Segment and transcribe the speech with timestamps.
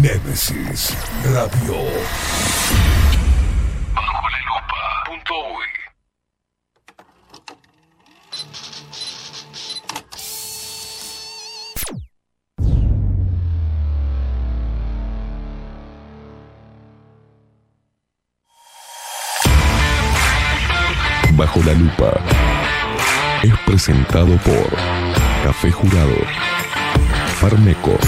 [0.00, 1.74] Nemesis Radio.
[3.94, 4.80] Bajo la lupa.
[5.04, 5.34] Punto
[21.36, 22.10] Bajo la lupa
[23.42, 24.70] es presentado por
[25.44, 26.16] Café Jurado,
[27.38, 27.98] Farmeco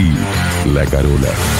[0.00, 1.55] y La Carola.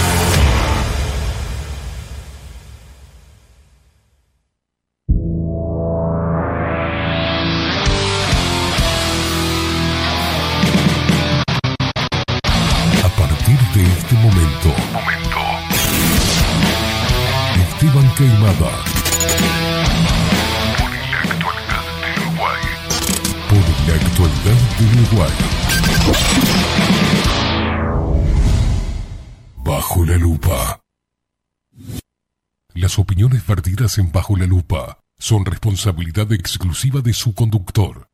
[33.77, 38.09] emitidas en Bajo la Lupa son responsabilidad exclusiva de su conductor.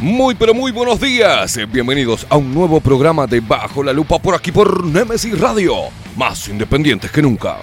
[0.00, 4.34] Muy pero muy buenos días, bienvenidos a un nuevo programa de Bajo la Lupa por
[4.34, 5.74] aquí por Nemesis Radio,
[6.16, 7.58] más independientes que nunca.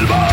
[0.00, 0.29] alma.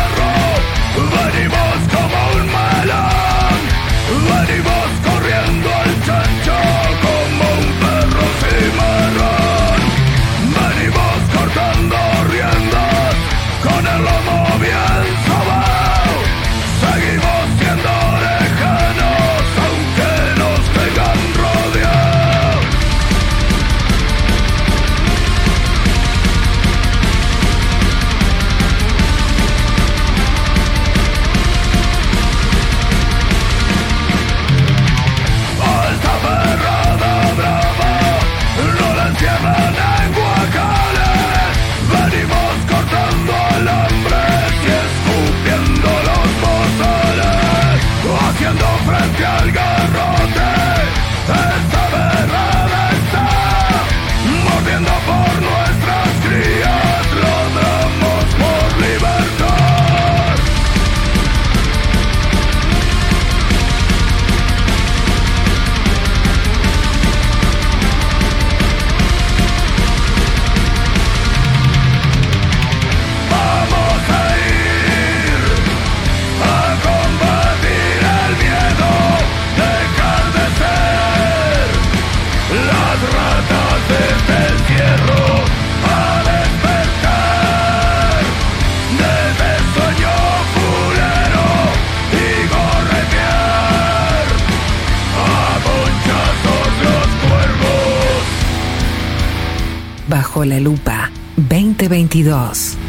[100.38, 102.87] Bajo la Lupa 2022.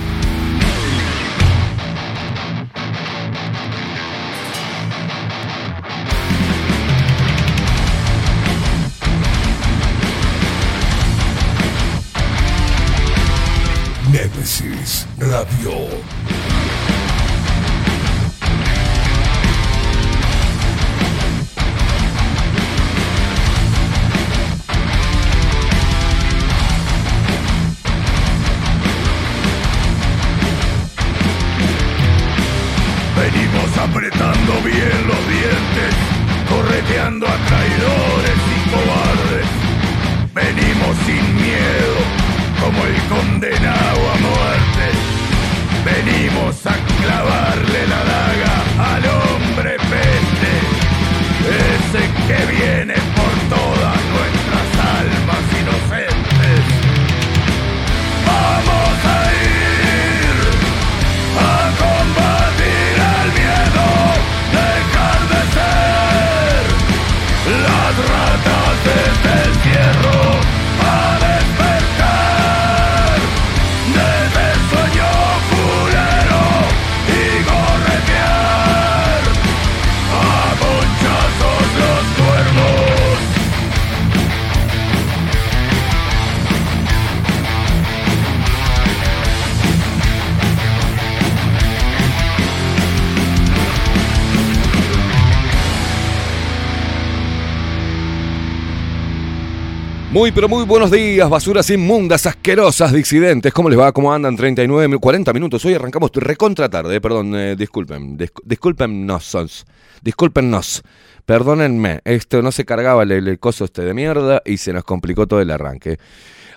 [100.19, 103.53] Muy, pero muy buenos días, basuras inmundas, asquerosas, disidentes.
[103.53, 103.93] ¿Cómo les va?
[103.93, 104.35] ¿Cómo andan?
[104.35, 105.63] 39, 40 minutos.
[105.63, 108.17] Hoy arrancamos recontra tarde, eh, perdón, eh, disculpen.
[108.17, 109.65] Disc discúlpennos, sons.
[110.01, 110.83] Discúlpennos.
[111.25, 115.25] Perdónenme, esto no se cargaba el, el, coso este de mierda y se nos complicó
[115.25, 115.99] todo el arranque.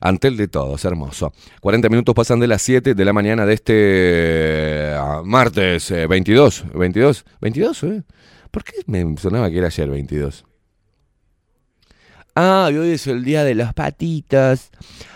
[0.00, 1.32] Ante el de todos, hermoso.
[1.61, 6.64] 40 minutos pasan de las 7 de la mañana de este uh, martes eh, 22.
[6.73, 7.23] ¿22?
[7.41, 7.97] ¿22?
[7.97, 8.03] Eh?
[8.50, 10.47] ¿Por qué me sonaba que era ayer 22?
[12.34, 14.70] Ah, hoy es el día de las patitas.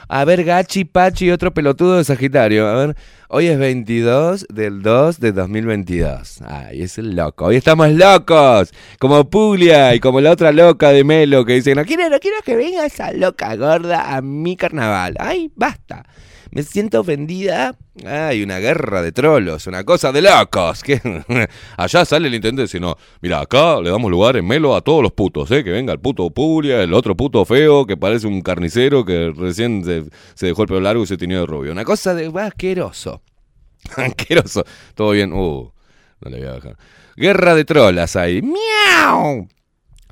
[0.06, 2.68] A ver, Gachi, Pachi y otro pelotudo de Sagitario.
[2.68, 2.96] A ver,
[3.28, 6.42] hoy es 22 del 2 de 2022.
[6.46, 7.46] Ay, es el loco.
[7.46, 8.70] Hoy estamos locos.
[8.98, 12.36] Como Puglia y como la otra loca de Melo que dice, no quiero, no quiero
[12.44, 15.14] que venga esa loca gorda a mi carnaval.
[15.18, 16.04] Ay, basta.
[16.50, 17.76] Me siento ofendida.
[18.04, 20.82] Hay una guerra de trolos, una cosa de locos.
[20.82, 21.00] Que
[21.76, 25.12] allá sale el intendente no, mira, acá le damos lugar en Melo a todos los
[25.12, 25.64] putos, ¿eh?
[25.64, 29.84] Que venga el puto Puglia, el otro puto feo que parece un carnicero que recién
[29.84, 31.72] se, dejó el pelo largo y se tiñó de rubio.
[31.72, 33.22] Una cosa de asqueroso.
[33.96, 34.64] asqueroso.
[34.94, 35.32] Todo bien.
[35.32, 35.72] Uh,
[36.20, 36.76] no le voy a bajar.
[37.16, 38.42] Guerra de trolas ahí.
[38.42, 39.48] ¡Miau!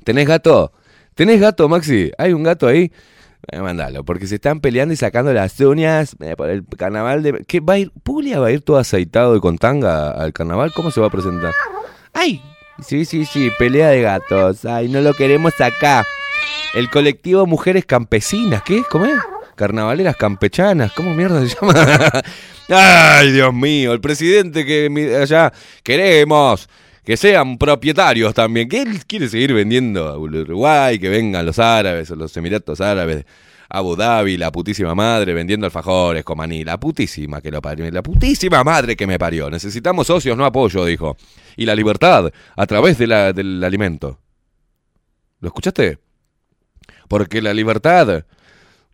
[0.03, 0.71] ¿Tenés gato?
[1.13, 2.11] ¿Tenés gato, Maxi?
[2.17, 2.91] ¿Hay un gato ahí?
[3.51, 7.45] Eh, mandalo, porque se están peleando y sacando las uñas eh, por el carnaval de...
[7.47, 7.91] ¿Qué va a ir?
[8.03, 10.71] ¿Puglia va a ir todo aceitado y con tanga al carnaval?
[10.73, 11.53] ¿Cómo se va a presentar?
[12.13, 12.41] ¡Ay!
[12.83, 14.65] Sí, sí, sí, pelea de gatos.
[14.65, 16.05] Ay, no lo queremos acá.
[16.73, 18.83] El colectivo Mujeres Campesinas, ¿qué?
[18.89, 19.17] ¿Cómo es?
[19.55, 21.73] Carnavaleras campechanas, ¿cómo mierda se llama?
[22.69, 23.93] ¡Ay, Dios mío!
[23.93, 25.53] El presidente que allá
[25.83, 26.67] queremos
[27.05, 32.09] que sean propietarios también, que él quiere seguir vendiendo a Uruguay, que vengan los árabes
[32.09, 33.25] los Emiratos Árabes,
[33.69, 38.63] Abu Dhabi, la putísima madre, vendiendo alfajores, comaní, la putísima que lo parió, la putísima
[38.63, 39.49] madre que me parió.
[39.49, 41.17] Necesitamos socios, no apoyo, dijo.
[41.55, 44.19] Y la libertad a través de la, del alimento.
[45.41, 45.99] ¿Lo escuchaste?
[47.07, 48.23] Porque la libertad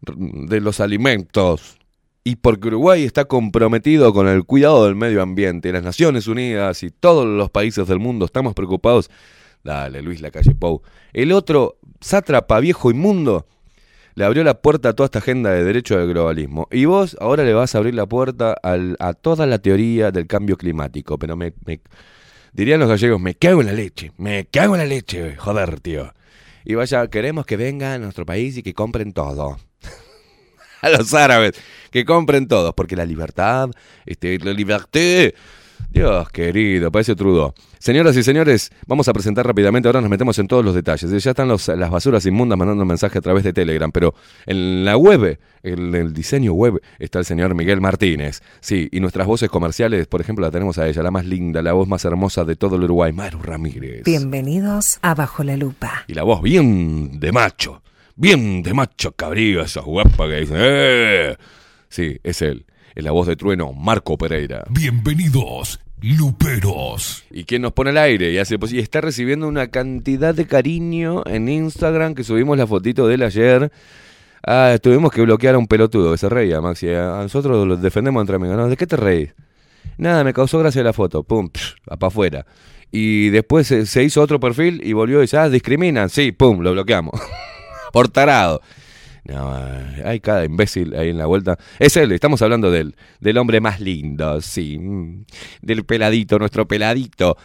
[0.02, 1.78] de los alimentos
[2.24, 6.92] y porque Uruguay está comprometido con el cuidado del medio ambiente, las Naciones Unidas y
[6.92, 9.10] todos los países del mundo estamos preocupados.
[9.64, 10.82] Dale, Luis Lacalle Pou.
[11.14, 13.48] El otro sátrapa viejo inmundo
[14.16, 16.68] le abrió la puerta a toda esta agenda de derecho del globalismo.
[16.72, 20.28] Y vos ahora le vas a abrir la puerta al, a toda la teoría del
[20.28, 21.18] cambio climático.
[21.18, 21.82] Pero me, me,
[22.54, 26.14] dirían los gallegos, me cago en la leche, me cago en la leche, joder, tío.
[26.66, 29.58] Y vaya, queremos que vengan a nuestro país y que compren todo.
[30.82, 31.54] A los árabes,
[31.92, 33.70] que compren todos, porque la libertad,
[34.06, 35.36] este, la liberté.
[35.90, 37.54] Dios querido, parece Trudeau.
[37.80, 41.24] Señoras y señores, vamos a presentar rápidamente, ahora nos metemos en todos los detalles.
[41.24, 44.14] Ya están los, las basuras inmundas mandando mensaje a través de Telegram, pero
[44.46, 48.42] en la web, en el diseño web, está el señor Miguel Martínez.
[48.62, 51.74] Sí, y nuestras voces comerciales, por ejemplo, la tenemos a ella, la más linda, la
[51.74, 54.04] voz más hermosa de todo el Uruguay, Maru Ramírez.
[54.06, 56.06] Bienvenidos a Bajo la Lupa.
[56.08, 57.82] Y la voz bien de macho,
[58.16, 61.38] bien de macho cabrío, esa guapa que dice, ¡eh!
[61.90, 62.66] Sí, es él.
[62.96, 64.64] Es la voz de trueno, Marco Pereira.
[64.70, 67.24] Bienvenidos, Luperos.
[67.32, 70.46] Y quien nos pone al aire y hace pues, y está recibiendo una cantidad de
[70.46, 73.72] cariño en Instagram que subimos la fotito de él ayer.
[74.46, 76.90] Ah, tuvimos que bloquear a un pelotudo que se reía, Maxi.
[76.90, 78.58] A nosotros los defendemos entre amigos.
[78.58, 78.68] ¿no?
[78.68, 79.34] ¿De qué te reís?
[79.98, 81.24] Nada, me causó gracia la foto.
[81.24, 81.50] Pum,
[81.86, 82.46] para afuera.
[82.92, 86.10] Y después se, se, hizo otro perfil y volvió y dice, ah, discriminan.
[86.10, 87.14] Sí, pum, lo bloqueamos.
[87.92, 88.62] Por tarado.
[89.24, 89.54] No,
[90.04, 91.58] hay cada imbécil ahí en la vuelta.
[91.78, 94.80] Es él, estamos hablando de del hombre más lindo, sí.
[95.62, 97.38] Del peladito, nuestro peladito.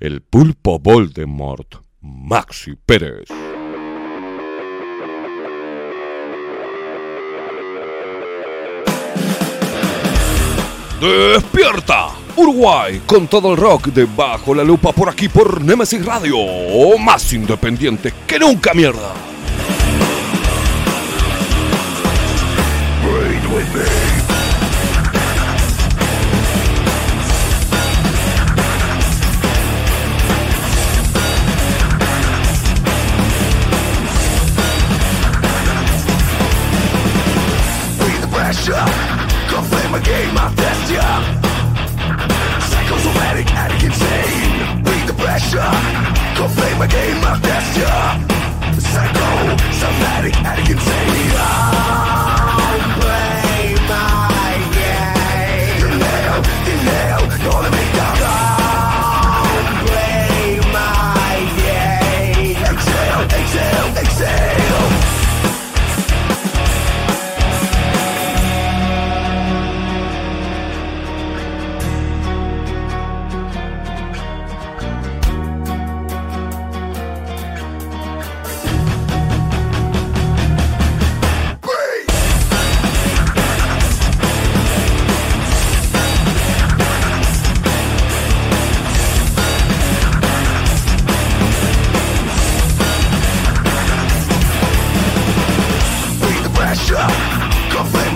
[0.00, 3.28] El pulpo Voldemort, Maxi Pérez.
[11.00, 12.08] ¡Despierta!
[12.36, 16.36] Uruguay, con todo el rock de Bajo la Lupa por aquí por Nemesis Radio.
[16.98, 19.25] Más independiente que nunca, mierda.
[45.56, 48.18] pressure To play my game I'll test ya.
[48.78, 49.28] Psycho,
[49.72, 57.75] somatic, addict, insane Go play my game You nailed, you nailed,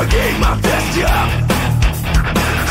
[0.00, 0.58] my game, I'm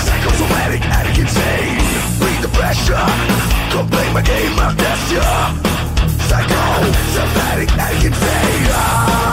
[0.03, 1.77] Psychosomatic, addict, insane.
[2.17, 3.05] Bring the pressure.
[3.71, 5.11] Come play my game, I'm fessed
[7.21, 7.71] up addict,
[8.03, 8.67] insane.
[8.71, 9.28] ah.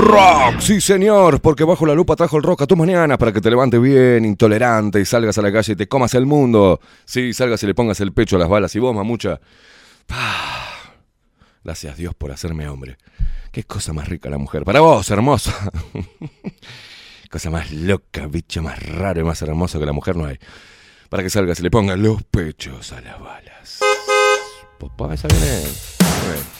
[0.00, 3.40] Rock, sí señor, porque bajo la lupa trajo el rock a tus mañanas para que
[3.42, 6.80] te levantes bien, intolerante y salgas a la calle y te comas el mundo.
[7.04, 8.74] Sí, salgas y le pongas el pecho a las balas.
[8.74, 9.38] Y vos, mamucha,
[10.08, 10.94] ah,
[11.62, 12.96] gracias Dios por hacerme hombre.
[13.52, 14.64] Qué cosa más rica la mujer.
[14.64, 15.70] Para vos, hermosa.
[17.30, 20.38] cosa más loca, bicho más raro y más hermoso que la mujer no hay.
[21.10, 23.80] Para que salgas y le pongas los pechos a las balas.
[24.78, 25.60] Papá, esa viene.
[25.60, 26.59] Bien.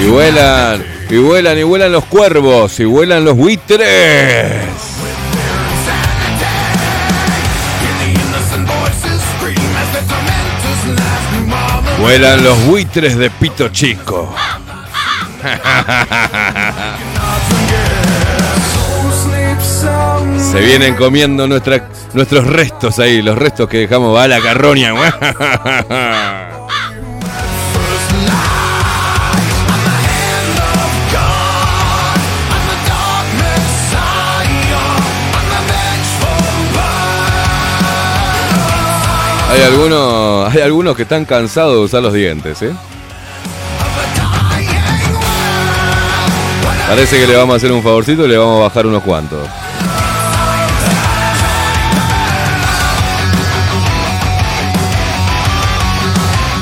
[0.00, 4.64] Y vuelan, y vuelan, y vuelan los cuervos, y vuelan los buitres.
[12.00, 14.34] Vuelan los buitres de Pito Chico.
[20.50, 24.92] Se vienen comiendo nuestros restos ahí, los restos que dejamos a la carroña.
[39.52, 42.72] Hay algunos, hay algunos que están cansados de usar los dientes, ¿eh?
[46.88, 49.46] Parece que le vamos a hacer un favorcito y le vamos a bajar unos cuantos.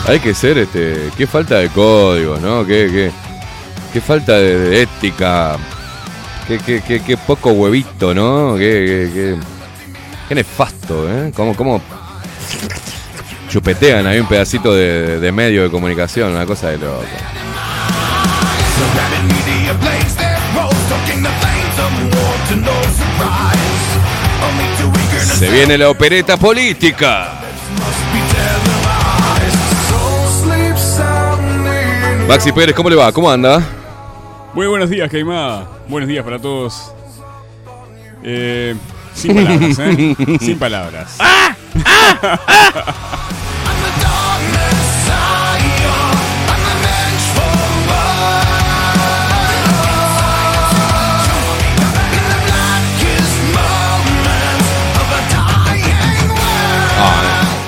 [0.08, 2.66] Hay que ser, este, qué falta de código, ¿no?
[2.66, 3.12] Qué, qué,
[3.92, 5.56] qué falta de, ética.
[6.48, 8.56] Qué, qué, qué, poco huevito, ¿no?
[8.56, 9.38] Qué
[10.30, 11.32] nefasto, ¿eh?
[11.36, 11.80] Cómo, cómo
[13.50, 17.04] chupetean ahí un pedacito de, medio de comunicación, una cosa de loco.
[25.38, 27.40] Se viene la opereta política.
[32.28, 33.10] Maxi Pérez, ¿cómo le va?
[33.10, 33.60] ¿Cómo anda?
[34.54, 35.66] Muy buenos días, Caimá.
[35.88, 36.92] Buenos días para todos.
[38.22, 38.76] Eh,
[39.14, 40.16] sin palabras, ¿eh?
[40.40, 41.16] Sin palabras.
[41.20, 41.54] Ah,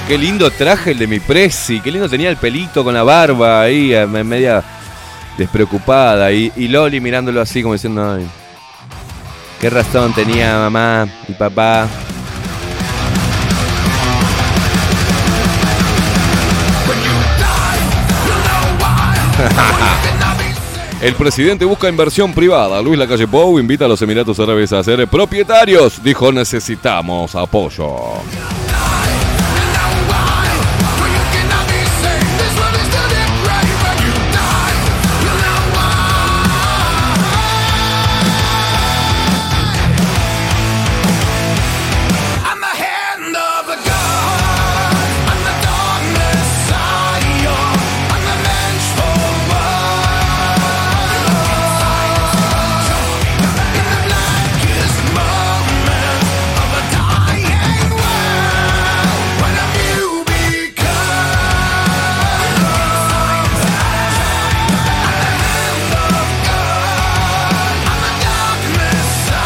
[0.09, 3.63] qué lindo traje el de mi Prezi, qué lindo tenía el pelito con la barba
[3.63, 4.63] ahí, eh, me- media
[5.39, 6.31] despreocupada.
[6.33, 8.27] Y, y Loli mirándolo así como diciendo, ay,
[9.63, 11.89] qué razón tenía mamá y papá.
[21.01, 22.83] El presidente busca inversión privada.
[22.83, 26.03] Luis Lacalle Pou invita a los Emiratos Árabes a ser propietarios.
[26.03, 28.15] Dijo, necesitamos apoyo.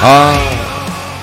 [0.08, 0.38] Ah,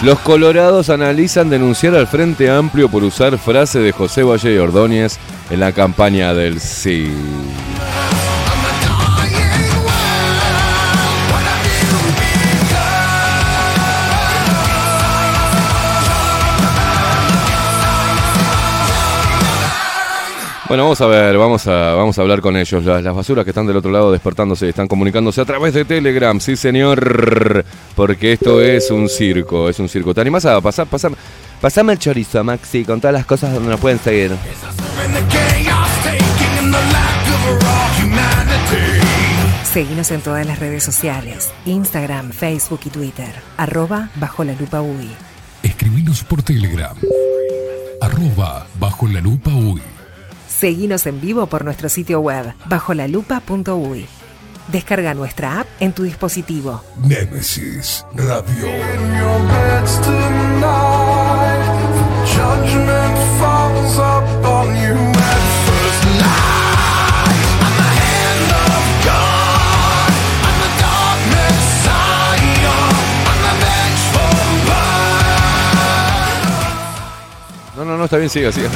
[0.02, 5.20] los colorados analizan denunciar al Frente Amplio por usar frase de José Valle y Ordóñez
[5.50, 7.10] en la campaña del sí.
[20.74, 22.84] Bueno, vamos a ver, vamos a, vamos a hablar con ellos.
[22.84, 26.40] Las, las basuras que están del otro lado despertándose, están comunicándose a través de Telegram,
[26.40, 27.64] sí señor,
[27.96, 30.16] porque esto es un circo, es un circo.
[30.16, 31.12] ¿Te animás a pasar, pasar,
[31.62, 34.32] pasame el chorizo, Maxi, con todas las cosas donde nos pueden seguir?
[39.72, 45.12] Seguinos en todas las redes sociales, Instagram, Facebook y Twitter, arroba bajo la lupa UI.
[45.62, 46.98] Escribinos por Telegram.
[48.02, 49.80] Arroba bajo la lupa uy.
[50.60, 54.06] Seguinos en vivo por nuestro sitio web, bajolalupa.uy.
[54.72, 56.82] Descarga nuestra app en tu dispositivo.
[56.98, 58.68] Némesis Radio.
[77.76, 78.70] No, no, no, está bien, siga, siga.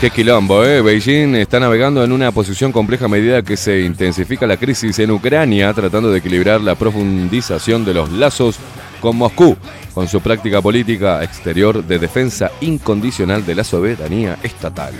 [0.00, 0.80] Qué quilombo, ¿eh?
[0.80, 5.10] Beijing está navegando en una posición compleja a medida que se intensifica la crisis en
[5.10, 8.56] Ucrania, tratando de equilibrar la profundización de los lazos
[9.02, 9.58] con Moscú,
[9.92, 14.94] con su práctica política exterior de defensa incondicional de la soberanía estatal.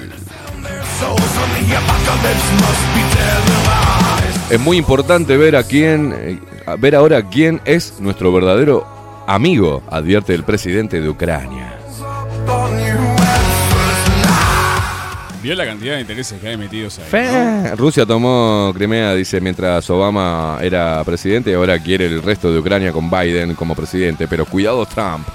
[4.51, 6.39] Es muy importante ver a quién, eh,
[6.79, 8.87] ver ahora quién es nuestro verdadero
[9.27, 11.79] amigo, advierte el presidente de Ucrania.
[15.43, 17.05] Vio la cantidad de intereses que hay metidos ahí.
[17.05, 17.11] ¿no?
[17.11, 22.59] Fe- Rusia tomó Crimea, dice, mientras Obama era presidente y ahora quiere el resto de
[22.59, 24.29] Ucrania con Biden como presidente.
[24.29, 25.27] Pero cuidado Trump.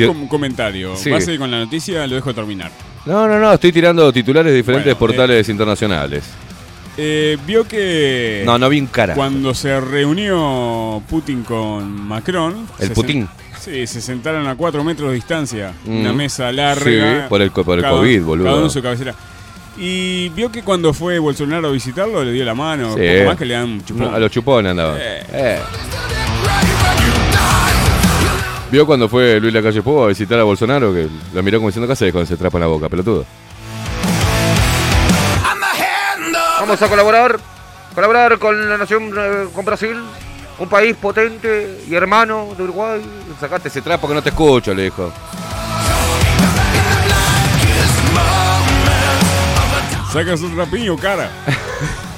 [0.00, 0.96] Un com- comentario.
[0.96, 1.10] Sí.
[1.10, 2.06] ¿Vas a ir con la noticia?
[2.06, 2.70] Lo dejo terminar.
[3.06, 6.24] No, no, no, estoy tirando titulares de diferentes Bueno, portales internacionales.
[6.96, 9.14] Eh, vio que No, no vi un cara.
[9.14, 12.66] cuando se reunió Putin con Macron.
[12.78, 13.28] El se Putin.
[13.58, 15.72] Sí, se sentaron a cuatro metros de distancia.
[15.84, 16.00] Mm.
[16.00, 16.84] Una mesa larga.
[17.22, 18.44] Sí, por el co- por el cada- COVID, boludo.
[18.46, 19.14] Cada uno en su cabecera.
[19.78, 22.94] Y vio que cuando fue Bolsonaro a visitarlo, le dio la mano.
[22.94, 23.00] Sí.
[23.00, 24.10] Poco más que le dan un chupón.
[24.10, 24.96] No, a los chupones andaba.
[24.98, 25.22] Eh.
[25.32, 25.58] Eh.
[28.70, 30.94] ¿Vio cuando fue Luis Lacalle Pou a visitar a Bolsonaro?
[30.94, 33.26] Que lo miró como diciendo, ¿qué haces con ese trapo en la boca, pelotudo?
[36.60, 37.40] Vamos a colaborar,
[37.94, 39.96] colaborar con la nación, eh, con Brasil,
[40.58, 43.00] un país potente y hermano de Uruguay.
[43.40, 45.10] Sacate ese trapo que no te escucho, le dijo.
[50.12, 51.28] Sacas un rapiño, cara.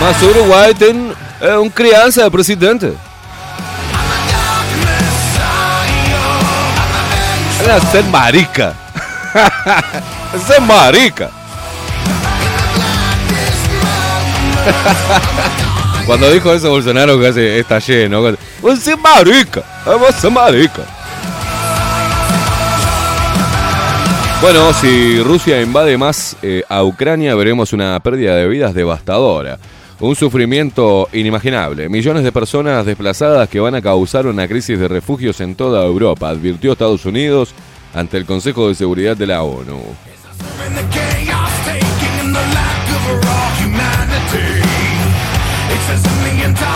[0.00, 1.07] Mas Uruguay tem
[1.40, 2.92] é, um criança de presidente.
[7.66, 8.74] É ser marica.
[10.46, 11.30] ser marica.
[16.06, 18.22] Cuando dijo eso Bolsonaro casi está lleno.
[18.62, 19.62] Vos ser marica.
[19.84, 20.82] Vos ser marica.
[24.40, 29.58] Bueno, si Rusia invade más eh, a Ucrania, veremos una pérdida de vidas devastadora.
[30.00, 31.88] Un sufrimiento inimaginable.
[31.88, 36.28] Millones de personas desplazadas que van a causar una crisis de refugios en toda Europa,
[36.28, 37.52] advirtió Estados Unidos
[37.92, 39.82] ante el Consejo de Seguridad de la ONU.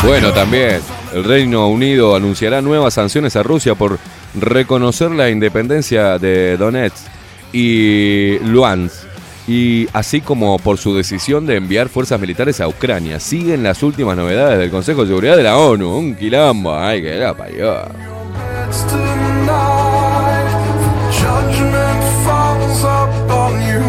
[0.02, 0.80] Bueno, también
[1.14, 4.00] el Reino Unido anunciará nuevas sanciones a Rusia por
[4.34, 7.06] reconocer la independencia de Donetsk
[7.52, 9.11] y Luhansk,
[9.46, 13.18] y así como por su decisión de enviar fuerzas militares a Ucrania.
[13.20, 15.96] Siguen las últimas novedades del Consejo de Seguridad de la ONU.
[15.96, 17.82] Un quilombo, ay, que la parió.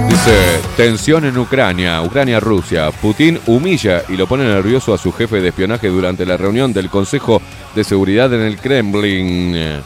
[0.09, 2.91] Dice, tensión en Ucrania, Ucrania-Rusia.
[2.91, 6.89] Putin humilla y lo pone nervioso a su jefe de espionaje durante la reunión del
[6.89, 7.41] Consejo
[7.75, 9.83] de Seguridad en el Kremlin.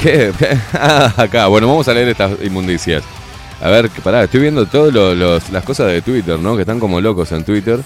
[0.02, 0.32] ¿Qué?
[0.72, 1.46] Ah, acá.
[1.48, 3.02] Bueno, vamos a leer estas inmundicias.
[3.60, 6.56] A ver, pará, estoy viendo todas las cosas de Twitter, ¿no?
[6.56, 7.80] Que están como locos en Twitter.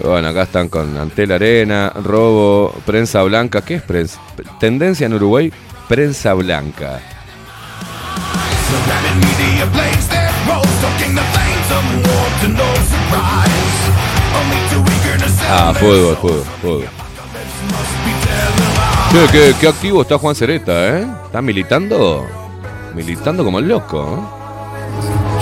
[0.00, 3.62] Bueno, acá están con Antel Arena, robo, prensa blanca.
[3.62, 4.20] ¿Qué es prensa?
[4.60, 5.50] Tendencia en Uruguay,
[5.88, 7.00] prensa blanca.
[15.48, 16.84] Ah, fuego, fuego, fuego.
[19.14, 21.06] Che, qué, qué activo está Juan Cereta, ¿eh?
[21.26, 22.26] Está militando.
[22.96, 25.34] Militando como el loco, ¿eh?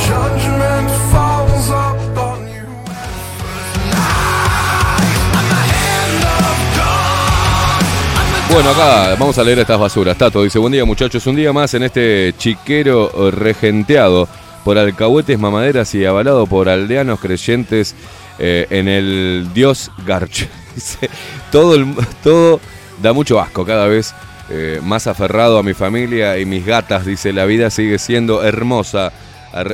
[8.53, 10.17] Bueno, acá vamos a leer estas basuras.
[10.19, 14.29] Tato dice, buen día muchachos, un día más en este chiquero regenteado
[14.63, 17.95] por alcahuetes mamaderas y avalado por aldeanos creyentes
[18.39, 20.49] eh, en el dios Garch.
[20.75, 21.09] Dice,
[21.51, 22.61] todo, el- todo
[23.03, 24.15] da mucho asco cada vez.
[24.51, 29.11] eh, más aferrado a mi familia y mis gatas, dice, la vida sigue siendo hermosa.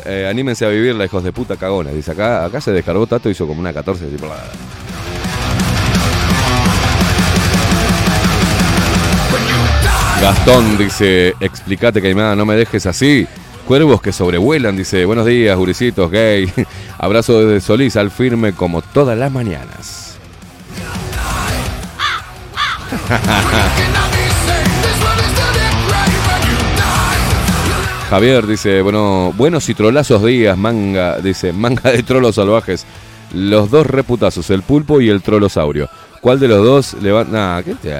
[0.04, 1.90] Eh, anímense a vivirla, hijos de puta cagona.
[1.90, 4.06] Dice, acá, acá se descargó Tato, hizo como una 14.
[4.06, 4.36] tipo, "Ah".
[10.20, 13.26] Gastón dice, explícate Caimán, no me dejes así.
[13.66, 16.50] Cuervos que sobrevuelan, dice, buenos días, guricitos, gay.
[16.98, 20.16] Abrazo desde Solís al firme como todas las mañanas.
[28.10, 32.86] Javier dice, bueno, buenos y trolazos días, manga, dice, manga de trolos salvajes.
[33.32, 35.88] Los dos reputazos, el pulpo y el trolosaurio.
[36.20, 37.24] ¿Cuál de los dos le va?
[37.24, 37.94] Nah, ¿qué te.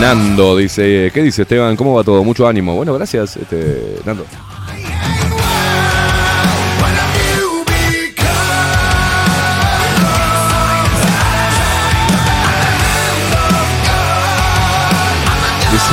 [0.00, 1.76] Nando dice, ¿qué dice Esteban?
[1.76, 2.24] ¿Cómo va todo?
[2.24, 2.74] Mucho ánimo.
[2.74, 4.24] Bueno, gracias, este, Nando.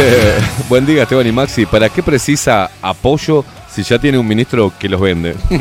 [0.03, 0.33] Dice,
[0.69, 4.89] buen día Esteban y Maxi, ¿para qué precisa apoyo si ya tiene un ministro que
[4.89, 5.35] los vende?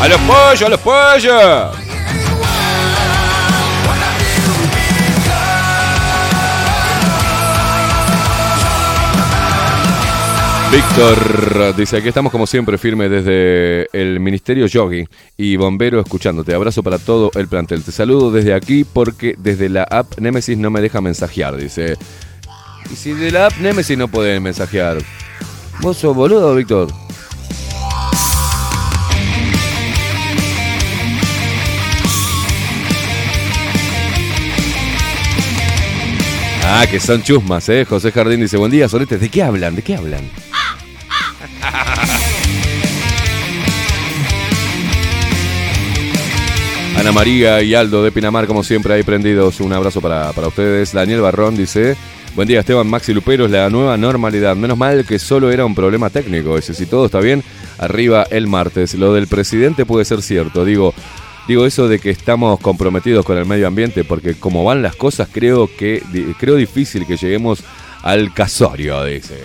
[0.00, 1.79] ¡A los pollos, a los pollos!
[10.72, 15.04] Víctor dice, aquí estamos como siempre firmes desde el Ministerio Yogi
[15.36, 16.54] y Bombero escuchándote.
[16.54, 17.82] Abrazo para todo el plantel.
[17.82, 21.96] Te saludo desde aquí porque desde la app Nemesis no me deja mensajear, dice.
[22.88, 24.98] Y si de la app Nemesis no pueden mensajear.
[25.80, 26.88] ¿Vos sos boludo, Víctor?
[36.62, 37.84] Ah, que son chusmas, ¿eh?
[37.84, 39.20] José Jardín dice, buen día, soletes.
[39.20, 39.74] ¿De qué hablan?
[39.74, 40.30] ¿De qué hablan?
[47.00, 49.60] Ana María y Aldo de Pinamar, como siempre, ahí prendidos.
[49.60, 50.92] Un abrazo para, para ustedes.
[50.92, 51.96] Daniel Barrón dice,
[52.34, 54.54] buen día Esteban, Maxi Luperos, la nueva normalidad.
[54.54, 56.58] Menos mal que solo era un problema técnico.
[56.58, 57.42] Ese, si todo está bien,
[57.78, 58.94] arriba el martes.
[58.94, 60.64] Lo del presidente puede ser cierto.
[60.64, 60.92] Digo,
[61.48, 65.28] digo eso de que estamos comprometidos con el medio ambiente, porque como van las cosas,
[65.32, 66.02] creo que
[66.38, 67.64] creo difícil que lleguemos
[68.02, 69.38] al casorio, dice.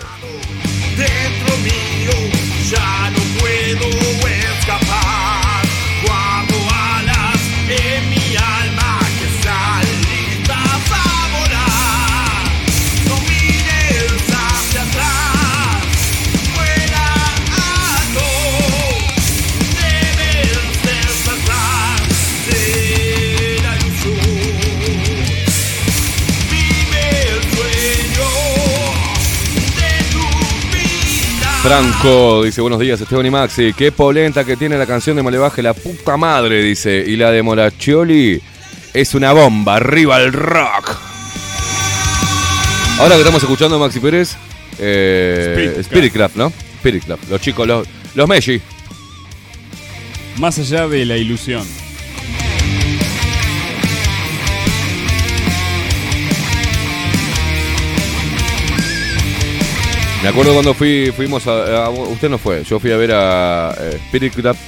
[31.65, 35.63] Franco dice, buenos días Esteban y Maxi, qué polenta que tiene la canción de Molebaje,
[35.63, 38.39] la puta madre, dice, y la de Moraccioli
[38.93, 40.95] es una bomba, arriba el rock.
[42.99, 44.36] Ahora que estamos escuchando a Maxi Pérez,
[44.78, 46.54] eh, Spirit Craft, ¿no?
[46.78, 48.62] Spirit Craft, los chicos, los, los Messi.
[50.38, 51.65] Más allá de la ilusión.
[60.25, 63.75] Me acuerdo cuando fui, fuimos a, a- Usted no fue, yo fui a ver a
[63.79, 64.59] eh, Spirit Craft,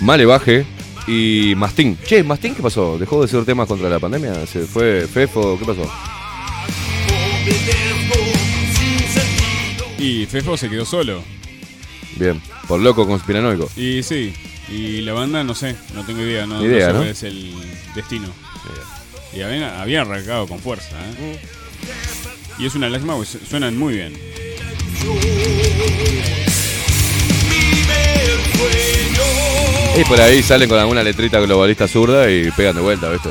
[0.00, 0.64] Malevaje
[1.08, 1.98] y Mastín.
[2.06, 2.96] Che, Mastín, ¿qué pasó?
[2.96, 4.46] ¿Dejó de ser tema contra la pandemia?
[4.46, 5.58] ¿Se fue Fefo?
[5.58, 5.90] ¿Qué pasó?
[9.98, 11.20] Y Fefo se quedó solo.
[12.14, 13.68] Bien, por loco conspiranoico.
[13.76, 14.32] Y sí,
[14.68, 17.02] y la banda no sé, no tengo idea, no, idea, sé ¿no?
[17.02, 17.52] es el
[17.96, 18.28] destino.
[19.34, 21.40] Y habían, habían arrancado con fuerza, ¿eh?
[22.60, 24.14] Y es una lástima porque suenan muy bien.
[29.98, 33.30] Y por ahí salen con alguna letrita globalista zurda y pegan de vuelta, ¿viste?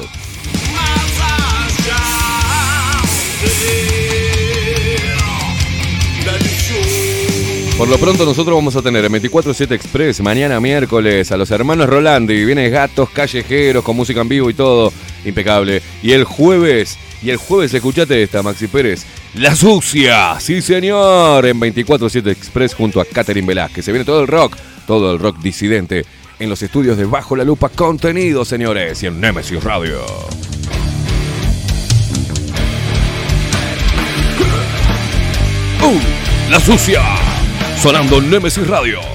[7.78, 11.88] Por lo pronto nosotros vamos a tener el 24-7 Express mañana miércoles a los hermanos
[11.88, 12.46] Rolandi.
[12.46, 14.94] Viene gatos callejeros con música en vivo y todo.
[15.26, 15.82] Impecable.
[16.02, 19.06] Y el jueves, y el jueves escuchate esta, Maxi Pérez.
[19.38, 23.84] La sucia, sí señor, en 24-7 Express junto a Catherine Velázquez.
[23.84, 24.56] Se viene todo el rock,
[24.88, 26.06] todo el rock disidente
[26.40, 30.06] en los estudios de Bajo la Lupa Contenido, señores, y en Nemesis Radio.
[35.84, 37.02] Uh, la sucia,
[37.82, 39.15] sonando en Nemesis Radio.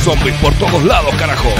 [0.00, 1.50] Zombies por todos lados, carajo.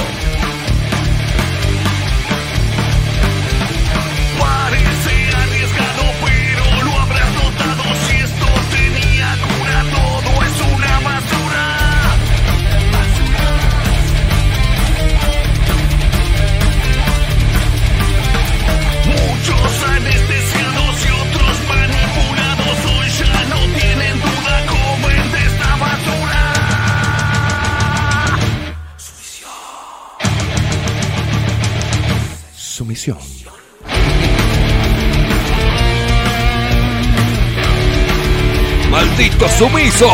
[38.91, 40.11] ¡Malditos sumisos!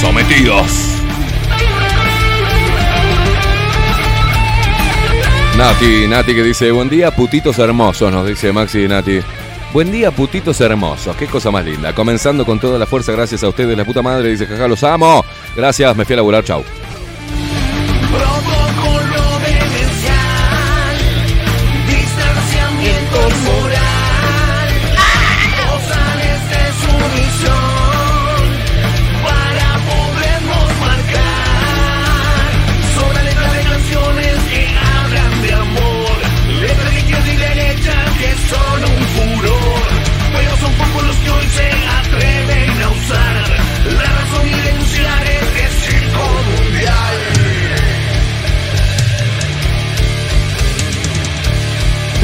[0.00, 0.66] Sometidos.
[5.56, 9.20] Nati, Nati que dice, buen día putitos hermosos, nos dice Maxi y Nati.
[9.72, 11.92] Buen día putitos hermosos, qué cosa más linda.
[11.94, 15.24] Comenzando con toda la fuerza, gracias a ustedes, la puta madre, dice jaja, los amo.
[15.56, 16.62] Gracias, me fui a laburar, chau.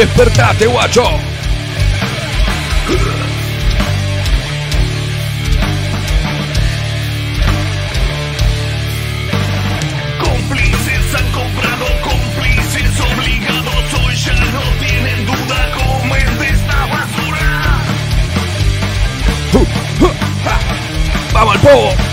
[0.01, 1.03] ¡Despertate, guacho!
[10.19, 17.85] Cómplices han comprado cómplices obligados Hoy ya no tienen duda comen de esta basura
[21.35, 22.10] ¡Vamos al pogo!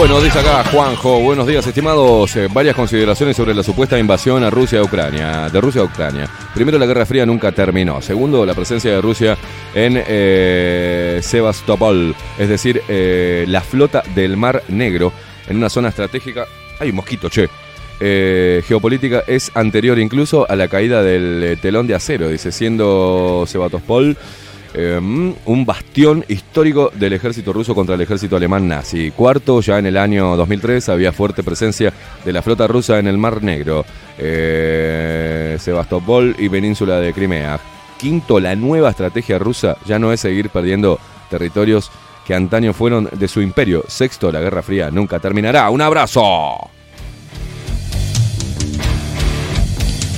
[0.00, 2.34] Bueno, dice acá Juanjo, buenos días estimados.
[2.34, 6.26] Eh, varias consideraciones sobre la supuesta invasión a Rusia a Ucrania, de Rusia a Ucrania.
[6.54, 8.00] Primero, la Guerra Fría nunca terminó.
[8.00, 9.36] Segundo, la presencia de Rusia
[9.74, 15.12] en eh, Sebastopol, es decir, eh, la flota del Mar Negro
[15.46, 16.46] en una zona estratégica.
[16.78, 17.50] Hay un mosquito, che.
[18.66, 24.16] Geopolítica es anterior incluso a la caída del telón de acero, dice, siendo Sebastopol
[24.74, 29.10] eh, un bastión histórico del ejército ruso contra el ejército alemán nazi.
[29.10, 31.92] Cuarto, ya en el año 2003 había fuerte presencia
[32.24, 33.84] de la flota rusa en el Mar Negro,
[34.18, 37.58] eh, Sebastopol y península de Crimea.
[37.98, 41.90] Quinto, la nueva estrategia rusa ya no es seguir perdiendo territorios
[42.26, 43.84] que antaño fueron de su imperio.
[43.88, 45.68] Sexto, la Guerra Fría nunca terminará.
[45.70, 46.70] ¡Un abrazo!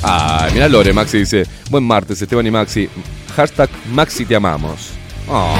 [0.02, 2.88] Ay, mira Lore, Maxi dice, buen martes, Esteban y Maxi.
[3.36, 4.90] Hashtag Maxi te amamos.
[5.28, 5.54] Oh.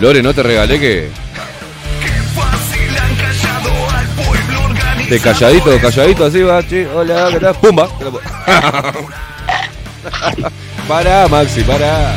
[0.00, 1.10] Lore, no te regalé que
[5.08, 7.54] de calladito, calladito así va, che, hola, ¿qué?
[7.60, 7.88] Pumba.
[10.88, 12.14] Pará, Maxi, pará.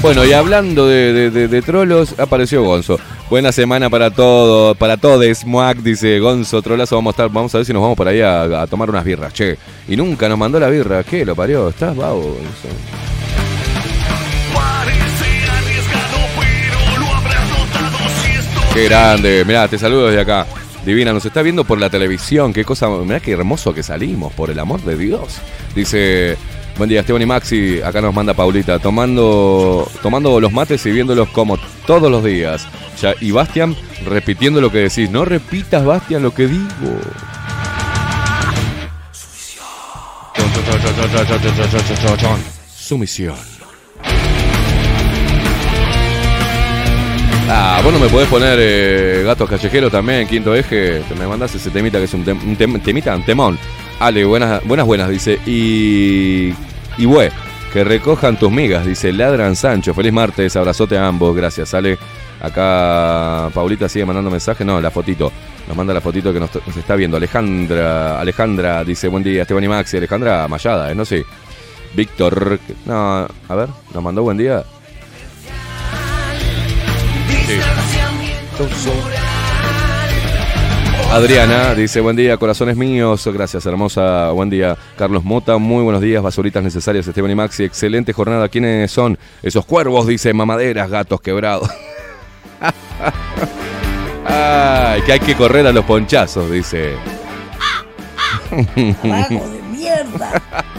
[0.00, 2.98] Bueno, y hablando de trolos, apareció Gonzo.
[3.28, 5.44] Buena semana para todos, para todos.
[5.44, 8.20] Muac dice Gonzo Trolazo, vamos a estar, vamos a ver si nos vamos por ahí
[8.20, 9.58] a, tomar unas birras, che.
[9.88, 11.24] Y nunca nos mandó la birra, ¿qué?
[11.24, 12.38] Lo parió, estás vago,
[18.72, 20.46] Qué grande, mirá, te saludo desde acá.
[20.84, 24.50] Divina, nos está viendo por la televisión, qué cosa, mirá qué hermoso que salimos, por
[24.50, 25.38] el amor de Dios.
[25.74, 26.36] Dice
[26.78, 27.80] Buen día, Esteban y Maxi.
[27.82, 28.78] Acá nos manda Paulita.
[28.78, 32.66] Tomando, tomando los mates y viéndolos como todos los días.
[33.20, 35.10] Y Bastian repitiendo lo que decís.
[35.10, 36.68] No repitas, Bastian, lo que digo.
[42.76, 43.34] Sumisión.
[47.48, 51.00] Ah, vos no me podés poner eh, gatos callejeros también, quinto eje.
[51.08, 53.58] Te me mandás ese temita que es un, tem- un tem- temita, un temón.
[53.98, 55.38] Ale, buenas, buenas, buenas, dice.
[55.46, 56.54] Y.
[56.98, 57.30] Y bue,
[57.72, 59.12] que recojan tus migas, dice.
[59.12, 59.94] Ladran Sancho.
[59.94, 61.34] Feliz martes, abrazote a ambos.
[61.34, 61.98] Gracias, Ale.
[62.40, 64.66] Acá Paulita sigue mandando mensajes.
[64.66, 65.32] No, la fotito.
[65.66, 67.16] Nos manda la fotito que nos, nos está viendo.
[67.16, 69.96] Alejandra, Alejandra dice, buen día, Esteban y Maxi.
[69.96, 70.94] Alejandra Mayada, ¿eh?
[70.94, 71.24] no sé.
[71.94, 74.62] Víctor, no, a ver, nos mandó buen día.
[77.46, 77.58] Sí.
[81.12, 83.26] Adriana dice, buen día, corazones míos.
[83.32, 84.30] Gracias, hermosa.
[84.32, 85.56] Buen día, Carlos Mota.
[85.56, 87.64] Muy buenos días, basuritas necesarias, Esteban y Maxi.
[87.64, 88.48] Excelente jornada.
[88.48, 90.06] ¿Quiénes son esos cuervos?
[90.06, 91.70] Dice, mamaderas, gatos quebrados.
[94.26, 96.94] Ay, que hay que correr a los ponchazos, dice.
[98.50, 100.42] ¡Carajo de mierda!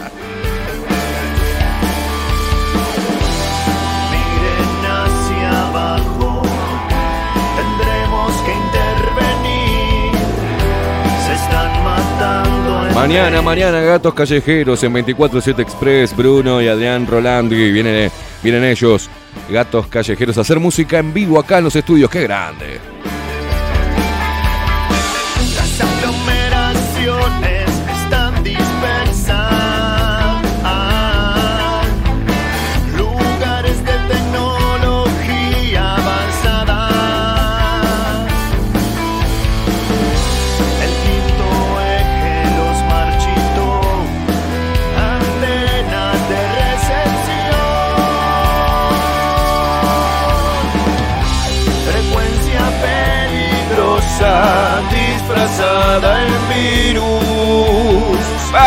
[12.98, 17.70] Mañana, mañana, gatos callejeros en 24-7 Express, Bruno y Adrián Rolandi.
[17.70, 18.10] Vienen,
[18.42, 19.08] vienen ellos,
[19.48, 22.10] gatos callejeros, a hacer música en vivo acá en los estudios.
[22.10, 22.80] ¡Qué grande!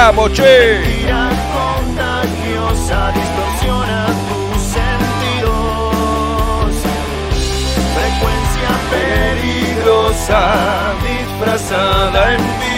[0.03, 0.81] ¡Vamos, che!
[7.93, 10.41] Frecuencia peligrosa
[11.05, 12.70] disfrazada en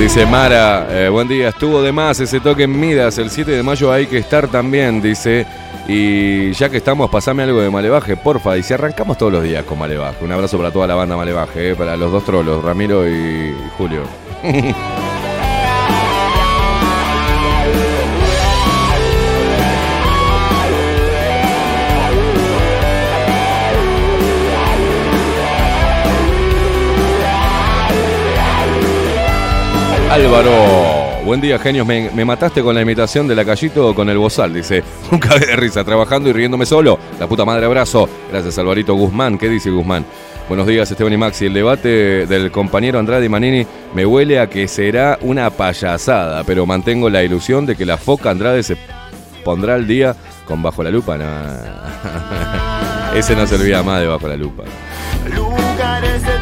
[0.00, 3.62] Dice Mara, eh, buen día, estuvo de más ese toque en Midas, el 7 de
[3.62, 5.46] mayo hay que estar también, dice.
[5.86, 8.56] Y ya que estamos, pasame algo de Malevaje, porfa.
[8.56, 10.24] Y si arrancamos todos los días con Malevaje.
[10.24, 14.04] Un abrazo para toda la banda Malevaje, eh, para los dos trolos, Ramiro y Julio.
[30.20, 31.86] Álvaro, buen día, genios.
[31.86, 34.84] Me, mataste con la imitación de la callito con el bozal, dice.
[35.10, 36.98] Un de risa, trabajando y riéndome solo.
[37.18, 38.06] La puta madre, abrazo.
[38.30, 39.38] Gracias, Alvarito Guzmán.
[39.38, 40.04] ¿Qué dice Guzmán?
[40.46, 41.46] Buenos días, Esteban y Maxi.
[41.46, 47.08] El debate del compañero Andrade Manini me huele a que será una payasada, pero mantengo
[47.08, 48.76] la ilusión de que la foca Andrade se
[49.42, 50.14] pondrá al día
[50.44, 51.16] con Bajo la Lupa.
[51.16, 53.14] Nah.
[53.16, 54.64] Ese no se olvida más de Bajo la Lupa.
[55.34, 56.39] lugares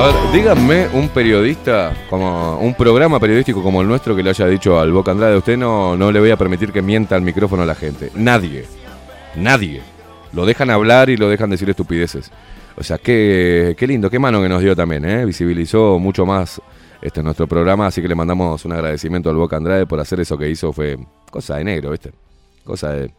[0.00, 4.46] A ver, díganme un periodista, como un programa periodístico como el nuestro que le haya
[4.46, 7.64] dicho al Boca Andrade, usted no, no le voy a permitir que mienta al micrófono
[7.64, 8.10] a la gente.
[8.14, 8.64] Nadie.
[9.36, 9.82] Nadie.
[10.32, 12.32] Lo dejan hablar y lo dejan decir estupideces.
[12.78, 15.26] O sea, qué, qué lindo, qué mano que nos dio también, ¿eh?
[15.26, 16.62] Visibilizó mucho más
[17.02, 20.38] este nuestro programa, así que le mandamos un agradecimiento al Boca Andrade por hacer eso
[20.38, 20.72] que hizo.
[20.72, 20.96] Fue
[21.30, 22.12] cosa de negro, ¿viste?
[22.64, 23.12] Cosa de,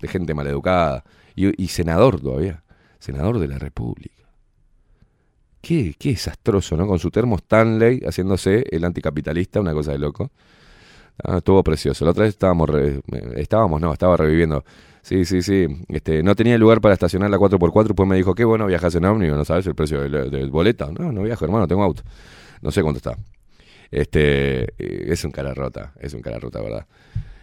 [0.00, 1.04] de gente maleducada.
[1.36, 2.62] Y, y senador todavía.
[2.98, 4.19] Senador de la República.
[5.60, 6.86] Qué, qué desastroso, ¿no?
[6.86, 10.30] Con su termo Stanley haciéndose el anticapitalista, una cosa de loco.
[11.24, 12.04] Ah, estuvo precioso.
[12.04, 14.64] La otra vez estábamos, re- eh, estábamos, no, estaba reviviendo.
[15.02, 15.66] Sí, sí, sí.
[15.88, 19.04] Este, no tenía lugar para estacionar la 4x4, pues me dijo, qué bueno, viajas en
[19.06, 20.90] ómnibus, ¿no sabes el precio del, del boleto?
[20.98, 22.02] No, no viajo, hermano, tengo auto.
[22.62, 23.16] No sé cuánto está.
[23.90, 26.86] Este, eh, es un cara rota, es un cara rota, ¿verdad?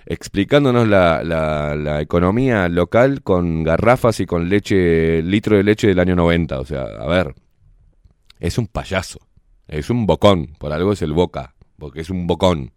[0.05, 5.99] explicándonos la, la- la economía local con garrafas y con leche, litro de leche del
[5.99, 6.59] año 90.
[6.59, 7.36] O sea, a ver,
[8.39, 9.19] es un payaso,
[9.67, 12.71] es un bocón, por algo es el boca, porque es un bocón.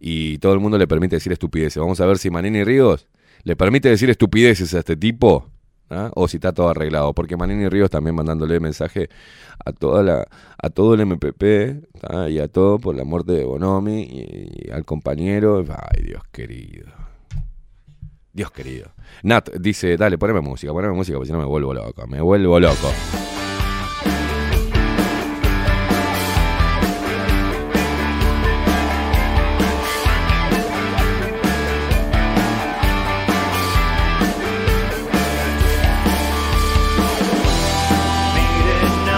[0.00, 1.80] Y todo el mundo le permite decir estupideces.
[1.80, 3.08] Vamos a ver si Manini Ríos
[3.42, 5.48] le permite decir estupideces a este tipo.
[5.90, 6.10] ¿ah?
[6.14, 7.14] O si está todo arreglado.
[7.14, 9.08] Porque Manini Ríos también mandándole mensaje
[9.64, 11.42] a toda la, a todo el MPP
[12.28, 15.64] y a todo por la muerte de Bonomi y, y al compañero.
[15.68, 16.92] Ay, Dios querido.
[18.32, 18.92] Dios querido.
[19.24, 22.60] Nat dice, dale, poneme música, poneme música, porque si no me vuelvo loco, me vuelvo
[22.60, 22.92] loco.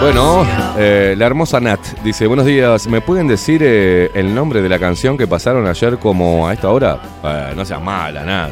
[0.01, 0.45] Bueno,
[0.79, 4.79] eh, la hermosa Nat dice, buenos días, ¿me pueden decir eh, el nombre de la
[4.79, 6.97] canción que pasaron ayer como a esta hora?
[7.23, 8.51] Eh, no seas mala, Nat.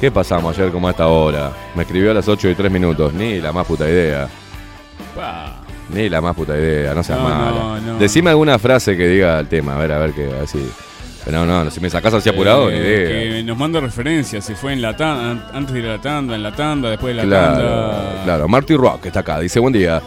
[0.00, 1.52] ¿Qué pasamos ayer como a esta hora?
[1.76, 4.28] Me escribió a las 8 y 3 minutos, ni la más puta idea.
[5.90, 7.50] Ni la más puta idea, no seas No, mala.
[7.50, 7.98] no, no.
[7.98, 10.68] Decime alguna frase que diga el tema, a ver, a ver qué, así.
[11.30, 13.32] No, no, si me sacás así apurado, Eh, ni idea.
[13.36, 16.34] Que nos manda referencias, si fue en la tanda, antes de ir a la tanda,
[16.34, 18.24] en la tanda, después de la Claro, tanda.
[18.24, 18.48] claro.
[18.48, 20.00] Marty Rock está acá, dice buen día.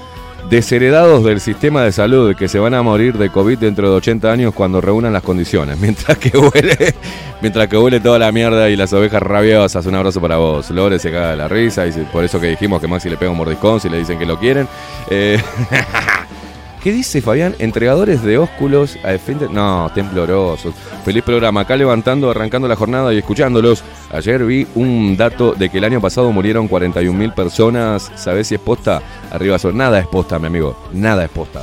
[0.50, 4.32] Desheredados del sistema de salud que se van a morir de COVID dentro de 80
[4.32, 5.78] años cuando reúnan las condiciones.
[5.80, 6.96] Mientras que huele,
[7.42, 9.86] mientras que huele toda la mierda y las ovejas rabiosas.
[9.86, 10.70] Un abrazo para vos.
[10.70, 13.32] Lore se caga de la risa y por eso que dijimos que Maxi le pega
[13.32, 14.68] un mordiscón si le dicen que lo quieren.
[15.10, 15.42] Eh,
[16.82, 17.56] ¿Qué dice Fabián?
[17.60, 19.52] Entregadores de ósculos a defender.
[19.52, 20.74] No, temblorosos.
[21.06, 21.62] Feliz programa.
[21.62, 23.84] Acá levantando, arrancando la jornada y escuchándolos.
[24.12, 28.12] Ayer vi un dato de que el año pasado murieron 41 mil personas.
[28.16, 29.00] ¿Sabés si es posta?
[29.30, 29.78] Arriba son.
[29.78, 30.76] Nada es posta, mi amigo.
[30.92, 31.62] Nada es posta.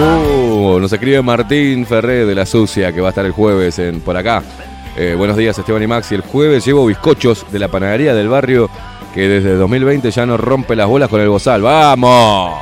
[0.00, 4.00] Uh, nos escribe Martín Ferré de la Sucia, que va a estar el jueves en,
[4.00, 4.40] por acá.
[4.96, 6.14] Eh, buenos días, Esteban y Maxi.
[6.14, 8.70] El jueves llevo bizcochos de la panadería del barrio
[9.14, 11.62] que desde 2020 ya no rompe las bolas con el bozal.
[11.62, 12.58] ¡Vamos!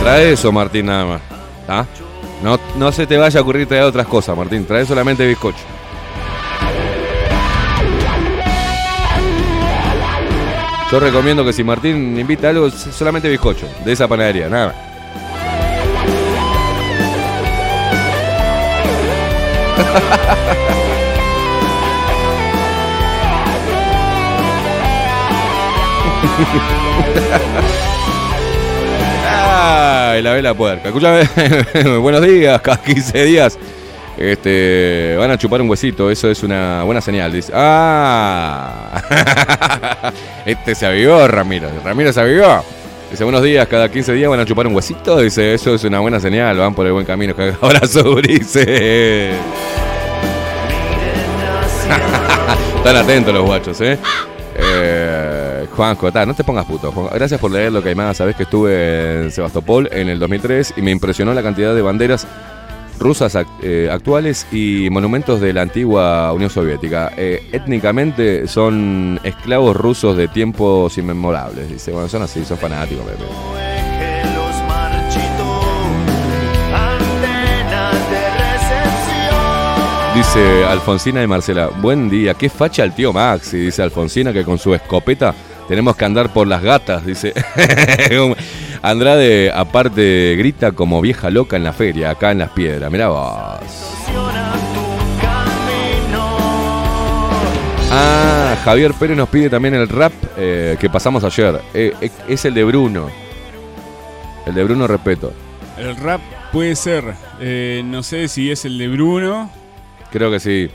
[0.00, 1.20] Trae eso, Martín, nada más.
[1.68, 1.84] ¿Ah?
[2.42, 4.64] No, no se te vaya a ocurrir traer otras cosas, Martín.
[4.64, 5.58] Trae solamente bizcocho.
[10.90, 14.76] Yo recomiendo que si Martín invita algo, solamente bizcocho, de esa panadería, nada más.
[29.30, 30.88] Ay, la vela puerca.
[30.88, 31.28] Escúchame,
[31.98, 33.58] buenos días, cada 15 días.
[34.16, 37.30] Este, van a chupar un huesito, eso es una buena señal.
[37.32, 39.00] Dice, ah,
[40.46, 41.68] este se avivó, Ramiro.
[41.84, 42.64] Ramiro se avivó.
[43.10, 45.20] Dice, buenos días, cada 15 días van a chupar un huesito.
[45.20, 47.34] Dice, eso es una buena señal, van por el buen camino.
[47.60, 49.30] Abrazo, Brice.
[52.76, 53.98] Están atentos los guachos, ¿eh?
[54.56, 55.47] Eh,
[55.78, 56.92] Juanjo, ta, no te pongas puto.
[57.14, 58.16] Gracias por leer lo que hay más.
[58.16, 62.26] Sabés que estuve en Sebastopol en el 2003 y me impresionó la cantidad de banderas
[62.98, 67.12] rusas eh, actuales y monumentos de la antigua Unión Soviética.
[67.16, 71.68] Eh, étnicamente son esclavos rusos de tiempos inmemorables.
[71.68, 73.04] Dice, bueno, son así, son fanáticos.
[73.06, 73.22] Pepe.
[80.16, 84.58] Dice Alfonsina de Marcela, buen día, qué facha el tío Maxi, dice Alfonsina que con
[84.58, 85.32] su escopeta
[85.68, 87.34] tenemos que andar por las gatas, dice.
[88.82, 93.68] Andrade aparte grita como vieja loca en la feria, acá en las piedras, mirá vos.
[97.90, 101.60] Ah, Javier Pérez nos pide también el rap eh, que pasamos ayer.
[101.74, 103.08] Eh, eh, es el de Bruno.
[104.46, 105.32] El de Bruno Repeto.
[105.76, 106.20] El rap
[106.52, 107.04] puede ser,
[107.84, 109.50] no sé si es el de Bruno,
[110.10, 110.70] Creo que sí.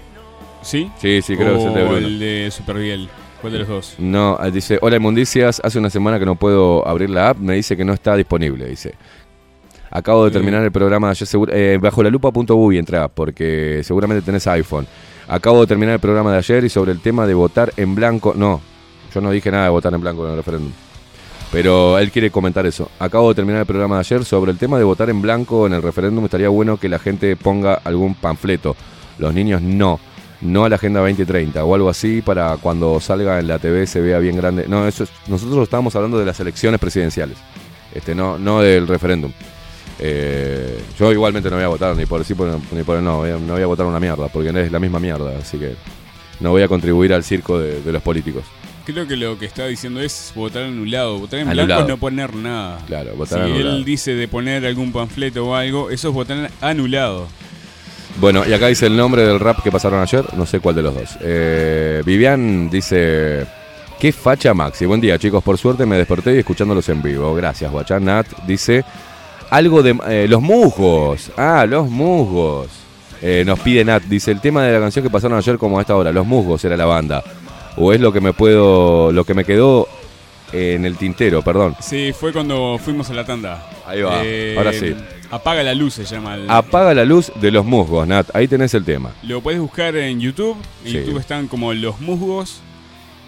[0.62, 0.92] ¿sí?
[1.00, 2.08] Sí, sí, creo que es el de O Bruno.
[2.08, 3.10] el de Superviel.
[3.44, 3.96] ¿Cuál de los dos?
[3.98, 7.56] No, ah, dice, hola inmundicias, hace una semana que no puedo abrir la app, me
[7.56, 8.96] dice que no está disponible, dice.
[9.92, 14.48] Acabo de terminar el programa ayer seguro, eh, bajo la lupa.uy entra, porque seguramente tenés
[14.48, 14.88] iPhone.
[15.28, 18.34] Acabo de terminar el programa de ayer y sobre el tema de votar en blanco,
[18.34, 18.62] no,
[19.14, 20.72] yo no dije nada de votar en blanco en el referéndum.
[21.52, 22.92] Pero él quiere comentar eso.
[22.98, 25.74] Acabo de terminar el programa de ayer sobre el tema de votar en blanco en
[25.74, 26.24] el referéndum.
[26.24, 28.78] Estaría bueno que la gente ponga algún panfleto.
[29.18, 30.00] Los niños no.
[30.44, 34.02] No a la Agenda 2030 o algo así para cuando salga en la TV se
[34.02, 34.66] vea bien grande.
[34.68, 37.38] No, eso es- nosotros estábamos hablando de las elecciones presidenciales.
[37.96, 39.32] Este, no, no del referéndum.
[40.00, 43.26] Eh, yo igualmente no voy a votar ni por sí por- ni por el no.
[43.26, 45.38] No voy a votar una mierda porque es la misma mierda.
[45.40, 45.76] Así que
[46.40, 48.44] no voy a contribuir al circo de, de los políticos.
[48.86, 51.20] Creo que lo que está diciendo es votar anulado.
[51.20, 51.68] Votar en Anulado.
[51.68, 52.80] blanco es no poner nada.
[52.86, 53.78] Claro, votar si anulado.
[53.78, 57.28] él dice de poner algún panfleto o algo, eso es votar anulado.
[58.18, 60.82] Bueno, y acá dice el nombre del rap que pasaron ayer, no sé cuál de
[60.82, 61.18] los dos.
[61.22, 63.46] Eh, Vivian dice,
[64.00, 64.86] qué facha Maxi.
[64.86, 67.34] Buen día chicos, por suerte me desperté y escuchándolos en vivo.
[67.36, 68.06] Gracias, Guachán.
[68.06, 68.86] Nat dice,
[69.50, 69.98] algo de...
[70.08, 71.32] eh, los musgos.
[71.36, 72.68] Ah, los musgos.
[73.22, 75.82] Eh, nos pide Nat, dice, el tema de la canción que pasaron ayer como a
[75.82, 77.24] esta hora, los musgos era la banda.
[77.78, 79.12] O es lo que me puedo...
[79.12, 79.88] lo que me quedó
[80.52, 81.76] en el tintero, perdón.
[81.82, 83.68] Sí, fue cuando fuimos a la tanda.
[83.88, 84.20] Ahí va,
[84.58, 84.96] ahora sí.
[85.34, 86.36] Apaga la luz se llama.
[86.36, 88.28] el- Apaga la luz de los musgos, Nat.
[88.36, 89.12] Ahí tenés el tema.
[89.24, 90.56] Lo puedes buscar en YouTube.
[90.86, 90.98] En Sí.
[91.00, 92.62] YouTube están como los musgos.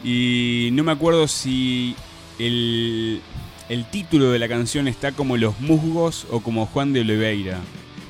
[0.04, 1.96] Y no me acuerdo si
[2.38, 3.22] el,
[3.70, 7.58] el título de la canción está como Los Musgos o como Juan de Oliveira.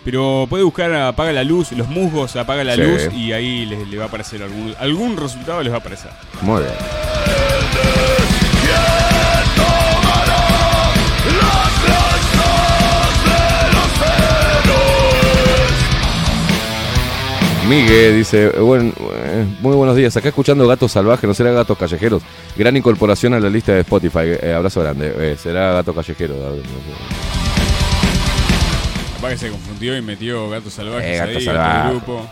[0.04, 2.82] Pero puede buscar Apaga la luz, los musgos, apaga la Sí.
[2.82, 6.12] luz y ahí les, les va a aparecer algún, algún resultado les va a aparecer.
[6.42, 6.74] Muy bien.
[17.70, 22.22] Miguel dice, buen, eh, muy buenos días, acá escuchando Gatos Salvajes, no será Gatos Callejeros.
[22.56, 26.36] Gran incorporación a la lista de Spotify, eh, abrazo grande, Eh, será Gato Callejero.
[29.16, 31.80] Capaz que se confundió y metió gatos salvajes Eh, Gato ahí Salvaje.
[31.80, 32.30] en el grupo.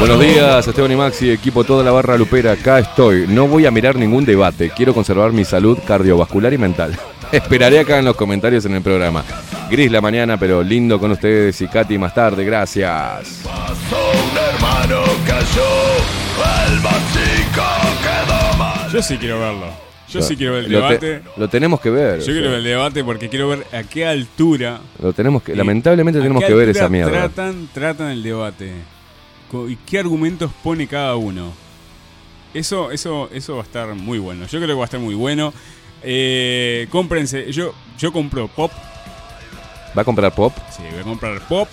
[0.00, 3.26] Buenos días, Esteban y Maxi, equipo toda la barra lupera, acá estoy.
[3.28, 6.98] No voy a mirar ningún debate, quiero conservar mi salud cardiovascular y mental.
[7.32, 9.24] Esperaré acá en los comentarios en el programa.
[9.70, 13.40] Gris la mañana, pero lindo con ustedes y Katy más tarde, gracias.
[13.42, 15.64] Pasó un hermano cayó.
[16.68, 17.62] El más chico
[18.02, 18.90] quedó mal.
[18.92, 19.66] Yo sí quiero verlo.
[20.08, 21.28] Yo sí quiero ver el Lo te- debate.
[21.36, 22.14] lo tenemos que ver.
[22.14, 24.80] o Yo sea, quiero ver el debate porque quiero ver a qué altura.
[25.02, 27.10] Lo tenemos que, lamentablemente tenemos que ver esa mierda.
[27.10, 28.72] Tratan, tratan el debate.
[29.68, 31.52] ¿Y qué argumentos pone cada uno?
[32.52, 34.42] Eso, eso, eso va a estar muy bueno.
[34.46, 35.52] Yo creo que va a estar muy bueno.
[36.04, 37.50] Eh, cómprense.
[37.52, 38.70] Yo, yo compro pop.
[39.96, 40.52] ¿Va a comprar pop?
[40.76, 41.68] Sí, voy a comprar pop.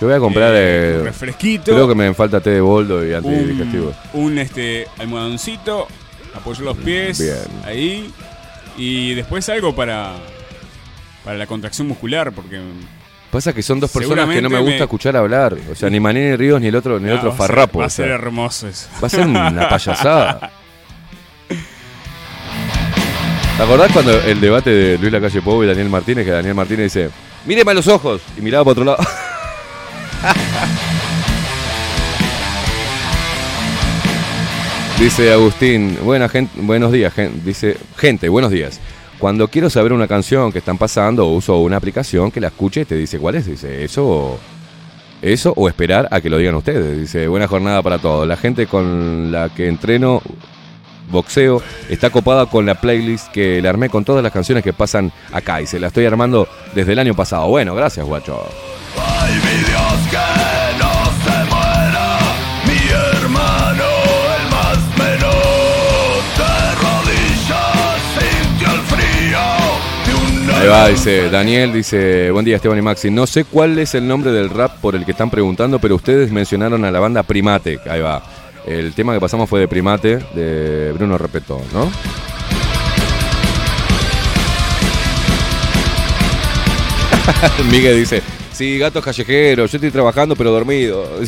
[0.00, 0.52] Yo voy a comprar.
[0.54, 1.72] eh, un eh, refresquito.
[1.72, 3.94] creo que me falta té de boldo y un, antidigestivo.
[4.14, 5.86] un, este almohadoncito.
[6.34, 7.20] Apoyo los pies.
[7.20, 7.62] Bien.
[7.64, 8.12] Ahí.
[8.76, 10.12] Y después algo para.
[11.24, 12.32] Para la contracción muscular.
[12.32, 12.60] Porque.
[13.30, 15.56] Pasa que son dos personas que no me gusta me- escuchar hablar.
[15.70, 17.78] O sea, ni Manini Ríos ni el otro, ni el otro va a ser- farrapo.
[17.80, 18.88] Va a ser hermoso eso.
[19.02, 20.52] va a ser una payasada.
[23.56, 26.24] ¿Te acordás cuando el debate de Luis Lacalle Pou y Daniel Martínez?
[26.24, 27.10] Que Daniel Martínez dice:
[27.46, 28.20] Míreme a los ojos.
[28.36, 28.98] Y miraba para otro lado.
[34.98, 38.80] Dice Agustín, buena gente, buenos días, gen- dice, gente, buenos días.
[39.18, 42.84] Cuando quiero saber una canción que están pasando, uso una aplicación que la escuche y
[42.84, 43.46] te dice cuál es.
[43.46, 44.38] Dice, eso,
[45.20, 46.98] eso o esperar a que lo digan ustedes.
[47.00, 48.26] Dice, buena jornada para todos.
[48.26, 50.22] La gente con la que entreno
[51.10, 55.12] boxeo está copada con la playlist que le armé con todas las canciones que pasan
[55.32, 57.48] acá y se la estoy armando desde el año pasado.
[57.48, 58.40] Bueno, gracias, guacho.
[58.96, 60.92] Ay, mi Dios, que no
[61.24, 62.18] se muera.
[62.66, 63.84] Mi hermano,
[64.38, 66.22] el más menor.
[66.38, 69.40] De rodillas sintió el frío
[70.06, 73.10] de una Ahí va, dice Daniel, dice, buen día Esteban y Maxi.
[73.10, 76.30] No sé cuál es el nombre del rap por el que están preguntando, pero ustedes
[76.30, 77.80] mencionaron a la banda Primate.
[77.88, 78.22] Ahí va.
[78.66, 81.90] El tema que pasamos fue de Primate, de Bruno Repetón, ¿no?
[87.70, 91.06] Miguel dice, sí, gatos callejeros, yo estoy trabajando pero dormido.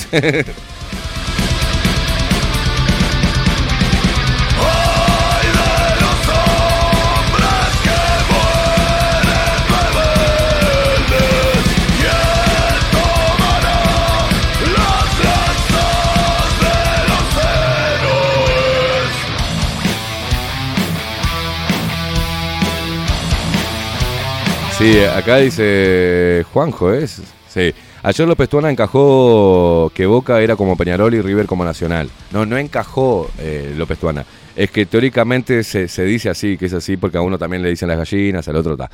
[24.79, 27.22] Sí, acá dice Juanjo, ¿es?
[27.49, 27.72] Sí.
[28.03, 32.11] Ayer López Tuana encajó que Boca era como Peñarol y River como Nacional.
[32.31, 34.27] No, no encajó eh, López Tuana.
[34.55, 37.70] Es que teóricamente se, se dice así, que es así porque a uno también le
[37.70, 38.91] dicen las gallinas, al otro está.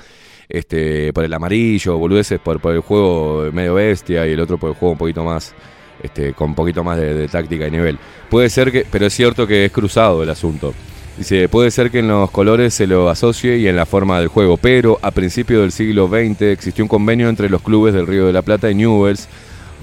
[0.49, 4.71] Este, por el amarillo, boludeces por, por el juego medio bestia y el otro por
[4.71, 5.53] el juego un poquito más,
[6.01, 7.99] este, con un poquito más de, de táctica y nivel.
[8.31, 10.73] Puede ser que, pero es cierto que es cruzado el asunto.
[11.19, 14.29] Dice, puede ser que en los colores se lo asocie y en la forma del
[14.29, 18.27] juego, pero a principios del siglo XX existió un convenio entre los clubes del Río
[18.27, 19.29] de la Plata y Newells,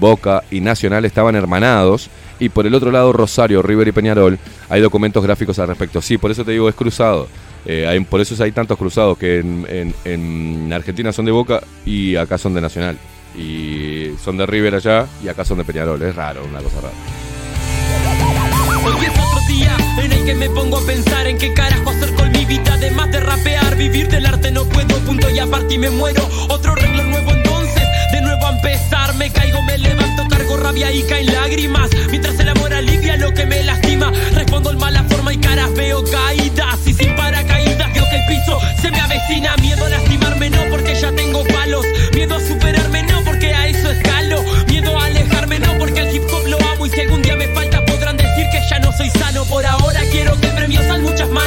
[0.00, 2.10] Boca y Nacional estaban hermanados,
[2.40, 6.02] y por el otro lado Rosario, River y Peñarol, hay documentos gráficos al respecto.
[6.02, 7.28] Sí, por eso te digo, es cruzado.
[7.64, 12.38] Eh, por eso hay tantos cruzados que en- en Argentina son de Boca y acá
[12.38, 12.96] son de Nacional.
[13.38, 16.02] Y son de River allá y acá son de Peñarol.
[16.02, 16.94] Es raro, una cosa rara.
[18.82, 22.32] Hoy otro día en el que me pongo a pensar en qué carajo hacer con
[22.32, 22.72] mi vida.
[22.72, 26.26] Además de rapear, vivir del arte no puedo, punto y aparte y me muero.
[26.48, 29.14] Otro reglo nuevo entonces, de nuevo a empezar.
[29.16, 31.90] Me caigo, me levanto, cargo rabia y caen lágrimas.
[32.10, 34.12] Mientras el amor alivia lo que me lastima.
[34.32, 36.78] Respondo en mala forma y caras veo caídas.
[36.86, 39.56] Y sin paracaídas veo que el piso se me avecina.
[39.58, 41.84] Miedo a lastimarme, no porque ya tengo palos.
[42.14, 44.42] Miedo a superarme, no porque a eso escalo.
[44.68, 45.10] Miedo a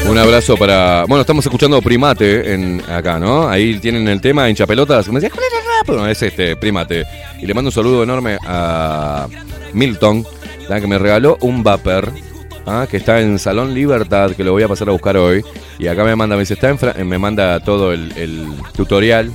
[0.10, 1.06] Un abrazo para.
[1.08, 3.48] Bueno, estamos escuchando Primate en acá, ¿no?
[3.48, 5.08] Ahí tienen el tema hinchapelotas.
[5.10, 5.32] Me decía,
[6.10, 7.06] es este, Primate.
[7.42, 9.28] Y le mando un saludo enorme a
[9.74, 10.26] Milton,
[10.68, 10.80] ¿tá?
[10.82, 12.12] que me regaló un vapor.
[12.66, 12.88] ¿ah?
[12.90, 15.44] que está en Salón Libertad, que lo voy a pasar a buscar hoy.
[15.80, 18.46] Y acá me manda, me dice, está en fra- me manda todo el, el
[18.76, 19.32] tutorial,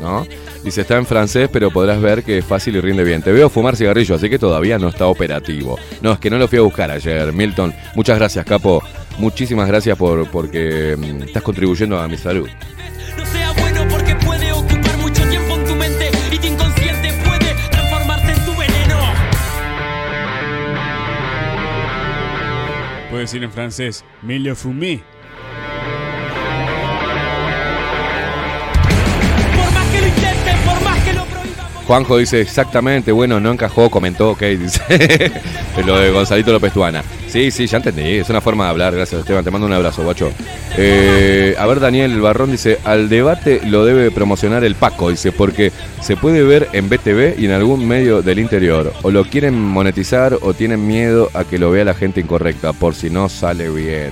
[0.00, 0.26] ¿no?
[0.62, 3.22] Dice, está en francés, pero podrás ver que es fácil y rinde bien.
[3.22, 5.78] Te veo fumar cigarrillo, así que todavía no está operativo.
[6.02, 7.72] No, es que no lo fui a buscar ayer, Milton.
[7.94, 8.82] Muchas gracias, Capo.
[9.18, 12.48] Muchísimas gracias por porque mm, estás contribuyendo a mi salud.
[13.16, 17.54] No sea bueno porque puede ocupar mucho tiempo en tu mente y tu inconsciente puede
[17.70, 18.96] transformarse en tu veneno.
[23.10, 25.02] Puedo decir en francés, lo fumé.
[31.88, 35.32] Juanjo dice exactamente, bueno, no encajó, comentó, ok, dice.
[35.86, 37.02] Lo de Gonzalito López Tuana.
[37.28, 40.02] Sí, sí, ya entendí, es una forma de hablar, gracias Esteban, te mando un abrazo,
[40.02, 40.30] guacho.
[40.76, 45.72] Eh, a ver, Daniel Barrón dice, al debate lo debe promocionar el Paco, dice, porque
[46.02, 48.92] se puede ver en BTV y en algún medio del interior.
[49.00, 52.94] O lo quieren monetizar o tienen miedo a que lo vea la gente incorrecta, por
[52.94, 54.10] si no sale bien.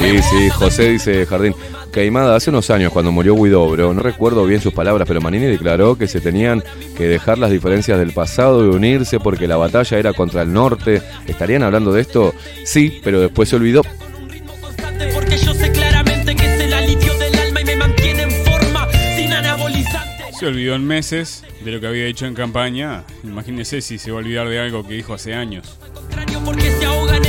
[0.00, 1.54] Sí, sí, José dice Jardín.
[1.90, 5.96] Caimada, hace unos años cuando murió Huidobro, no recuerdo bien sus palabras, pero Manini declaró
[5.96, 6.62] que se tenían
[6.96, 11.02] que dejar las diferencias del pasado y unirse porque la batalla era contra el norte.
[11.26, 12.34] ¿Estarían hablando de esto?
[12.64, 13.82] Sí, pero después se olvidó.
[14.20, 17.76] un ritmo constante porque yo sé claramente que es el alivio del alma y me
[17.76, 18.86] mantiene en forma
[19.16, 20.36] sin anabolizantes.
[20.38, 23.04] Se olvidó en meses de lo que había dicho en campaña.
[23.24, 25.78] Imagínese si se va a olvidar de algo que dijo hace años.
[25.92, 27.24] Contrario porque se ahogan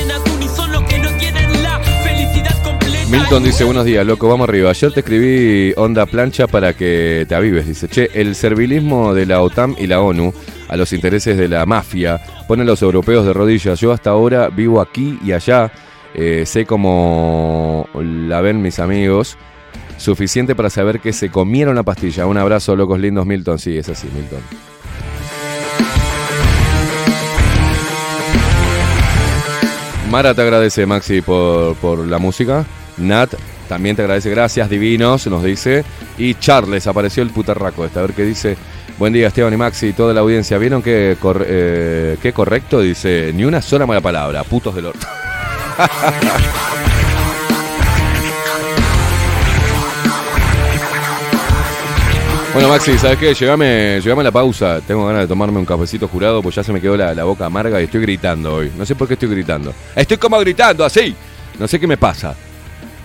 [3.09, 4.69] Milton dice, buenos días, loco, vamos arriba.
[4.69, 7.65] Ayer te escribí onda plancha para que te avives.
[7.65, 10.31] Dice, che, el servilismo de la OTAN y la ONU
[10.67, 13.79] a los intereses de la mafia pone a los europeos de rodillas.
[13.79, 15.71] Yo hasta ahora vivo aquí y allá,
[16.13, 19.37] eh, sé cómo la ven mis amigos.
[19.97, 22.27] Suficiente para saber que se comieron la pastilla.
[22.27, 23.57] Un abrazo, locos lindos, Milton.
[23.57, 24.39] Sí, es así, Milton.
[30.11, 32.67] Mara te agradece, Maxi, por, por la música.
[32.99, 33.33] Nat
[33.69, 35.85] también te agradece, gracias, divinos, nos dice.
[36.17, 38.57] Y Charles, apareció el putarraco este, a ver qué dice.
[38.97, 40.57] Buen día, Esteban y Maxi y toda la audiencia.
[40.57, 42.81] ¿Vieron qué, eh, qué correcto?
[42.81, 45.07] Dice, ni una sola mala palabra, putos del orto.
[52.51, 53.33] Bueno, Maxi, ¿sabes qué?
[53.35, 54.81] Llegame, llegame a la pausa.
[54.81, 57.79] Tengo ganas de tomarme un cafecito jurado, pues ya se me quedó la boca amarga
[57.79, 58.71] y estoy gritando hoy.
[58.75, 59.71] No sé por qué estoy gritando.
[59.95, 61.15] Estoy como gritando, así.
[61.59, 62.35] No sé qué me pasa.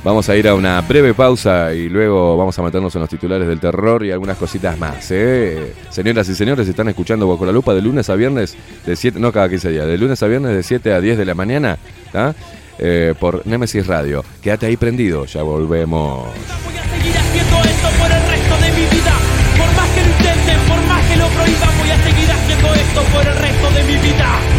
[0.04, 3.48] Vamos a ir a una breve pausa y luego vamos a meternos en los titulares
[3.48, 5.10] del terror y algunas cositas más.
[5.10, 5.72] ¿eh?
[5.88, 9.32] Señoras y señores, están escuchando Bajo la Lupa de lunes a viernes de 7, no
[9.32, 11.78] cada 15 días, de lunes a viernes de 7 a 10 de la mañana.
[12.78, 14.24] Eh, por Nemesis Radio.
[14.42, 16.26] Quédate ahí prendido, ya volvemos.
[16.64, 19.12] Voy a seguir haciendo esto por el resto de mi vida.
[19.56, 23.02] Por más que lo intenten, por más que lo prohíban, voy a seguir haciendo esto
[23.10, 24.53] por el resto de mi vida.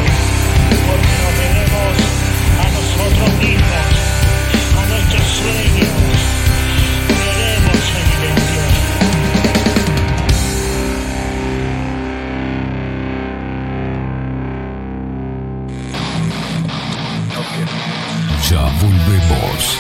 [18.50, 19.78] Ya volvemos.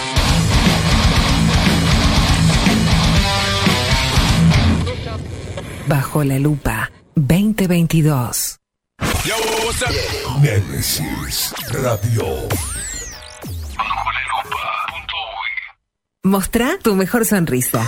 [5.87, 8.59] Bajo la lupa 2022.
[10.41, 12.25] Nemesis Radio.
[16.23, 17.87] Mostrá tu mejor sonrisa.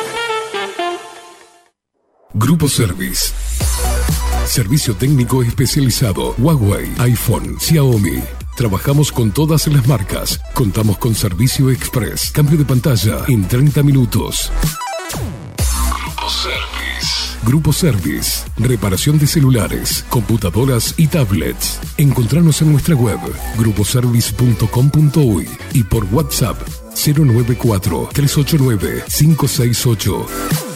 [2.35, 3.33] Grupo Service.
[4.47, 6.35] Servicio técnico especializado.
[6.39, 8.23] Huawei, iPhone, Xiaomi.
[8.57, 10.39] Trabajamos con todas las marcas.
[10.55, 12.31] Contamos con servicio express.
[12.31, 14.53] Cambio de pantalla en 30 minutos.
[15.59, 16.76] Grupo Service.
[17.45, 18.45] Grupo Service.
[18.57, 21.81] Reparación de celulares, computadoras y tablets.
[21.97, 23.19] Encontranos en nuestra web
[23.59, 26.57] gruposervice.com.uy y por WhatsApp
[26.95, 30.76] 094 389 568.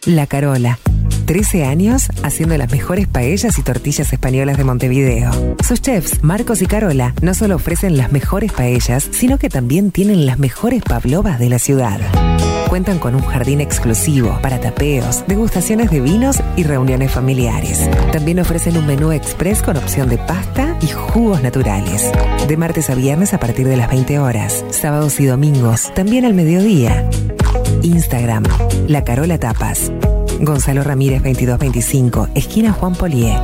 [0.05, 0.77] La Carola.
[1.25, 5.55] 13 años haciendo las mejores paellas y tortillas españolas de Montevideo.
[5.63, 10.27] Sus chefs, Marcos y Carola, no solo ofrecen las mejores paellas, sino que también tienen
[10.27, 11.99] las mejores pavlovas de la ciudad.
[12.69, 17.89] Cuentan con un jardín exclusivo para tapeos, degustaciones de vinos y reuniones familiares.
[18.11, 22.11] También ofrecen un menú express con opción de pasta y jugos naturales.
[22.47, 26.33] De martes a viernes a partir de las 20 horas, sábados y domingos, también al
[26.33, 27.09] mediodía.
[27.83, 28.43] Instagram,
[28.87, 29.91] La Carola Tapas.
[30.41, 33.37] Gonzalo Ramírez 2225, esquina Juan Polié.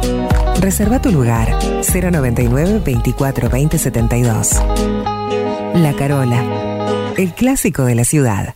[0.60, 4.62] Reserva tu lugar 099 24 20 72.
[5.76, 6.44] La Carola,
[7.18, 8.56] el clásico de la ciudad.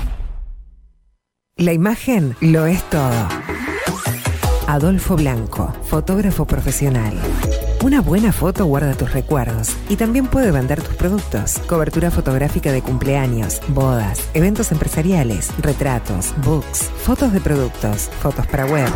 [1.58, 3.28] La imagen lo es todo.
[4.68, 7.14] Adolfo Blanco, fotógrafo profesional.
[7.88, 11.58] Una buena foto guarda tus recuerdos y también puede vender tus productos.
[11.70, 18.90] Cobertura fotográfica de cumpleaños, bodas, eventos empresariales, retratos, books, fotos de productos, fotos para web.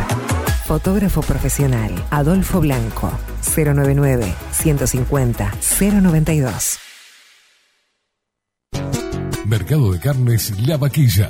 [0.65, 3.09] Fotógrafo profesional, Adolfo Blanco,
[3.55, 6.77] 099 150 092.
[9.45, 11.29] Mercado de Carnes La Vaquilla.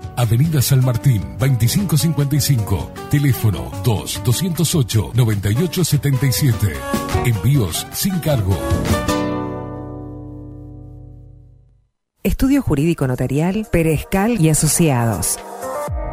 [0.15, 2.91] Avenida San Martín, 2555.
[3.09, 6.75] Teléfono 2-208-9877.
[7.25, 8.55] Envíos sin cargo.
[12.23, 15.39] Estudio Jurídico Notarial, Perezcal y Asociados.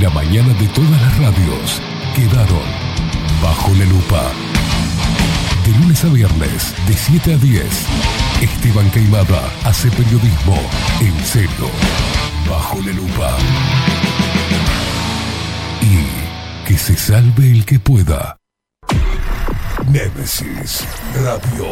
[0.00, 1.80] La mañana de todas las radios
[2.14, 2.62] quedaron
[3.40, 4.22] bajo la lupa.
[5.64, 7.86] De lunes a viernes, de 7 a 10,
[8.40, 10.56] Esteban Queimada hace periodismo
[11.00, 11.70] en serio,
[12.48, 13.36] bajo la lupa.
[15.80, 18.36] Y que se salve el que pueda.
[19.88, 21.66] Némesis Radio.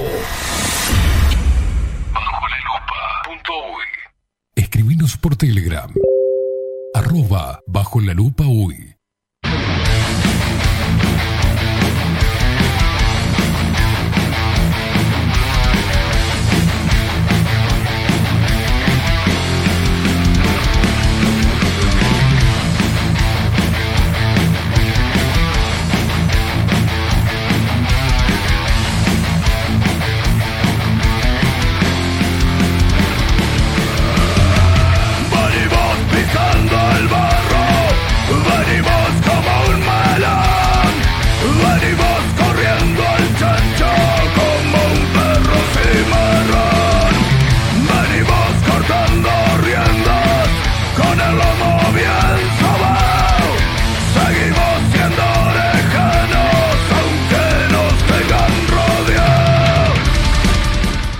[2.12, 2.94] Bajo la lupa.
[4.54, 5.92] Escribinos por Telegram.
[6.94, 8.94] Arroba bajo la lupa uy.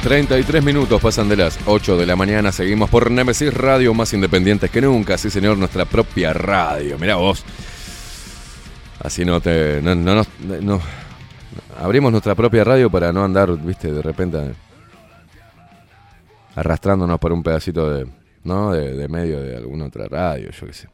[0.05, 2.53] 33 minutos pasan de las 8 de la mañana.
[2.53, 5.17] Seguimos por Nemesis Radio, más independientes que nunca.
[5.17, 6.99] Sí, señor, nuestra propia radio.
[6.99, 7.43] Mirá vos.
[9.01, 9.81] Así no te.
[9.81, 10.81] No, no,
[11.79, 14.53] abrimos nuestra propia radio para no andar, viste, de repente
[16.55, 18.07] arrastrándonos por un pedacito de.
[18.43, 18.73] ¿No?
[18.73, 20.89] De, de medio de alguna otra radio, yo qué sé.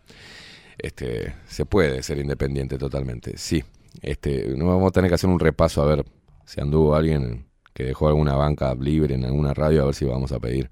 [0.79, 3.65] Este, se puede ser independiente totalmente, sí.
[4.03, 6.07] Este, no vamos a tener que hacer un repaso a ver
[6.45, 10.33] si anduvo alguien que dejó alguna banca libre en alguna radio, a ver si vamos
[10.33, 10.71] a pedir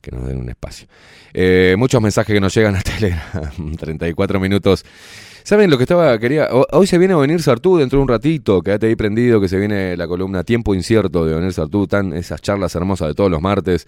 [0.00, 0.86] que nos den un espacio.
[1.34, 4.84] Eh, muchos mensajes que nos llegan a Telegram, 34 minutos.
[5.42, 6.18] ¿Saben lo que estaba?
[6.18, 6.48] Quería.
[6.52, 8.60] ho- Hoy se viene Venir Sartú dentro de un ratito.
[8.60, 11.86] Quédate ahí prendido que se viene la columna Tiempo Incierto de Venir Sartú.
[11.86, 13.86] Tan esas charlas hermosas de todos los martes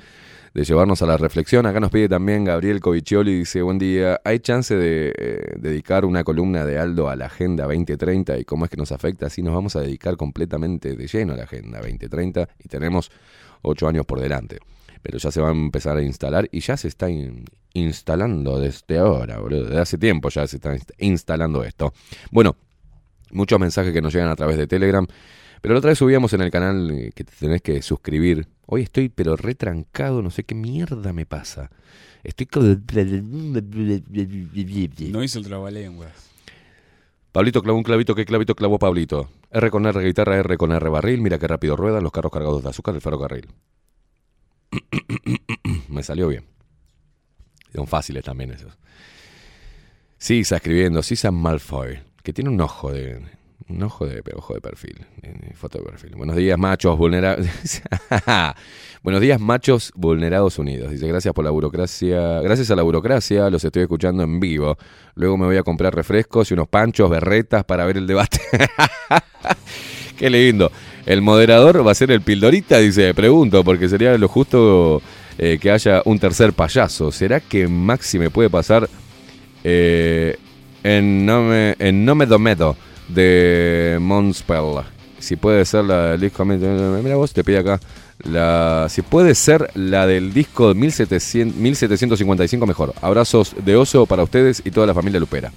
[0.54, 1.66] de llevarnos a la reflexión.
[1.66, 6.24] Acá nos pide también Gabriel Coviccioli, dice, buen día, ¿hay chance de eh, dedicar una
[6.24, 9.26] columna de Aldo a la Agenda 2030 y cómo es que nos afecta?
[9.26, 13.10] Así nos vamos a dedicar completamente de lleno a la Agenda 2030 y tenemos
[13.62, 14.58] ocho años por delante.
[15.02, 18.98] Pero ya se va a empezar a instalar y ya se está in- instalando desde
[18.98, 19.64] ahora, boludo.
[19.64, 21.94] Desde hace tiempo ya se está inst- instalando esto.
[22.30, 22.56] Bueno,
[23.30, 25.06] muchos mensajes que nos llegan a través de Telegram.
[25.62, 28.46] Pero la otra vez subíamos en el canal eh, que te tenés que suscribir.
[28.72, 31.72] Hoy estoy pero retrancado, no sé qué mierda me pasa.
[32.22, 32.84] Estoy con...
[35.10, 36.12] No hizo el trabalenguas.
[37.32, 39.28] Pablito clavó un clavito, ¿qué clavito clavó Pablito?
[39.50, 42.62] R con R guitarra, R con R barril, mira qué rápido ruedan los carros cargados
[42.62, 43.48] de azúcar del ferrocarril.
[45.88, 46.44] Me salió bien.
[47.74, 48.78] Son fáciles también esos.
[50.16, 53.20] Sisa escribiendo, Sisa Malfoy, que tiene un ojo de.
[53.70, 54.96] Un ojo de, ojo de perfil,
[55.54, 56.16] foto de perfil.
[56.16, 57.46] Buenos días, machos vulnerados.
[59.04, 60.90] Buenos días, machos vulnerados unidos.
[60.90, 62.40] Dice, gracias por la burocracia.
[62.40, 64.76] Gracias a la burocracia, los estoy escuchando en vivo.
[65.14, 68.40] Luego me voy a comprar refrescos y unos panchos, berretas para ver el debate.
[70.18, 70.72] Qué lindo.
[71.06, 75.00] El moderador va a ser el Pildorita, dice, pregunto, porque sería lo justo
[75.38, 77.12] eh, que haya un tercer payaso.
[77.12, 78.88] ¿Será que Maxi me puede pasar
[79.62, 80.36] eh,
[80.82, 82.76] en, nome, en Nome Domedo
[83.14, 84.84] de Monspell?
[85.18, 86.44] Si puede ser la del disco...
[86.44, 87.80] Mira vos, te pide acá.
[88.24, 92.94] La, si puede ser la del disco 1700, 1755 mejor.
[93.00, 95.52] Abrazos de oso para ustedes y toda la familia Lupera.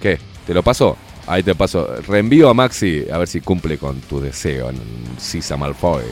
[0.00, 0.18] ¿Qué?
[0.46, 0.96] ¿Te lo paso?
[1.26, 1.86] Ahí te paso.
[2.06, 4.78] Reenvío a Maxi a ver si cumple con tu deseo en
[5.18, 6.04] Sisa Malfoy.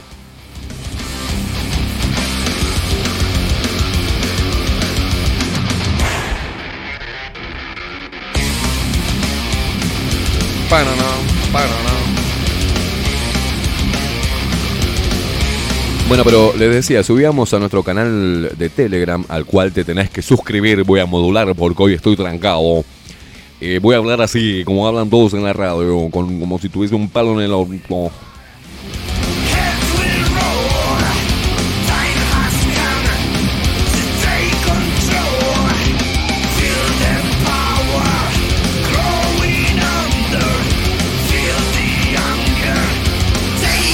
[16.08, 20.22] Bueno, pero les decía, subíamos a nuestro canal de Telegram, al cual te tenés que
[20.22, 20.84] suscribir.
[20.84, 22.84] Voy a modular porque hoy estoy trancado.
[23.60, 27.08] Eh, voy a hablar así, como hablan todos en la radio, como si tuviese un
[27.08, 28.10] palo en el orto.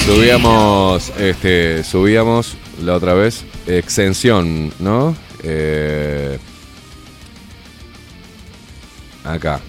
[0.05, 5.15] Subíamos, este, subíamos la otra vez, exención, ¿no?
[5.43, 6.37] Eh,
[9.23, 9.61] acá,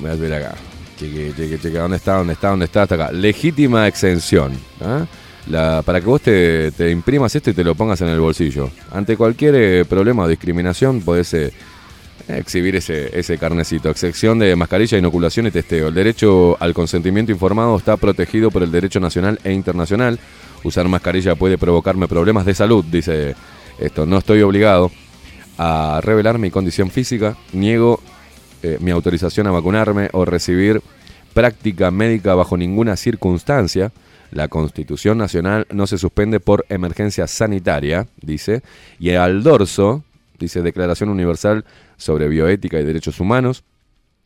[0.00, 0.54] voy a ver acá.
[0.98, 2.14] Cheque, cheque, cheque, ¿dónde está?
[2.16, 2.50] ¿Dónde está?
[2.50, 2.82] ¿Dónde está?
[2.82, 3.12] Hasta acá.
[3.12, 4.54] Legítima exención.
[4.80, 5.06] ¿ah?
[5.46, 8.70] La, para que vos te, te imprimas esto y te lo pongas en el bolsillo.
[8.90, 11.52] Ante cualquier eh, problema o discriminación podés eh,
[12.28, 13.90] exhibir ese, ese carnecito.
[13.90, 15.88] Excepción de mascarilla, inoculación y testeo.
[15.88, 20.18] El derecho al consentimiento informado está protegido por el derecho nacional e internacional.
[20.64, 23.34] Usar mascarilla puede provocarme problemas de salud, dice
[23.78, 24.06] esto.
[24.06, 24.90] No estoy obligado
[25.58, 27.36] a revelar mi condición física.
[27.52, 28.00] Niego
[28.62, 30.82] eh, mi autorización a vacunarme o recibir
[31.34, 33.92] práctica médica bajo ninguna circunstancia.
[34.32, 38.62] La Constitución Nacional no se suspende por emergencia sanitaria, dice.
[38.98, 40.02] Y al dorso,
[40.38, 41.64] dice Declaración Universal
[41.96, 43.64] sobre Bioética y Derechos Humanos,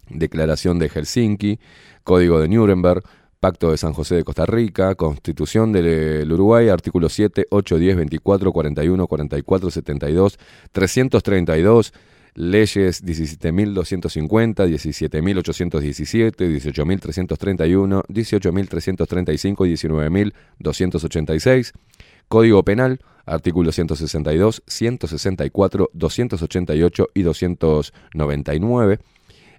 [0.08, 1.58] Declaración de Helsinki,
[2.02, 3.02] Código de Nuremberg,
[3.40, 8.52] Pacto de San José de Costa Rica, Constitución del Uruguay, artículo 7, 8, 10, 24,
[8.52, 10.38] 41, 44, 72,
[10.72, 11.94] 332,
[12.34, 21.72] leyes 17.250, 17.817, 18.331, 18.335 y 19.286.
[22.28, 28.98] Código Penal, artículo 162, 164, 288 y 299.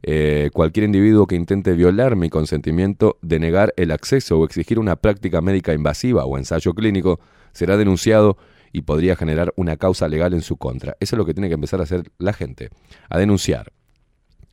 [0.03, 5.41] Eh, cualquier individuo que intente violar mi consentimiento, denegar el acceso o exigir una práctica
[5.41, 7.19] médica invasiva o ensayo clínico
[7.51, 8.37] será denunciado
[8.73, 10.95] y podría generar una causa legal en su contra.
[10.99, 12.69] Eso es lo que tiene que empezar a hacer la gente,
[13.09, 13.71] a denunciar.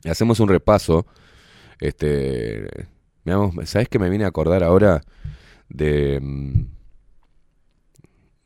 [0.05, 1.05] Hacemos un repaso.
[1.79, 2.67] Este,
[3.65, 5.01] ¿sabes que me vine a acordar ahora
[5.69, 6.19] de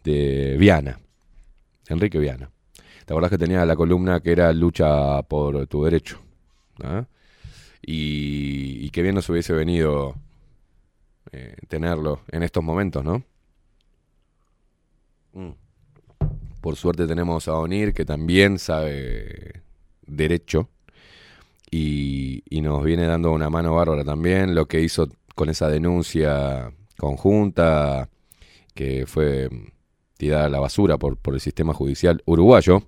[0.04, 0.99] de Viana?
[1.88, 2.49] Enrique Viana.
[3.06, 6.20] ¿Te acordás que tenía la columna que era lucha por tu derecho?
[6.84, 7.06] ¿ah?
[7.82, 10.16] Y, y qué bien nos hubiese venido
[11.32, 13.24] eh, tenerlo en estos momentos, ¿no?
[15.34, 15.51] Mm.
[16.62, 19.64] Por suerte tenemos a Onir, que también sabe
[20.06, 20.70] derecho
[21.70, 24.56] y, y nos viene dando una mano bárbara también.
[24.56, 28.10] Lo que hizo con esa denuncia conjunta,
[28.74, 29.49] que fue
[30.24, 32.84] tirada a la basura por, por el sistema judicial uruguayo.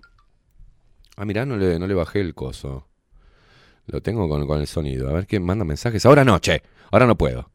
[1.18, 2.88] Ah, mirá, no le, no le bajé el coso.
[3.88, 5.10] Lo tengo con, con el sonido.
[5.10, 6.06] A ver quién manda mensajes.
[6.06, 6.62] Ahora no, che.
[6.92, 7.52] Ahora no puedo.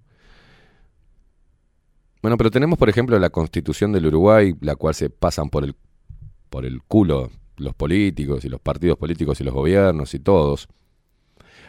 [2.20, 5.74] Bueno, pero tenemos, por ejemplo, la constitución del Uruguay, la cual se pasan por el,
[6.50, 10.68] por el culo los políticos y los partidos políticos y los gobiernos y todos.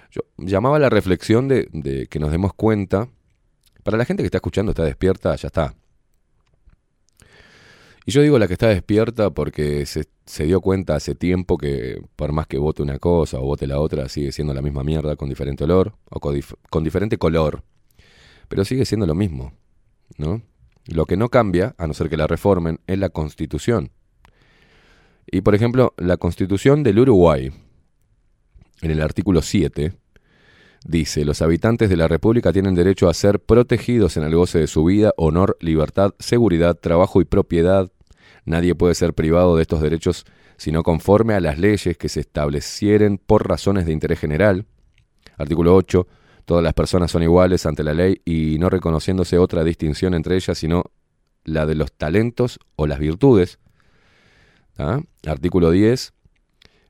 [0.09, 3.07] Yo llamaba la reflexión de que nos demos cuenta,
[3.83, 5.73] para la gente que está escuchando, está despierta, ya está.
[8.05, 12.01] Y yo digo la que está despierta porque se, se dio cuenta hace tiempo que
[12.15, 15.15] por más que vote una cosa o vote la otra, sigue siendo la misma mierda
[15.15, 17.63] con diferente olor o con, dif- con diferente color.
[18.47, 19.53] pero sigue siendo lo mismo,
[20.17, 20.41] ¿no?
[20.87, 23.91] Lo que no cambia, a no ser que la reformen, es la Constitución.
[25.27, 27.51] Y por ejemplo, la Constitución del Uruguay,
[28.81, 29.93] en el artículo 7,
[30.85, 34.67] dice, los habitantes de la República tienen derecho a ser protegidos en el goce de
[34.67, 37.91] su vida, honor, libertad, seguridad, trabajo y propiedad.
[38.45, 40.25] Nadie puede ser privado de estos derechos
[40.61, 44.67] sino conforme a las leyes que se establecieren por razones de interés general.
[45.35, 46.05] Artículo 8.
[46.45, 50.59] Todas las personas son iguales ante la ley y no reconociéndose otra distinción entre ellas
[50.59, 50.83] sino
[51.45, 53.57] la de los talentos o las virtudes.
[54.77, 55.01] ¿Ah?
[55.25, 56.13] Artículo 10.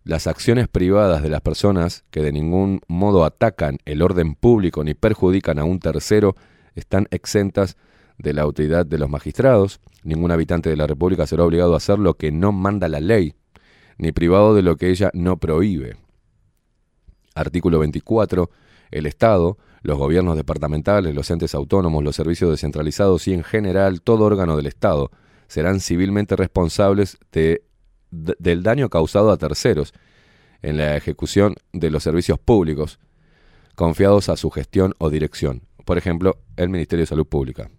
[0.04, 4.95] Las acciones privadas de las personas que de ningún modo atacan el orden público ni
[4.95, 6.36] perjudican a un tercero
[6.74, 7.78] están exentas
[8.18, 9.80] de la autoridad de los magistrados.
[10.04, 13.36] Ningún habitante de la República será obligado a hacer lo que no manda la ley,
[13.99, 15.97] ni privado de lo que ella no prohíbe.
[17.36, 18.49] Artículo 24.
[18.89, 24.26] El Estado, los gobiernos departamentales, los entes autónomos, los servicios descentralizados y en general todo
[24.26, 25.12] órgano del Estado
[25.47, 27.64] serán civilmente responsables de
[28.12, 29.93] del daño causado a terceros
[30.62, 32.99] en la ejecución de los servicios públicos
[33.76, 37.72] confiados a su gestión o dirección, por ejemplo, el Ministerio de Salud Pública.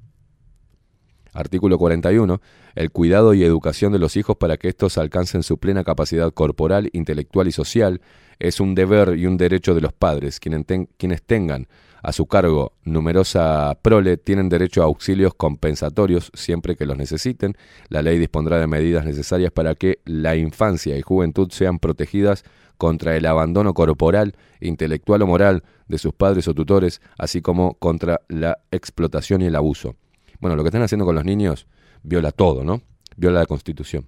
[1.33, 2.41] Artículo 41.
[2.75, 6.91] El cuidado y educación de los hijos para que éstos alcancen su plena capacidad corporal,
[6.93, 8.03] intelectual y social
[8.39, 10.41] es un deber y un derecho de los padres.
[10.41, 11.69] Quienes tengan
[12.03, 17.57] a su cargo numerosa prole tienen derecho a auxilios compensatorios siempre que los necesiten.
[17.89, 22.45] La ley dispondrá de medidas necesarias para que la infancia y juventud sean protegidas
[22.77, 28.21] contra el abandono corporal, intelectual o moral de sus padres o tutores, así como contra
[28.29, 29.95] la explotación y el abuso.
[30.41, 31.69] Bueno, lo que están haciendo con los niños
[32.03, 32.83] viola todo, ¿no?
[33.17, 34.07] Viola la Constitución.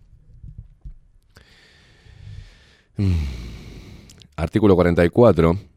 [2.97, 3.12] Mm.
[4.36, 5.73] Artículo 44.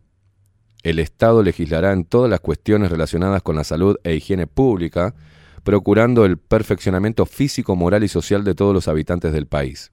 [0.88, 5.16] El Estado legislará en todas las cuestiones relacionadas con la salud e higiene pública,
[5.66, 9.92] procurando el perfeccionamiento físico, moral y social de todos los habitantes del país.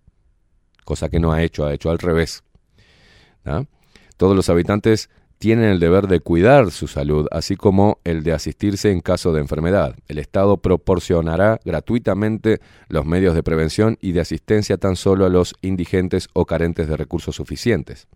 [0.84, 2.44] Cosa que no ha hecho, ha hecho al revés.
[4.16, 8.92] Todos los habitantes tienen el deber de cuidar su salud, así como el de asistirse
[8.92, 9.96] en caso de enfermedad.
[10.06, 15.56] El Estado proporcionará gratuitamente los medios de prevención y de asistencia tan solo a los
[15.60, 18.06] indigentes o carentes de recursos suficientes.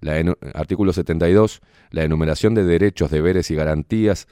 [0.00, 0.14] La
[0.54, 1.60] artículo 72.
[1.90, 4.26] La enumeración de derechos, deberes y garantías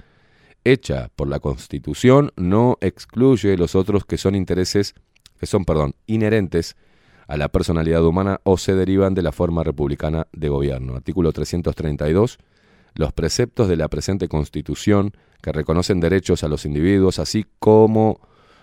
[0.65, 4.95] hecha por la Constitución no excluye los otros que son intereses
[5.39, 6.77] que son, perdón, inherentes
[7.29, 10.97] a la personalidad humana o se derivan de la forma republicana de gobierno.
[10.97, 12.39] Artículo 332.
[12.95, 15.13] Los preceptos de la presente Constitución
[15.43, 18.21] que reconocen derechos a los individuos, así como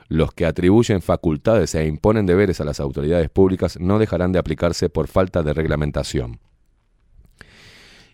[0.08, 4.90] los que atribuyen facultades e imponen deberes a las autoridades públicas, no dejarán de aplicarse
[4.90, 6.40] por falta de reglamentación.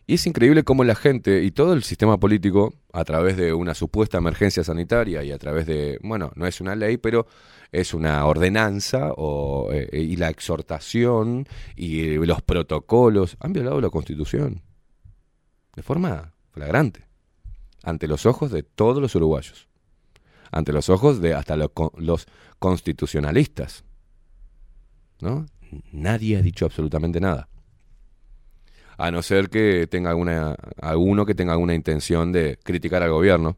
[0.07, 3.73] Y es increíble cómo la gente y todo el sistema político, a través de una
[3.73, 7.27] supuesta emergencia sanitaria y a través de, bueno, no es una ley, pero
[7.71, 9.13] es una ordenanza
[9.71, 14.61] eh, y la exhortación y los protocolos, han violado la Constitución
[15.75, 17.07] de forma flagrante,
[17.83, 19.69] ante los ojos de todos los uruguayos,
[20.51, 22.27] ante los ojos de hasta los, los
[22.59, 23.85] constitucionalistas.
[25.21, 25.45] ¿no?
[25.93, 27.47] Nadie ha dicho absolutamente nada
[29.01, 33.57] a no ser que tenga alguna, alguno que tenga alguna intención de criticar al gobierno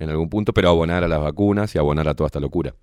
[0.00, 2.74] en algún punto, pero abonar a las vacunas y abonar a toda esta locura.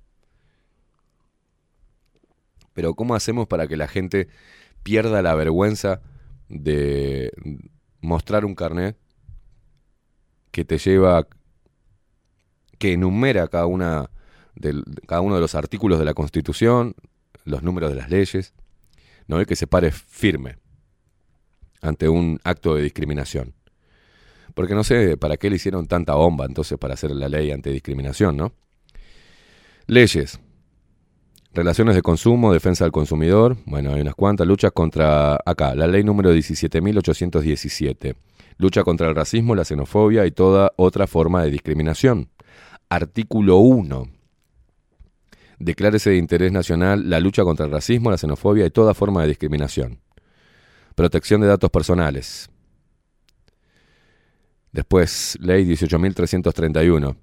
[2.73, 4.29] Pero ¿cómo hacemos para que la gente
[4.83, 5.99] pierda la vergüenza
[6.47, 7.33] de
[7.99, 8.95] mostrar un carnet
[10.51, 11.27] que te lleva,
[12.77, 14.09] que enumera cada, una
[15.07, 16.95] cada uno de los artículos de la Constitución,
[17.43, 18.53] los números de las leyes,
[19.27, 19.41] ¿no?
[19.41, 20.55] y que se pare firme
[21.81, 23.53] ante un acto de discriminación.
[24.53, 28.37] Porque no sé para qué le hicieron tanta bomba entonces para hacer la ley antidiscriminación,
[28.37, 28.53] ¿no?
[29.85, 30.39] Leyes.
[31.53, 33.57] Relaciones de consumo, defensa del consumidor.
[33.65, 34.45] Bueno, hay unas cuantas.
[34.45, 38.15] Luchas contra, acá, la ley número 17.817.
[38.57, 42.29] Lucha contra el racismo, la xenofobia y toda otra forma de discriminación.
[42.89, 44.09] Artículo 1.
[45.59, 49.29] Declárese de interés nacional la lucha contra el racismo, la xenofobia y toda forma de
[49.29, 49.99] discriminación.
[50.97, 52.49] Protección de datos personales.
[54.71, 57.15] Después, ley 18.331.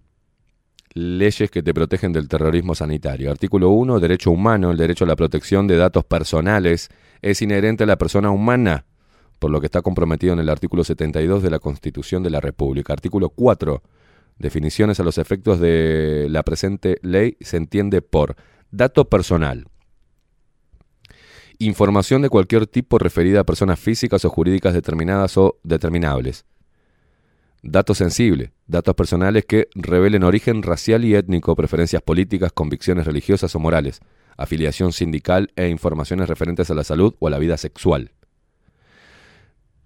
[0.92, 3.32] Leyes que te protegen del terrorismo sanitario.
[3.32, 3.98] Artículo 1.
[3.98, 4.70] Derecho humano.
[4.70, 6.88] El derecho a la protección de datos personales
[7.20, 8.86] es inherente a la persona humana,
[9.40, 12.92] por lo que está comprometido en el artículo 72 de la Constitución de la República.
[12.92, 13.82] Artículo 4.
[14.38, 18.36] Definiciones a los efectos de la presente ley se entiende por
[18.70, 19.66] dato personal
[21.66, 26.44] información de cualquier tipo referida a personas físicas o jurídicas determinadas o determinables.
[27.62, 33.58] Datos sensibles, datos personales que revelen origen racial y étnico, preferencias políticas, convicciones religiosas o
[33.58, 34.00] morales,
[34.36, 38.12] afiliación sindical e informaciones referentes a la salud o a la vida sexual.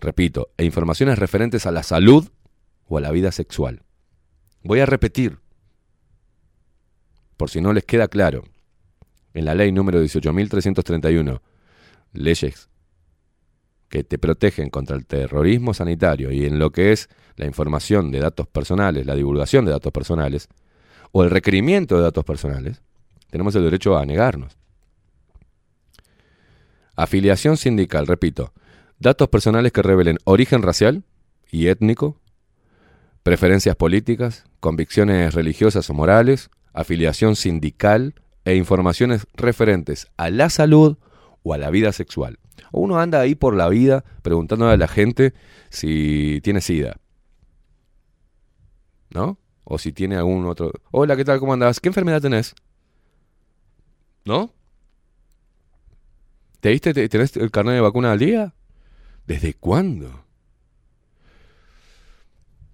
[0.01, 2.29] Repito, e informaciones referentes a la salud
[2.87, 3.83] o a la vida sexual.
[4.63, 5.39] Voy a repetir,
[7.37, 8.45] por si no les queda claro,
[9.35, 11.41] en la ley número 18.331,
[12.13, 12.69] leyes
[13.89, 18.21] que te protegen contra el terrorismo sanitario y en lo que es la información de
[18.21, 20.49] datos personales, la divulgación de datos personales,
[21.13, 22.83] o el requerimiento de datos personales,
[23.31, 24.57] tenemos el derecho a negarnos.
[26.97, 28.53] Afiliación sindical, repito,
[28.99, 31.05] datos personales que revelen origen racial
[31.51, 32.21] y étnico,
[33.23, 38.15] preferencias políticas, convicciones religiosas o morales, afiliación sindical
[38.45, 40.97] e informaciones referentes a la salud
[41.49, 42.39] o a la vida sexual.
[42.73, 45.33] O uno anda ahí por la vida preguntándole a la gente
[45.71, 46.97] si tiene sida.
[49.11, 49.39] ¿No?
[49.65, 50.71] O si tiene algún otro...
[50.91, 51.39] Hola, ¿qué tal?
[51.41, 51.81] ¿Cómo andas?
[51.81, 52.55] ¿Qué enfermedad tenés?
[54.25, 54.53] ¿No?
[56.61, 58.55] ¿Te diste, te- tenés el carnet de vacuna al día?
[59.27, 60.25] ¿Desde cuándo?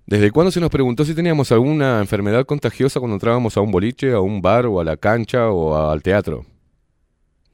[0.07, 4.13] ¿Desde cuándo se nos preguntó si teníamos alguna enfermedad contagiosa cuando entrábamos a un boliche,
[4.13, 6.45] a un bar o a la cancha o al teatro?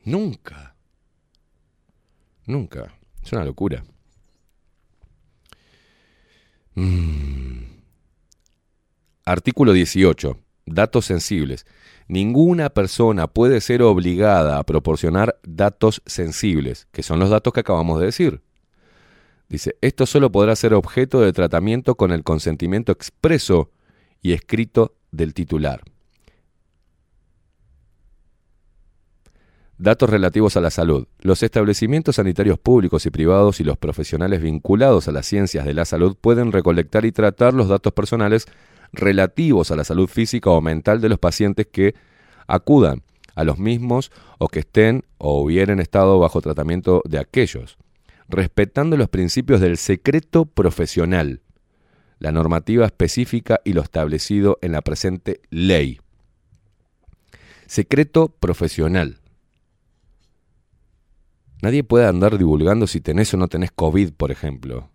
[0.05, 0.70] Nunca.
[2.51, 2.93] Nunca.
[3.23, 3.85] Es una locura.
[6.75, 7.63] Mm.
[9.25, 10.37] Artículo 18.
[10.67, 11.65] Datos sensibles.
[12.09, 18.01] Ninguna persona puede ser obligada a proporcionar datos sensibles, que son los datos que acabamos
[18.01, 18.43] de decir.
[19.49, 23.71] Dice, esto solo podrá ser objeto de tratamiento con el consentimiento expreso
[24.23, 25.83] y escrito del titular.
[29.81, 31.07] Datos relativos a la salud.
[31.23, 35.87] Los establecimientos sanitarios públicos y privados y los profesionales vinculados a las ciencias de la
[35.87, 38.45] salud pueden recolectar y tratar los datos personales
[38.93, 41.95] relativos a la salud física o mental de los pacientes que
[42.47, 43.05] acudan
[43.35, 47.79] a los mismos o que estén o hubieran estado bajo tratamiento de aquellos,
[48.29, 51.41] respetando los principios del secreto profesional,
[52.19, 56.01] la normativa específica y lo establecido en la presente ley.
[57.65, 59.21] Secreto profesional.
[61.63, 64.91] Nadie puede andar divulgando si tenés o no tenés COVID, por ejemplo.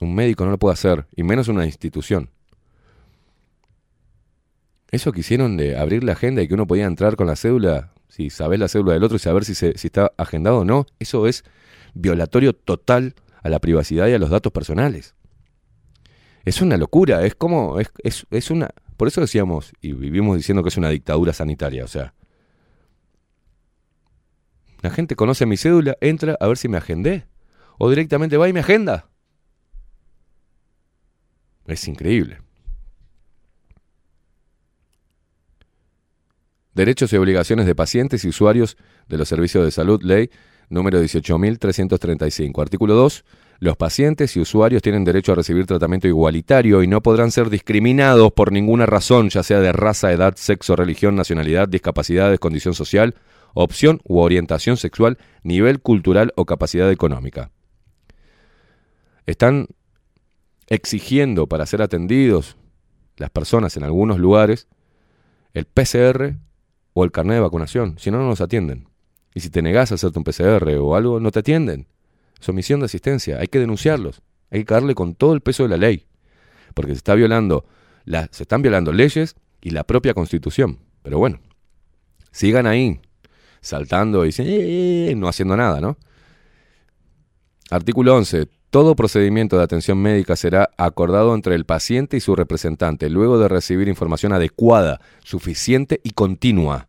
[0.00, 2.30] Un médico no lo puede hacer, y menos una institución.
[4.90, 7.92] Eso que hicieron de abrir la agenda y que uno podía entrar con la cédula,
[8.08, 10.86] si sabés la cédula del otro y saber si, se, si está agendado o no,
[10.98, 11.44] eso es
[11.94, 15.14] violatorio total a la privacidad y a los datos personales.
[16.44, 18.70] Es una locura, es como, es, es, es una...
[18.96, 22.14] Por eso decíamos, y vivimos diciendo que es una dictadura sanitaria, o sea,
[24.82, 27.26] la gente conoce mi cédula, entra a ver si me agendé.
[27.78, 29.08] O directamente va y me agenda.
[31.66, 32.38] Es increíble.
[36.74, 38.76] Derechos y obligaciones de pacientes y usuarios
[39.08, 40.30] de los servicios de salud, ley
[40.70, 42.62] número 18.335.
[42.62, 43.24] Artículo 2.
[43.58, 48.32] Los pacientes y usuarios tienen derecho a recibir tratamiento igualitario y no podrán ser discriminados
[48.32, 53.14] por ninguna razón, ya sea de raza, edad, sexo, religión, nacionalidad, discapacidades, condición social,
[53.54, 57.50] opción u orientación sexual, nivel cultural o capacidad económica.
[59.26, 59.68] Están
[60.66, 62.56] exigiendo para ser atendidos
[63.16, 64.68] las personas en algunos lugares
[65.52, 66.36] el PCR
[66.92, 68.88] o el carnet de vacunación, si no, no nos atienden.
[69.34, 71.86] Y si te negás a hacerte un PCR o algo, no te atienden.
[72.40, 75.68] Es omisión de asistencia, hay que denunciarlos, hay que caerle con todo el peso de
[75.70, 76.06] la ley,
[76.74, 77.64] porque se, está violando
[78.04, 80.78] la- se están violando leyes y la propia constitución.
[81.02, 81.40] Pero bueno,
[82.32, 83.00] sigan ahí,
[83.60, 85.96] saltando y "Eh", no haciendo nada, ¿no?
[87.70, 88.48] Artículo 11.
[88.70, 93.48] Todo procedimiento de atención médica será acordado entre el paciente y su representante, luego de
[93.48, 96.88] recibir información adecuada, suficiente y continua,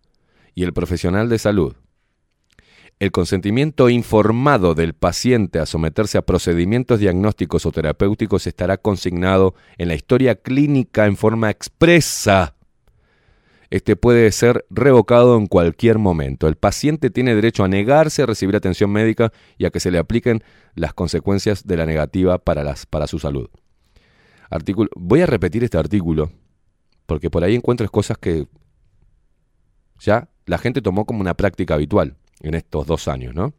[0.54, 1.76] y el profesional de salud.
[3.00, 9.88] El consentimiento informado del paciente a someterse a procedimientos diagnósticos o terapéuticos estará consignado en
[9.88, 12.54] la historia clínica en forma expresa
[13.72, 16.48] este puede ser revocado en cualquier momento.
[16.50, 19.98] El paciente tiene derecho a negarse a recibir atención médica y a que se le
[19.98, 20.44] apliquen
[20.76, 23.50] las consecuencias de la negativa para, las, para su salud.
[24.50, 26.32] Artículo, voy a repetir este artículo
[27.06, 28.46] porque por ahí encuentras cosas que
[30.00, 33.54] ya la gente tomó como una práctica habitual en estos dos años, ¿no?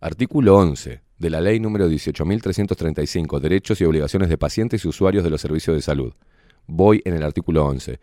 [0.00, 5.30] Artículo 11 de la Ley número 18.335, Derechos y obligaciones de pacientes y usuarios de
[5.30, 6.12] los servicios de salud.
[6.66, 7.98] Voy en el artículo 11.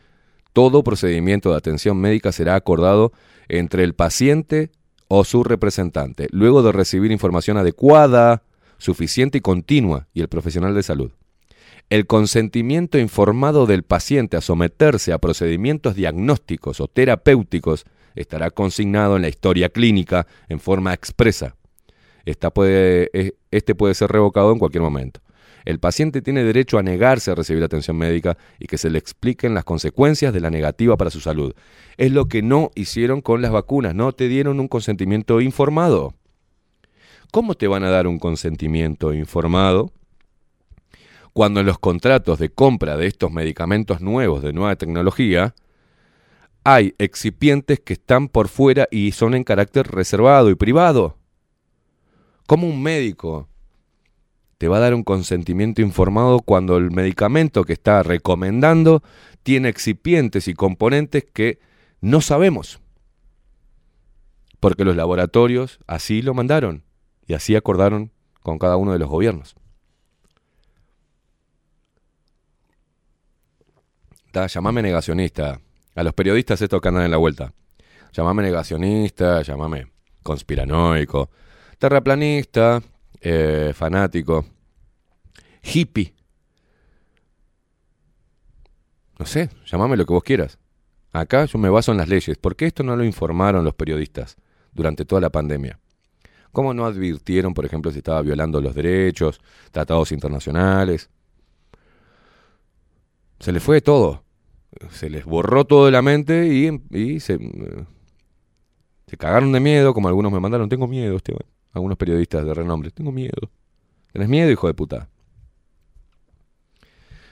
[0.54, 3.12] Todo procedimiento de atención médica será acordado
[3.50, 4.72] entre el paciente
[5.08, 8.44] o su representante, luego de recibir información adecuada,
[8.78, 11.12] suficiente y continua y el profesional de salud.
[11.90, 17.86] El consentimiento informado del paciente a someterse a procedimientos diagnósticos o terapéuticos
[18.16, 21.56] estará consignado en la historia clínica en forma expresa.
[22.26, 25.20] Esta puede, eh, este puede ser revocado en cualquier momento.
[25.66, 29.54] El paciente tiene derecho a negarse a recibir atención médica y que se le expliquen
[29.54, 31.54] las consecuencias de la negativa para su salud.
[31.98, 36.14] Es lo que no hicieron con las vacunas, no te dieron un consentimiento informado.
[37.32, 39.92] ¿Cómo te van a dar un consentimiento informado
[41.32, 45.56] cuando en los contratos de compra de estos medicamentos nuevos de nueva tecnología
[46.64, 51.18] hay excipientes que están por fuera y son en carácter reservado y privado?
[52.46, 53.48] ¿Cómo un médico
[54.64, 59.04] te va a dar un consentimiento informado cuando el medicamento que está recomendando
[59.44, 61.60] tiene excipientes y componentes que
[62.00, 62.80] no sabemos?
[64.62, 66.86] Porque los laboratorios así lo mandaron
[67.28, 69.54] y así acordaron con cada uno de los gobiernos.
[74.32, 75.60] Ta, llamame negacionista.
[75.94, 77.52] A los periodistas estos que andan en la vuelta.
[78.14, 79.92] Llamame negacionista, llamame
[80.24, 81.30] conspiranoico,
[81.80, 82.82] terraplanista,
[83.26, 84.46] eh, fanático,
[85.64, 86.14] hippie.
[89.18, 90.60] No sé, llamame lo que vos quieras.
[91.14, 92.38] Acá yo me baso en las leyes.
[92.38, 94.36] ¿Por qué esto no lo informaron los periodistas
[94.74, 95.80] durante toda la pandemia?
[96.52, 99.40] ¿Cómo no advirtieron, por ejemplo, si estaba violando los derechos,
[99.72, 101.10] tratados internacionales?
[103.40, 104.24] Se les fue todo.
[104.90, 107.40] Se les borró todo de la mente y, se,
[109.08, 110.68] se cagaron de miedo, como algunos me mandaron.
[110.68, 111.46] Tengo miedo, Esteban.
[111.74, 112.92] Algunos periodistas de renombre.
[112.92, 113.52] Tengo miedo.
[114.12, 115.10] ¿Tenés miedo, hijo de puta?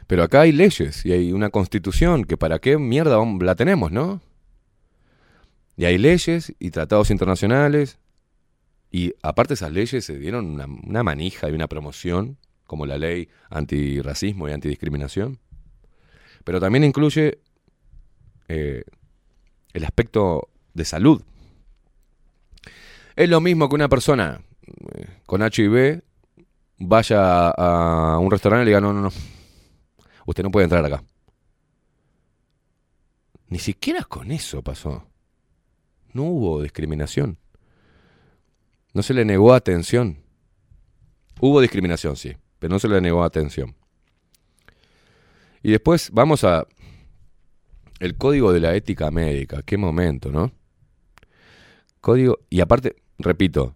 [0.07, 4.21] Pero acá hay leyes y hay una constitución que para qué mierda la tenemos, ¿no?
[5.77, 7.99] Y hay leyes y tratados internacionales.
[8.91, 12.37] Y aparte esas leyes se dieron una, una manija y una promoción,
[12.67, 15.39] como la ley antirracismo y antidiscriminación.
[16.43, 17.39] Pero también incluye
[18.47, 18.83] eh,
[19.73, 21.21] el aspecto de salud.
[23.15, 24.41] Es lo mismo que una persona
[24.95, 26.03] eh, con HIV
[26.77, 29.11] vaya a, a un restaurante y le diga, no, no, no,
[30.25, 31.03] usted no puede entrar acá.
[33.47, 35.05] Ni siquiera con eso pasó.
[36.13, 37.37] No hubo discriminación.
[38.93, 40.23] No se le negó atención.
[41.39, 43.75] Hubo discriminación, sí, pero no se le negó atención.
[45.63, 46.65] Y después vamos a
[47.99, 49.61] el código de la ética médica.
[49.63, 50.51] Qué momento, ¿no?
[51.99, 53.75] Código y aparte, repito,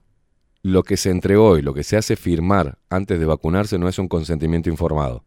[0.61, 3.99] lo que se entregó y lo que se hace firmar antes de vacunarse no es
[3.99, 5.23] un consentimiento informado.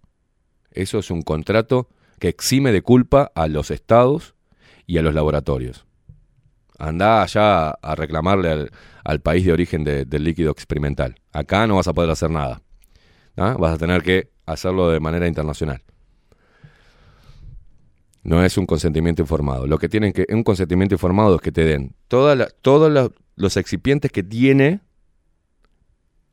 [0.70, 1.88] Eso es un contrato
[2.18, 4.34] que exime de culpa a los estados
[4.86, 5.86] y a los laboratorios.
[6.78, 8.70] Andá allá a reclamarle
[9.04, 11.16] al, país de origen de- del líquido experimental.
[11.32, 12.62] Acá no vas a poder hacer nada.
[13.36, 13.56] ¿ah?
[13.58, 15.82] Vas a tener que hacerlo de manera internacional.
[18.22, 19.66] No es un consentimiento informado.
[19.66, 24.10] Lo que tienen que un consentimiento informado es que te den toda todos los excipientes
[24.12, 24.80] que tiene,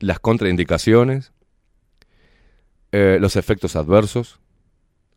[0.00, 1.32] las contraindicaciones,
[2.92, 4.40] eh, los efectos adversos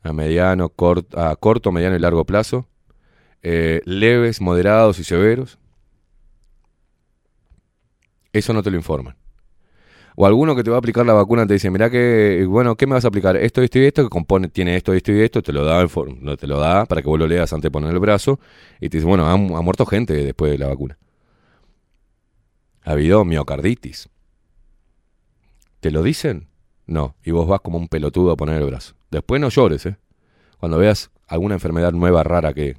[0.03, 2.67] a mediano, cort- a corto, mediano y largo plazo,
[3.41, 5.57] eh, leves, moderados y severos.
[8.31, 9.15] Eso no te lo informan.
[10.21, 12.85] O alguno que te va a aplicar la vacuna te dice, mirá que, bueno, ¿qué
[12.85, 13.37] me vas a aplicar?
[13.37, 15.87] Esto, esto y esto, que compone, tiene esto, esto y esto, te lo da,
[16.35, 18.37] te lo da para que vos lo leas antes de poner el brazo,
[18.81, 20.97] y te dice, bueno, ha, ha muerto gente después de la vacuna.
[22.83, 24.09] Ha habido miocarditis.
[25.79, 26.49] ¿Te lo dicen?
[26.85, 28.95] No, y vos vas como un pelotudo a poner el brazo.
[29.11, 29.95] Después no llores, ¿eh?
[30.59, 32.75] Cuando veas alguna enfermedad nueva, rara que...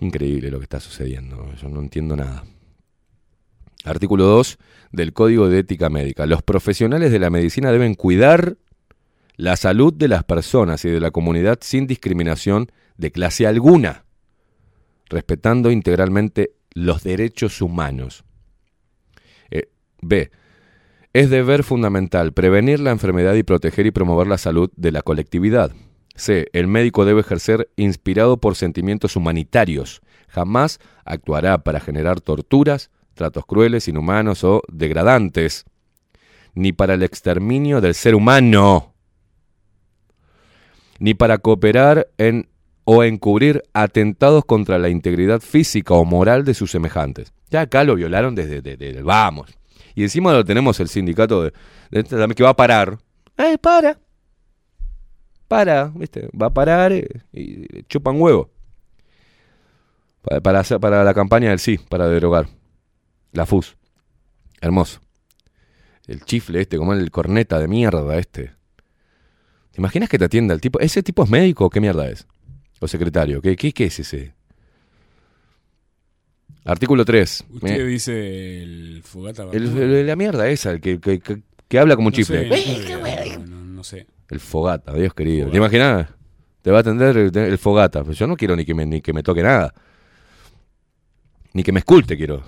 [0.00, 2.44] Increíble lo que está sucediendo, yo no entiendo nada.
[3.88, 4.58] Artículo 2
[4.92, 6.26] del Código de Ética Médica.
[6.26, 8.56] Los profesionales de la medicina deben cuidar
[9.36, 14.04] la salud de las personas y de la comunidad sin discriminación de clase alguna,
[15.08, 18.24] respetando integralmente los derechos humanos.
[19.50, 19.70] Eh,
[20.02, 20.30] B.
[21.12, 25.72] Es deber fundamental prevenir la enfermedad y proteger y promover la salud de la colectividad.
[26.14, 26.48] C.
[26.52, 30.02] El médico debe ejercer inspirado por sentimientos humanitarios.
[30.26, 35.64] Jamás actuará para generar torturas, tratos crueles, inhumanos o degradantes,
[36.54, 38.94] ni para el exterminio del ser humano,
[40.98, 42.48] ni para cooperar en
[42.84, 47.34] o encubrir atentados contra la integridad física o moral de sus semejantes.
[47.50, 49.50] Ya acá lo violaron desde, desde vamos.
[49.94, 51.52] Y encima lo tenemos el sindicato de,
[51.90, 52.98] de- que va a parar.
[53.36, 53.98] ¡Eh, para!
[55.48, 56.28] Para, ¿viste?
[56.40, 58.50] Va a parar eh, y chupan huevo.
[60.22, 62.48] Para, para, hacer- para la campaña del sí, para derogar.
[63.32, 63.76] La FUS.
[64.60, 65.00] Hermoso.
[66.06, 68.52] El chifle este, como el corneta de mierda este.
[69.72, 70.80] ¿Te imaginas que te atienda el tipo?
[70.80, 72.26] ¿Ese tipo es médico o qué mierda es?
[72.80, 73.40] ¿O secretario?
[73.42, 74.34] ¿Qué, qué, qué es ese?
[76.64, 77.44] Artículo 3.
[77.50, 79.82] Usted dice el fogata El- vacuna.
[79.84, 82.48] el- la mierda esa, el que, que- que- que habla como un No chifle.
[82.48, 84.06] sé, no, sé.
[84.28, 85.50] El fogata, Dios querido.
[85.50, 86.08] ¿Te imaginas?
[86.62, 88.02] Te va a atender el, el fogata.
[88.04, 89.72] Pues yo no quiero ni que, me, ni que me toque nada.
[91.54, 92.42] Ni que me esculte quiero.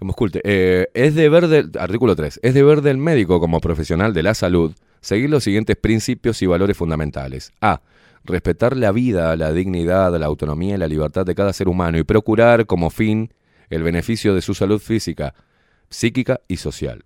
[0.00, 0.40] Me esculte.
[0.44, 1.70] Eh, es deber del...
[1.78, 2.40] Artículo 3.
[2.42, 6.76] Es deber del médico como profesional de la salud seguir los siguientes principios y valores
[6.76, 7.52] fundamentales.
[7.60, 7.80] A.
[8.24, 12.02] Respetar la vida, la dignidad, la autonomía y la libertad de cada ser humano y
[12.02, 13.32] procurar como fin
[13.70, 15.34] el beneficio de su salud física,
[15.90, 17.04] psíquica y social.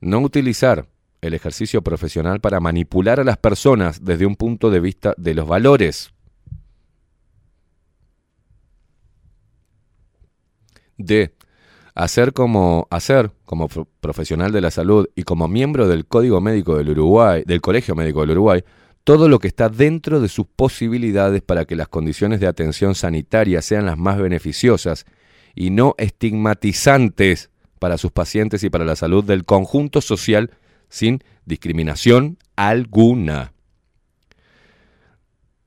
[0.00, 0.86] No utilizar
[1.20, 5.48] el ejercicio profesional para manipular a las personas desde un punto de vista de los
[5.48, 6.12] valores.
[10.98, 11.32] D.
[11.94, 16.76] Hacer como, hacer como pro- profesional de la salud y como miembro del Código Médico
[16.76, 18.62] del Uruguay, del Colegio Médico del Uruguay,
[19.02, 23.62] todo lo que está dentro de sus posibilidades para que las condiciones de atención sanitaria
[23.62, 25.06] sean las más beneficiosas
[25.54, 30.50] y no estigmatizantes para sus pacientes y para la salud del conjunto social
[30.88, 33.52] sin discriminación alguna.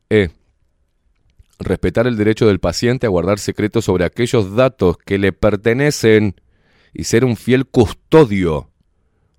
[0.09, 0.29] E.
[1.63, 6.35] Respetar el derecho del paciente a guardar secretos sobre aquellos datos que le pertenecen
[6.93, 8.71] y ser un fiel custodio,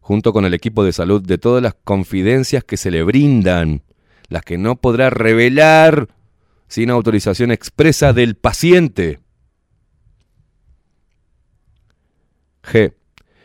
[0.00, 3.82] junto con el equipo de salud, de todas las confidencias que se le brindan,
[4.28, 6.08] las que no podrá revelar
[6.68, 9.20] sin autorización expresa del paciente.
[12.62, 12.94] G.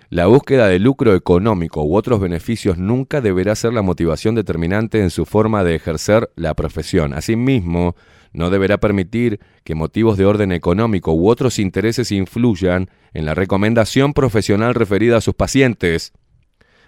[0.10, 5.10] La búsqueda de lucro económico u otros beneficios nunca deberá ser la motivación determinante en
[5.10, 7.14] su forma de ejercer la profesión.
[7.14, 7.96] Asimismo,
[8.38, 14.14] no deberá permitir que motivos de orden económico u otros intereses influyan en la recomendación
[14.14, 16.14] profesional referida a sus pacientes,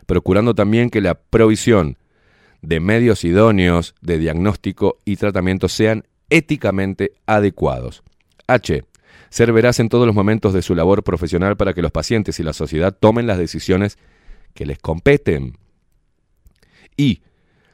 [0.05, 1.97] procurando también que la provisión
[2.61, 8.03] de medios idóneos de diagnóstico y tratamiento sean éticamente adecuados.
[8.45, 8.83] H.
[9.31, 12.43] Ser veraz en todos los momentos de su labor profesional para que los pacientes y
[12.43, 13.97] la sociedad tomen las decisiones
[14.53, 15.57] que les competen.
[16.95, 17.23] Y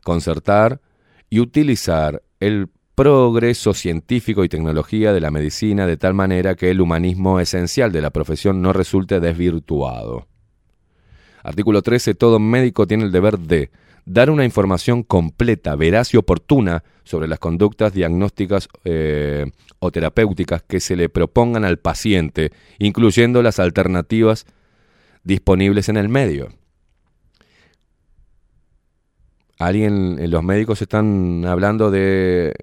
[0.01, 0.79] concertar
[1.29, 6.79] y utilizar el progreso científico y tecnología de la medicina de tal manera que el
[6.79, 10.27] humanismo esencial de la profesión no resulte desvirtuado.
[11.43, 12.15] Artículo 13.
[12.15, 13.69] Todo médico tiene el deber de
[14.05, 20.79] dar una información completa, veraz y oportuna sobre las conductas diagnósticas eh, o terapéuticas que
[20.79, 24.45] se le propongan al paciente, incluyendo las alternativas
[25.23, 26.49] disponibles en el medio.
[29.59, 32.53] ¿Alguien, eh, los médicos están hablando de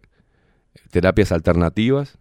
[0.91, 2.19] terapias alternativas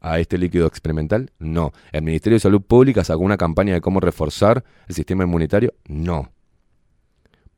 [0.00, 1.32] a este líquido experimental?
[1.38, 1.72] No.
[1.92, 5.74] ¿El Ministerio de Salud Pública sacó una campaña de cómo reforzar el sistema inmunitario?
[5.86, 6.30] No.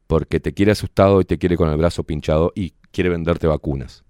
[0.06, 4.04] Porque te quiere asustado y te quiere con el brazo pinchado y quiere venderte vacunas.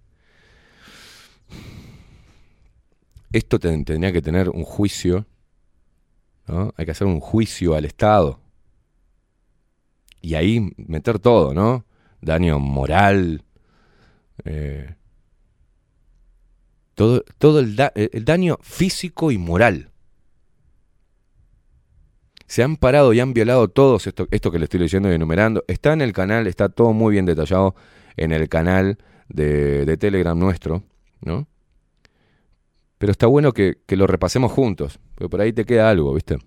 [3.32, 5.26] Esto te- tendría que tener un juicio,
[6.46, 6.72] ¿no?
[6.76, 8.40] Hay que hacer un juicio al Estado.
[10.20, 11.84] Y ahí meter todo, ¿no?
[12.20, 13.42] Daño moral,
[14.44, 14.94] eh,
[16.94, 19.90] todo, todo el, da- el daño físico y moral.
[22.46, 25.64] Se han parado y han violado todos esto, esto que le estoy leyendo y enumerando.
[25.68, 27.74] Está en el canal, está todo muy bien detallado
[28.16, 28.98] en el canal
[29.28, 30.82] de, de Telegram nuestro,
[31.22, 31.48] ¿no?
[32.98, 36.38] Pero está bueno que, que lo repasemos juntos, porque por ahí te queda algo, ¿viste?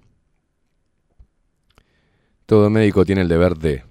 [2.46, 3.84] Todo médico tiene el deber de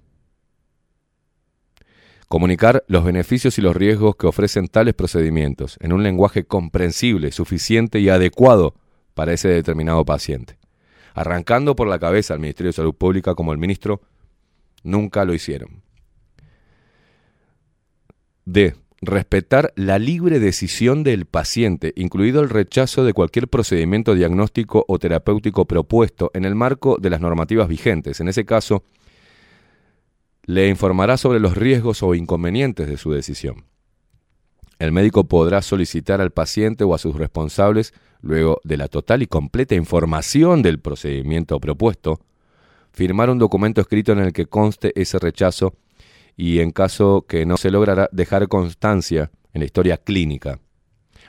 [2.28, 8.00] comunicar los beneficios y los riesgos que ofrecen tales procedimientos en un lenguaje comprensible, suficiente
[8.00, 8.74] y adecuado
[9.14, 10.58] para ese determinado paciente.
[11.14, 14.00] Arrancando por la cabeza al Ministerio de Salud Pública como el ministro
[14.82, 15.82] nunca lo hicieron.
[18.44, 18.74] D.
[19.00, 25.66] Respetar la libre decisión del paciente, incluido el rechazo de cualquier procedimiento diagnóstico o terapéutico
[25.66, 28.20] propuesto en el marco de las normativas vigentes.
[28.20, 28.82] En ese caso,
[30.46, 33.64] le informará sobre los riesgos o inconvenientes de su decisión.
[34.78, 39.26] El médico podrá solicitar al paciente o a sus responsables, luego de la total y
[39.26, 42.20] completa información del procedimiento propuesto,
[42.92, 45.74] firmar un documento escrito en el que conste ese rechazo
[46.36, 50.58] y en caso que no se logrará dejar constancia en la historia clínica.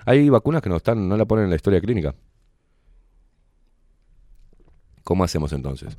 [0.05, 2.15] Hay vacunas que no están, no la ponen en la historia clínica.
[5.03, 5.97] ¿Cómo hacemos entonces?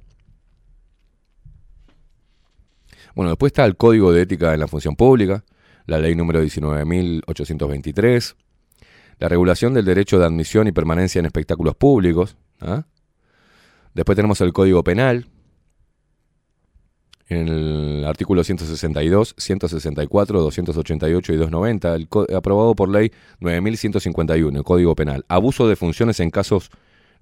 [3.17, 5.43] Bueno, después está el Código de Ética en la Función Pública,
[5.87, 8.37] la ley número 19.823,
[9.19, 12.85] la regulación del derecho de admisión y permanencia en espectáculos públicos, ¿ah?
[13.95, 15.29] Después tenemos el Código Penal,
[17.29, 23.11] en el artículo 162, 164, 288 y 290, el co- aprobado por ley
[23.41, 25.25] 9151, el Código Penal.
[25.29, 26.71] Abuso de funciones en casos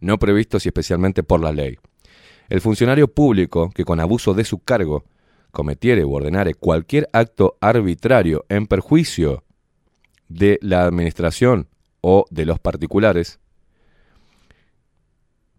[0.00, 1.76] no previstos y especialmente por la ley.
[2.48, 5.04] El funcionario público que con abuso de su cargo
[5.54, 9.44] cometiere u ordenare cualquier acto arbitrario en perjuicio
[10.28, 11.68] de la administración
[12.02, 13.40] o de los particulares,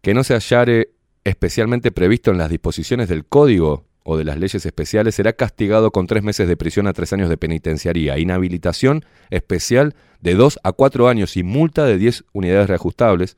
[0.01, 0.91] que no se hallare
[1.23, 6.05] especialmente previsto en las disposiciones del Código o de las leyes especiales, será castigado con
[6.05, 11.07] tres meses de prisión a tres años de penitenciaría, inhabilitación especial de dos a cuatro
[11.07, 13.38] años y multa de 10 unidades reajustables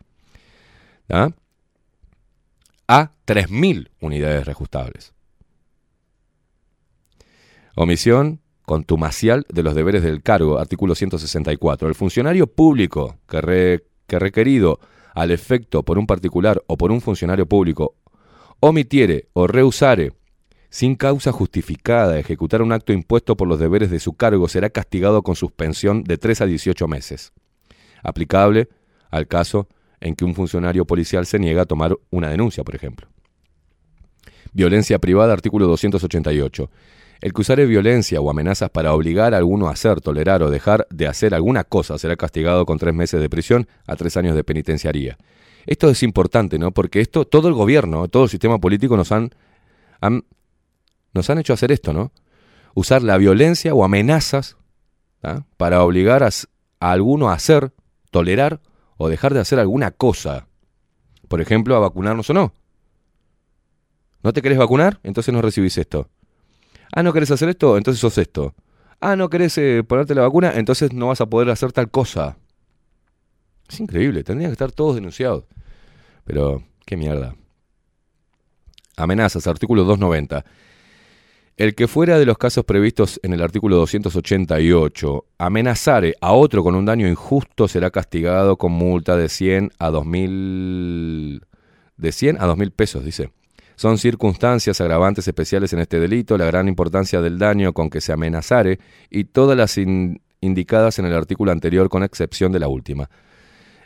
[1.08, 1.30] ¿ah?
[2.88, 5.14] a 3.000 unidades reajustables.
[7.80, 11.88] Omisión contumacial de los deberes del cargo, artículo 164.
[11.88, 14.80] El funcionario público que, re- que requerido
[15.14, 17.94] al efecto por un particular o por un funcionario público
[18.62, 20.14] omitiere o rehusare
[20.72, 25.22] sin causa justificada ejecutar un acto impuesto por los deberes de su cargo será castigado
[25.22, 27.32] con suspensión de 3 a 18 meses,
[28.02, 28.70] aplicable
[29.12, 29.68] al caso
[30.02, 33.08] en que un funcionario policial se niega a tomar una denuncia, por ejemplo.
[34.52, 36.72] Violencia privada, artículo 288.
[37.22, 40.86] El que usare violencia o amenazas para obligar a alguno a hacer, tolerar o dejar
[40.90, 44.44] de hacer alguna cosa será castigado con tres meses de prisión a tres años de
[44.44, 45.18] penitenciaría.
[45.66, 46.72] Esto es importante, ¿no?
[46.72, 49.32] Porque esto, todo el gobierno, todo el sistema político nos han,
[50.00, 50.24] han-
[51.14, 52.12] nos han hecho hacer esto, ¿no?
[52.76, 54.56] Usar la violencia o amenazas
[55.24, 55.44] ¿ah?
[55.58, 56.28] para obligar a,
[56.80, 57.72] a alguno a hacer,
[58.12, 58.62] tolerar
[58.98, 60.48] o dejar de hacer alguna cosa.
[61.28, 62.54] Por ejemplo, a vacunarnos o no.
[64.24, 65.00] ¿No te querés vacunar?
[65.04, 66.10] Entonces no recibís esto.
[66.92, 67.78] Ah, ¿no querés hacer esto?
[67.78, 68.56] Entonces sos esto.
[69.00, 70.54] Ah, ¿no querés eh, ponerte la vacuna?
[70.56, 72.38] Entonces no vas a poder hacer tal cosa.
[73.70, 75.46] Es increíble, tendrían que estar todos denunciados.
[76.24, 77.36] Pero, qué mierda.
[78.96, 80.46] Amenazas, artículo 290.
[81.58, 86.76] El que fuera de los casos previstos en el artículo 288 amenazare a otro con
[86.76, 91.42] un daño injusto será castigado con multa de 100 a 2000
[91.98, 93.32] de 100 a 2000 pesos, dice.
[93.78, 98.12] Son circunstancias agravantes especiales en este delito, la gran importancia del daño con que se
[98.12, 98.80] amenazare
[99.10, 103.10] y todas las in- indicadas en el artículo anterior con excepción de la última.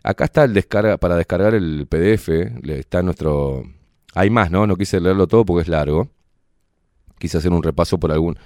[0.02, 2.30] Acá está el descarga para descargar el PDF,
[2.70, 3.64] está nuestro
[4.16, 4.66] hay más, ¿no?
[4.66, 6.10] No quise leerlo todo porque es largo.
[7.20, 8.38] Quise hacer un repaso por algún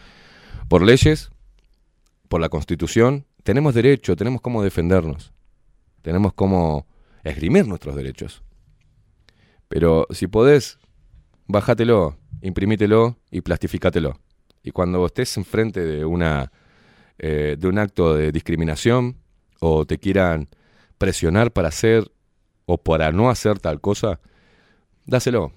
[0.67, 1.29] por leyes,
[2.27, 5.31] por la Constitución, tenemos derecho, tenemos cómo defendernos.
[6.01, 6.87] Tenemos cómo
[7.23, 8.41] esgrimir nuestros derechos.
[9.67, 10.79] Pero si podés,
[11.47, 14.19] bájatelo, imprimítelo y plastificátelo.
[14.63, 16.51] Y cuando estés enfrente de una
[17.17, 19.17] eh, de un acto de discriminación
[19.61, 20.49] o te quieran
[20.97, 22.11] presionar para hacer
[22.65, 24.19] o para no hacer tal cosa,
[25.05, 25.53] dáselo.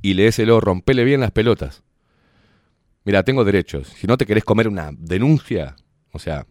[0.00, 1.82] Y léeselo, rompele bien las pelotas.
[3.04, 3.88] Mira, tengo derechos.
[3.88, 5.76] Si no te querés comer una denuncia,
[6.12, 6.46] o sea,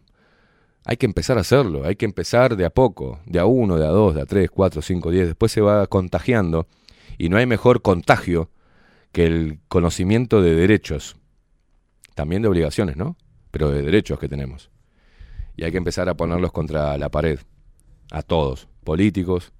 [0.84, 3.86] hay que empezar a hacerlo, hay que empezar de a poco, de a uno, de
[3.86, 5.26] a dos, de a tres, cuatro, cinco, diez.
[5.26, 6.68] Después se va contagiando
[7.18, 8.50] y no hay mejor contagio
[9.12, 11.16] que el conocimiento de derechos.
[12.14, 13.16] También de obligaciones, ¿no?
[13.50, 14.70] Pero de derechos que tenemos.
[15.56, 17.38] Y hay que empezar a ponerlos contra la pared.
[18.10, 18.68] A todos.
[18.84, 19.52] Políticos,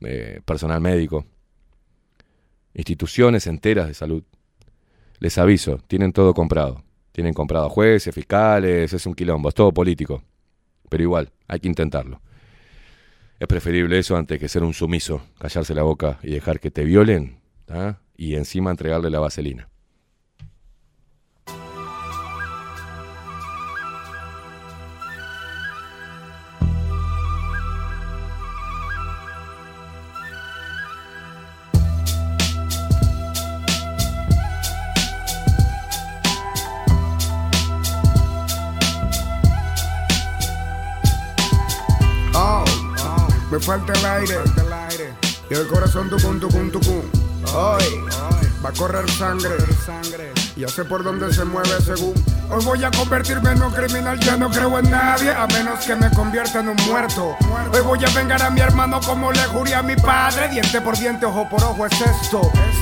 [0.00, 1.26] eh, personal médico,
[2.74, 4.22] instituciones enteras de salud.
[5.18, 6.82] Les aviso, tienen todo comprado.
[7.12, 10.22] Tienen comprado jueces, fiscales, es un quilombo, es todo político.
[10.88, 12.20] Pero igual, hay que intentarlo.
[13.38, 16.84] Es preferible eso antes que ser un sumiso, callarse la boca y dejar que te
[16.84, 17.38] violen
[17.68, 17.98] ¿ah?
[18.16, 19.68] y encima entregarle la vaselina.
[43.78, 45.14] Falta el aire.
[45.50, 47.02] Y el corazón tucum, tucum, tucum.
[47.54, 47.84] Hoy
[48.64, 49.56] va a correr sangre.
[50.56, 52.14] Ya sé por dónde se mueve según.
[52.48, 55.94] Hoy voy a convertirme en un criminal, ya no creo en nadie, a menos que
[55.94, 57.36] me convierta en un muerto.
[57.74, 60.48] Hoy voy a vengar a mi hermano como le juré a mi padre.
[60.48, 62.40] Diente por diente, ojo por ojo es esto.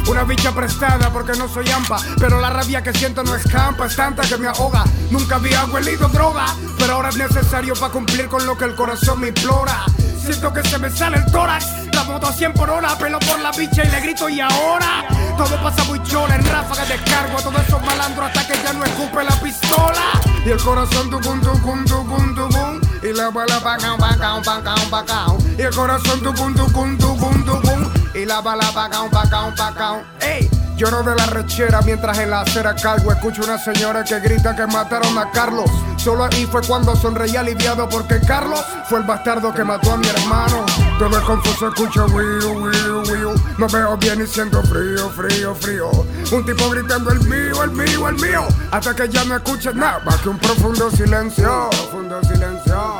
[0.08, 1.98] Una bicha prestada porque no soy ampa.
[2.16, 4.84] Pero la rabia que siento no escampa, es tanta que me ahoga.
[5.10, 6.46] Nunca había huelido droga,
[6.78, 9.84] pero ahora es necesario para cumplir con lo que el corazón me implora.
[10.24, 13.38] Siento que se me sale el tórax, la moto a 100 por hora, pelo por
[13.40, 15.04] la bicha y le grito y ahora.
[15.36, 18.72] Todo pasa muy chola, en ráfaga de cargo a todos esos malandros hasta que ya
[18.72, 20.02] no escupe la pistola.
[20.44, 22.80] Y el corazón tucum, tucum, tucum, tucum.
[23.02, 25.38] Y la bala pacao, pacao, pacao, pacao.
[25.58, 27.90] Y el corazón tucum, tucum, tucum, tucum.
[28.14, 30.02] Y la bala pacao, pacao, pacao.
[30.20, 30.48] ¡Ey!
[30.76, 34.66] Lloro de la rechera mientras en la acera cargo escucho una señora que grita que
[34.66, 35.70] mataron a Carlos.
[35.96, 40.08] Solo ahí fue cuando sonreí aliviado porque Carlos fue el bastardo que mató a mi
[40.08, 40.66] hermano.
[40.98, 43.34] Todo es confuso, escucho wiu, wiu, wiu.
[43.56, 45.90] No veo bien y siento frío, frío, frío.
[46.32, 48.48] Un tipo gritando el mío, el mío, el mío.
[48.72, 51.70] Hasta que ya no escuches nada más que un profundo silencio.
[51.70, 52.98] Profundo silencio.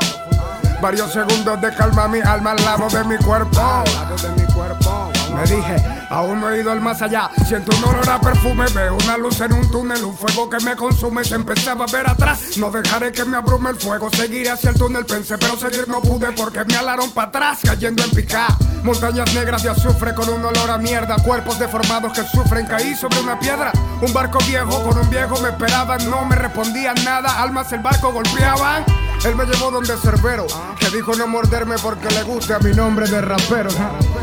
[0.81, 3.59] Varios segundos de calma mi alma al lado de mi cuerpo.
[3.59, 5.14] Al lado de mi cuerpo.
[5.35, 5.75] Me dije,
[6.09, 7.29] aún no he ido al más allá.
[7.45, 10.75] Siento un olor a perfume, veo una luz en un túnel, un fuego que me
[10.75, 11.23] consume.
[11.25, 12.57] Se empezaba a ver atrás.
[12.57, 14.09] No dejaré que me abrume el fuego.
[14.09, 18.03] Seguiré hacia el túnel, pensé, pero seguir no pude porque me alaron para atrás, cayendo
[18.03, 18.47] en picá.
[18.83, 21.15] Montañas negras de azufre con un olor a mierda.
[21.17, 22.65] Cuerpos deformados que sufren.
[22.67, 23.71] Caí sobre una piedra.
[24.01, 26.09] Un barco viejo con un viejo me esperaban.
[26.09, 27.41] No me respondían nada.
[27.41, 28.85] Almas el barco golpeaban.
[29.25, 30.45] Él me llevó donde Cerbero,
[30.79, 33.71] que dijo no morderme porque le gusta mi nombre de rapero.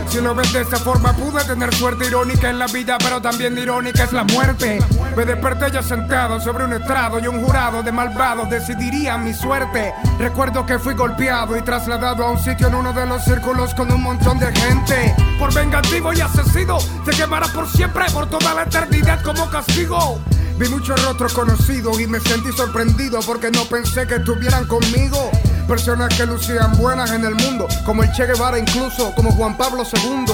[0.09, 3.59] Si lo ves de esa forma, pude tener suerte irónica en la vida, pero también
[3.59, 4.79] irónica es la muerte.
[5.17, 9.93] Me desperté ya sentado sobre un estrado y un jurado de malvados decidiría mi suerte.
[10.19, 13.91] Recuerdo que fui golpeado y trasladado a un sitio en uno de los círculos con
[13.93, 15.15] un montón de gente.
[15.39, 20.21] Por vengativo y asesino, se quemará por siempre, por toda la eternidad como castigo.
[20.59, 25.31] Vi muchos rostros conocidos y me sentí sorprendido porque no pensé que estuvieran conmigo.
[25.67, 29.85] Personas que lucían buenas en el mundo, como el Che Guevara incluso, como Juan Pablo
[29.85, 30.33] II.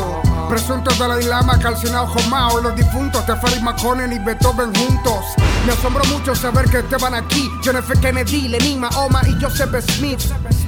[0.49, 5.25] Presuntos Dalai Lama, calcinado Jomao y los difuntos Teferi Maconen y Beethoven juntos.
[5.67, 7.51] Me asombró mucho saber que estaban aquí.
[7.65, 7.93] John F.
[8.01, 10.21] Kennedy, Lenin, Mahoma y Joseph Smith.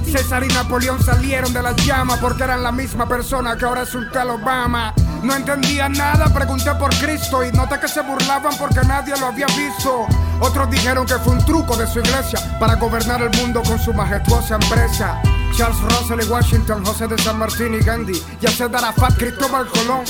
[0.05, 3.95] César y Napoleón salieron de las llamas porque eran la misma persona que ahora es
[3.95, 4.93] un tal Obama.
[5.23, 9.47] No entendía nada, pregunté por Cristo y noté que se burlaban porque nadie lo había
[9.47, 10.07] visto.
[10.39, 13.93] Otros dijeron que fue un truco de su iglesia para gobernar el mundo con su
[13.93, 15.40] majestuosa empresa.
[15.51, 20.03] Charles Russell y Washington, José de San Martín y Gandhi, Yasser Arafat, Cristóbal Colón.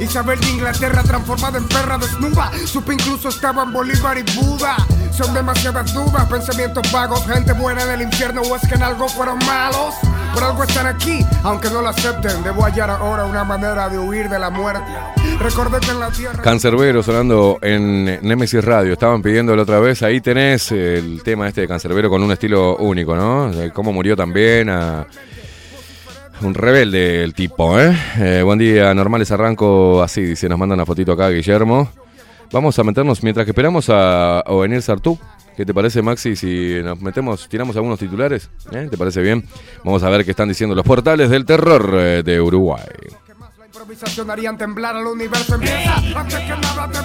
[0.00, 2.50] Isabel de Inglaterra transformada en perra desnuda.
[2.64, 4.76] Supe incluso estaban Bolívar y Buda.
[5.12, 9.08] Son demasiadas dudas, pensamientos vagos, gente buena en el infierno o es que en algo
[9.08, 9.94] fueron malos.
[10.32, 12.42] Por algo están aquí, aunque no lo acepten.
[12.42, 14.90] Debo hallar ahora una manera de huir de la muerte.
[15.40, 16.40] Recordé que en la tierra.
[16.40, 18.92] Cancerbero sonando en Nemesis Radio.
[18.92, 20.02] Estaban pidiéndolo otra vez.
[20.02, 23.50] Ahí tenés el tema este de Cancerbero con un estilo único, ¿no?
[23.50, 24.70] De cómo murió también
[26.42, 27.94] Un rebelde el tipo, ¿eh?
[28.18, 31.90] Eh, Buen día, normales arranco así, dice, nos manda una fotito acá, Guillermo.
[32.52, 35.18] Vamos a meternos, mientras que esperamos a Ovenir Sartú.
[35.56, 38.48] ¿Qué te parece, Maxi, si nos metemos, tiramos algunos titulares?
[38.72, 38.88] ¿Eh?
[38.90, 39.46] ¿Te parece bien?
[39.84, 42.80] Vamos a ver qué están diciendo los portales del terror eh, de Uruguay.
[43.66, 45.54] Improvisación harían temblar al universo.
[45.56, 46.98] Empieza antes que nada te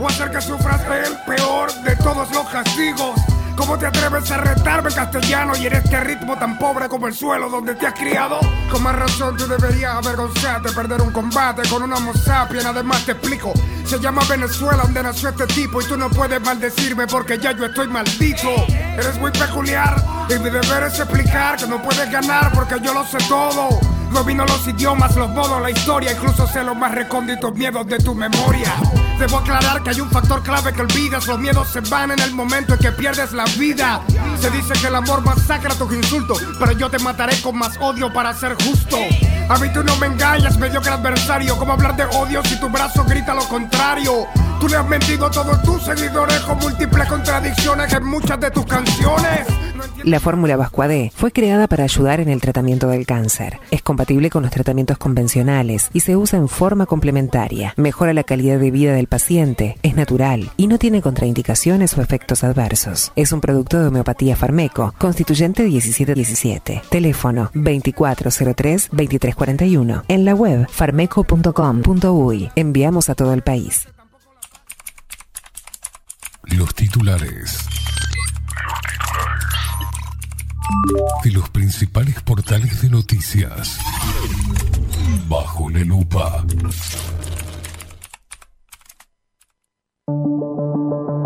[0.00, 3.37] o hacer que sufras el peor de todos los castigos.
[3.58, 7.50] ¿Cómo te atreves a retarme castellano y en este ritmo tan pobre como el suelo
[7.50, 8.38] donde te has criado?
[8.70, 12.64] Con más razón tú deberías avergonzarte, perder un combate con una homo sapien.
[12.64, 13.52] Además te explico,
[13.84, 17.66] se llama Venezuela donde nació este tipo y tú no puedes maldecirme porque ya yo
[17.66, 18.48] estoy maldito.
[18.68, 19.96] Eres muy peculiar
[20.30, 23.70] y mi deber es explicar que no puedes ganar porque yo lo sé todo.
[24.12, 28.14] Domino los idiomas, los modos, la historia, incluso sé los más recónditos miedos de tu
[28.14, 28.72] memoria.
[29.18, 32.32] Debo aclarar que hay un factor clave que olvidas, los miedos se van en el
[32.32, 34.00] momento en que pierdes la vida.
[34.40, 38.12] Se dice que el amor masacra tus insultos, pero yo te mataré con más odio
[38.12, 38.96] para ser justo.
[39.48, 41.56] A mí tú no me engañas, medio que adversario.
[41.56, 44.26] ¿Cómo hablar de odio si tu brazo grita lo contrario?
[44.60, 48.66] Tú le has mentido a todos tus seguidores con múltiples contradicciones en muchas de tus
[48.66, 49.46] canciones.
[50.04, 53.58] La fórmula Vascuade fue creada para ayudar en el tratamiento del cáncer.
[53.70, 57.74] Es compatible con los tratamientos convencionales y se usa en forma complementaria.
[57.76, 62.44] Mejora la calidad de vida del paciente, es natural y no tiene contraindicaciones o efectos
[62.44, 63.10] adversos.
[63.16, 66.82] Es un producto de homeopatía Farmeco, constituyente 1717.
[66.90, 70.04] Teléfono 2403-2341.
[70.08, 72.50] En la web farmeco.com.uy.
[72.54, 73.88] Enviamos a todo el país.
[76.44, 77.58] Los titulares.
[81.22, 83.78] De los principales portales de noticias.
[85.28, 86.44] Bajo la lupa.
[90.08, 91.17] Thank you.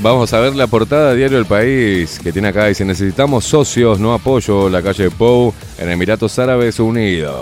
[0.00, 2.66] Vamos a ver la portada de Diario El País que tiene acá.
[2.66, 7.34] Dice, necesitamos socios, no apoyo, la calle Pou en Emiratos Árabes Unidos.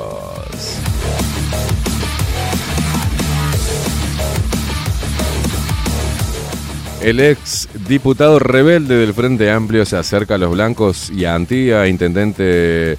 [7.03, 11.87] El ex diputado rebelde del Frente Amplio se acerca a los blancos y a Antía,
[11.87, 12.95] intendente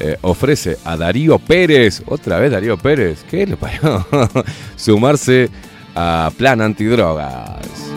[0.00, 4.06] eh, ofrece a Darío Pérez, otra vez Darío Pérez, ¿qué le parió?
[4.76, 5.48] Sumarse
[5.94, 7.88] a plan antidrogas.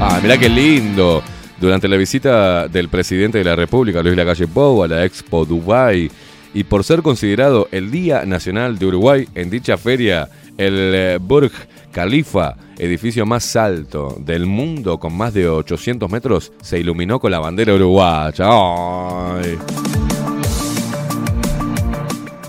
[0.00, 1.22] Ah, mirá qué lindo.
[1.60, 6.08] Durante la visita del presidente de la República, Luis Lacalle Pou, a la Expo Dubai,
[6.54, 11.52] y por ser considerado el Día Nacional de Uruguay, en dicha feria, el eh, Burj
[11.90, 17.40] Khalifa, edificio más alto del mundo con más de 800 metros, se iluminó con la
[17.40, 18.44] bandera uruguaya.
[18.46, 19.58] Ay.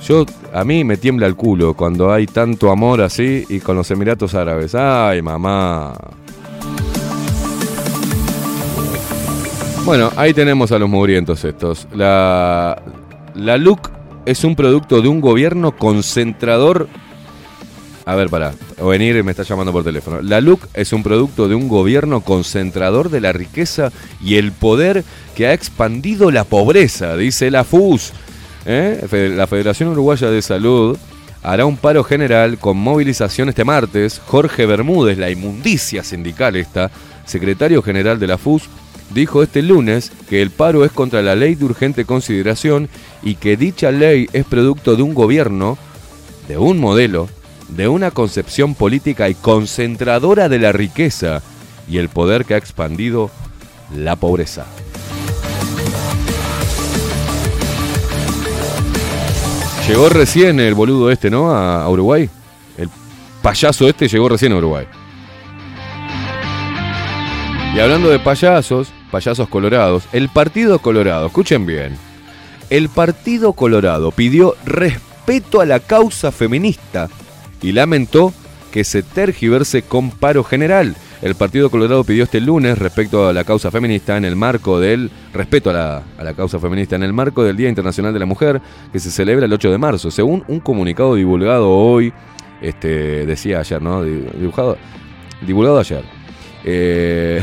[0.03, 0.23] Yo,
[0.53, 4.35] a mí me tiembla el culo cuando hay tanto amor así y con los Emiratos
[4.35, 4.75] Árabes.
[4.75, 5.95] Ay, mamá.
[9.85, 11.87] Bueno, ahí tenemos a los mugrientos estos.
[11.93, 12.81] La,
[13.33, 13.89] la LUC
[14.25, 16.87] es un producto de un gobierno concentrador.
[18.05, 18.53] A ver, pará.
[18.83, 20.21] Venir me está llamando por teléfono.
[20.21, 23.91] La LUC es un producto de un gobierno concentrador de la riqueza
[24.23, 25.03] y el poder
[25.35, 28.13] que ha expandido la pobreza, dice la FUS.
[28.65, 29.33] ¿Eh?
[29.35, 30.97] La Federación Uruguaya de Salud
[31.41, 34.21] hará un paro general con movilización este martes.
[34.25, 36.91] Jorge Bermúdez, la inmundicia sindical esta,
[37.25, 38.69] secretario general de la FUS,
[39.09, 42.89] dijo este lunes que el paro es contra la ley de urgente consideración
[43.23, 45.77] y que dicha ley es producto de un gobierno,
[46.47, 47.29] de un modelo,
[47.69, 51.41] de una concepción política y concentradora de la riqueza
[51.89, 53.31] y el poder que ha expandido
[53.95, 54.65] la pobreza.
[59.87, 61.49] Llegó recién el boludo este, ¿no?
[61.49, 62.29] A, Uruguay.
[62.77, 62.89] El
[63.41, 64.85] payaso este llegó recién a Uruguay.
[67.75, 71.97] Y hablando de payasos, payasos colorados, el Partido Colorado, escuchen bien,
[72.69, 77.09] el Partido Colorado pidió respeto a la causa feminista
[77.61, 78.33] y lamentó
[78.71, 80.95] que se tergiverse con paro general.
[81.21, 85.09] El Partido Colorado pidió este lunes respecto a la causa feminista en el marco del
[85.33, 88.61] respeto a la, causa feminista en el marco del Día Internacional de la Mujer
[88.93, 90.11] que se celebra el 8 de marzo.
[90.11, 92.13] Según un comunicado divulgado hoy,
[92.61, 94.03] este decía ayer, ¿no?
[94.03, 94.77] Di- Dibujado,
[95.45, 96.03] divulgado ayer.
[96.63, 97.41] Eh,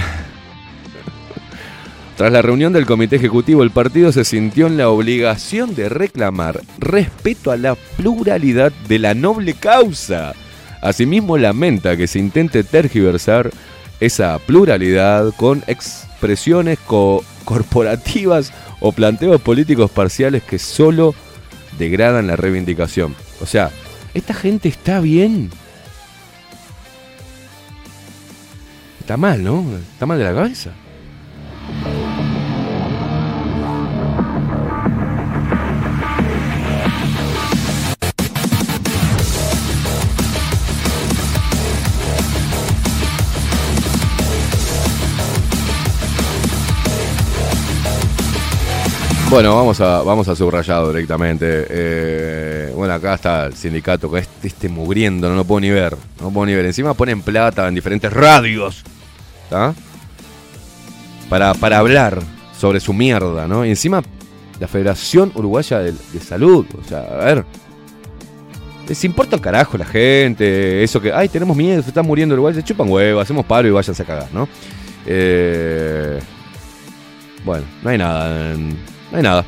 [2.17, 6.63] Tras la reunión del comité ejecutivo, el partido se sintió en la obligación de reclamar
[6.79, 10.33] respeto a la pluralidad de la noble causa.
[10.81, 13.51] Asimismo, lamenta que se intente tergiversar
[14.01, 21.15] esa pluralidad con expresiones co- corporativas o planteos políticos parciales que solo
[21.79, 23.15] degradan la reivindicación.
[23.43, 23.71] O sea,
[24.15, 25.51] ¿esta gente está bien?
[29.01, 29.65] Está mal, ¿no?
[29.93, 30.71] Está mal de la cabeza.
[49.29, 51.67] Bueno, vamos a, vamos a subrayado directamente.
[51.69, 55.95] Eh, bueno, acá está el sindicato que este, este mugriendo, no lo puedo ni ver.
[56.21, 56.65] No lo puedo ni ver.
[56.65, 58.85] Encima ponen plata en diferentes radios.
[59.45, 59.75] ¿Está?
[61.29, 62.23] Para, para hablar
[62.59, 63.65] sobre su mierda, ¿no?
[63.67, 64.01] Y encima
[64.61, 66.65] la Federación Uruguaya de, Salud.
[66.81, 67.45] O sea, a ver.
[68.89, 70.85] Les importa un carajo la gente.
[70.85, 72.55] Eso que, ay, tenemos miedo, se están muriendo Uruguay.
[72.55, 74.49] Se chupan huevo, hacemos paro y váyanse a cagar, ¿no?
[75.05, 76.21] Eh,
[77.45, 78.53] bueno, no hay nada.
[78.53, 79.45] en- No hay nada.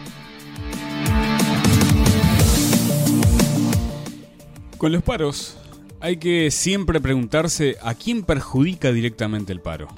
[4.76, 5.56] Con los paros
[6.00, 9.88] hay que siempre preguntarse a quién perjudica directamente el paro.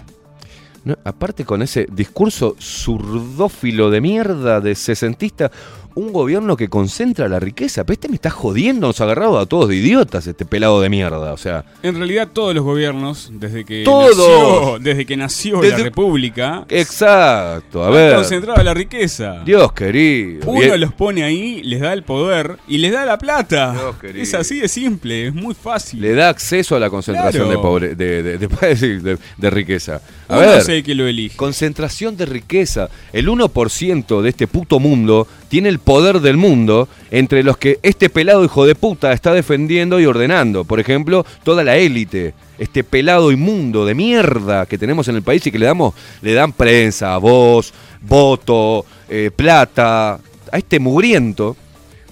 [0.84, 5.50] No, aparte con ese discurso zurdófilo de mierda de sesentista,
[5.94, 7.84] un gobierno que concentra la riqueza.
[7.84, 10.88] Pero este me está jodiendo, nos ha agarrado a todos de idiotas, este pelado de
[10.88, 11.32] mierda.
[11.32, 14.16] O sea, En realidad todos los gobiernos, desde que ¡Todos!
[14.16, 18.14] nació, desde que nació Desde- la República, exacto, a han ver.
[18.16, 19.42] concentrado la riqueza.
[19.44, 20.50] Dios querido.
[20.50, 23.72] Uno bien- los pone ahí, les da el poder y les da la plata.
[23.72, 24.22] Dios querido.
[24.22, 26.00] Es así de simple, es muy fácil.
[26.00, 27.50] Le da acceso a la concentración Claro.
[27.50, 30.00] de, pobre, de, de- riqueza.
[30.28, 31.36] A Uno ver, que lo elige.
[31.36, 32.88] concentración de riqueza.
[33.12, 38.08] El 1% de este puto mundo tiene el poder del mundo entre los que este
[38.08, 40.64] pelado hijo de puta está defendiendo y ordenando.
[40.64, 42.34] Por ejemplo, toda la élite.
[42.56, 46.34] Este pelado inmundo de mierda que tenemos en el país y que le damos, le
[46.34, 50.20] dan prensa, voz, voto, eh, plata,
[50.52, 51.56] a este mugriento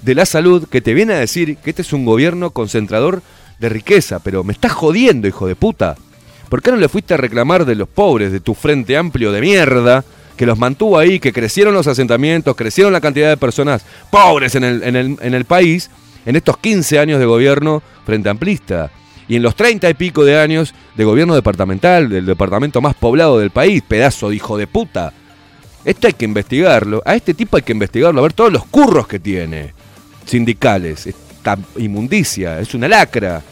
[0.02, 3.22] de la salud que te viene a decir que este es un gobierno concentrador
[3.60, 5.96] de riqueza, pero me estás jodiendo, hijo de puta.
[6.48, 9.40] ¿Por qué no le fuiste a reclamar de los pobres, de tu frente amplio de
[9.40, 10.04] mierda,
[10.38, 14.64] que los mantuvo ahí, que crecieron los asentamientos, crecieron la cantidad de personas pobres en
[14.64, 15.90] el, en el, en el país,
[16.24, 18.90] en estos 15 años de gobierno frente amplista?
[19.28, 23.38] Y en los 30 y pico de años de gobierno departamental, del departamento más poblado
[23.38, 25.12] del país, pedazo de hijo de puta.
[25.84, 27.02] Esto hay que investigarlo.
[27.04, 29.74] A este tipo hay que investigarlo, a ver todos los curros que tiene.
[30.24, 31.06] Sindicales.
[31.06, 33.42] Esta inmundicia, es una lacra.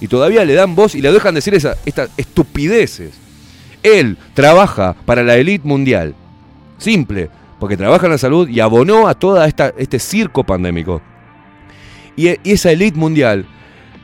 [0.00, 3.14] Y todavía le dan voz y le dejan decir esa, estas estupideces.
[3.82, 6.14] Él trabaja para la élite mundial.
[6.78, 11.00] Simple, porque trabaja en la salud y abonó a todo este circo pandémico.
[12.16, 13.46] Y, esa élite mundial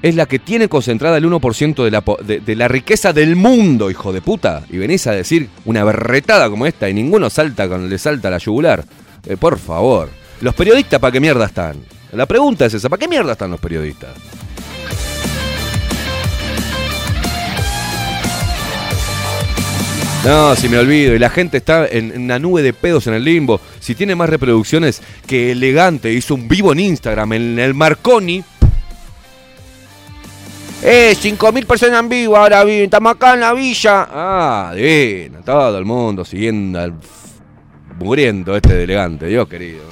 [0.02, 4.12] es la que tiene concentrada el 1% de la, de la riqueza del mundo, hijo
[4.12, 4.64] de puta.
[4.68, 8.38] Y venís a decir una berretada como esta y ninguno salta cuando le salta la
[8.38, 8.84] yugular.
[9.26, 10.08] Eh, por favor.
[10.40, 11.76] ¿Los periodistas para qué mierda están?
[12.12, 14.10] La pregunta es esa, ¿para qué mierda están los periodistas?
[20.24, 21.14] No, si me olvido.
[21.14, 23.60] Y la gente está en, en una nube de pedos en el limbo.
[23.80, 28.44] Si tiene más reproducciones que Elegante hizo un vivo en Instagram, en el Marconi.
[30.84, 32.84] Eh, 5.000 personas en vivo ahora bien.
[32.84, 34.08] Estamos acá en la villa.
[34.10, 35.40] Ah, divino.
[35.44, 36.94] Todo el mundo siguiendo al
[37.98, 39.26] muriendo este de Elegante.
[39.26, 39.82] Dios querido.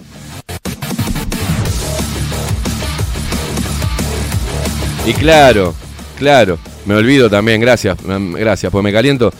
[5.06, 5.74] Y claro,
[6.18, 6.58] claro.
[6.86, 9.32] Me olvido también, gracias, mm, gracias, pues me caliento.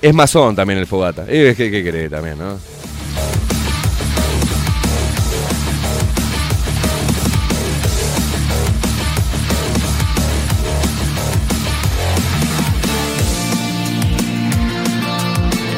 [0.00, 1.24] Es masón también el fogata.
[1.26, 2.58] ¿Qué, qué querés también, no?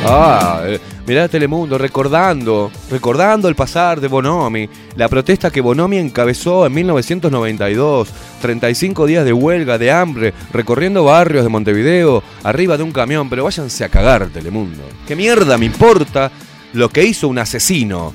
[0.03, 6.67] Ah, eh, mirá Telemundo, recordando, recordando el pasar de Bonomi, la protesta que Bonomi encabezó
[6.67, 8.09] en 1992,
[8.41, 13.45] 35 días de huelga, de hambre, recorriendo barrios de Montevideo, arriba de un camión, pero
[13.45, 14.83] váyanse a cagar Telemundo.
[15.07, 16.31] ¿Qué mierda me importa
[16.73, 18.13] lo que hizo un asesino,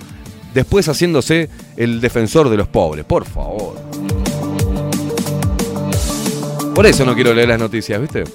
[0.53, 3.06] después haciéndose el defensor de los pobres?
[3.06, 3.76] Por favor.
[6.74, 8.26] Por eso no quiero leer las noticias, ¿viste?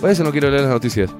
[0.00, 1.10] Por eso no quiero leer las noticias.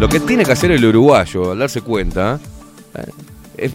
[0.00, 2.40] Lo que tiene que hacer el uruguayo al darse cuenta
[2.94, 3.10] eh,
[3.58, 3.72] es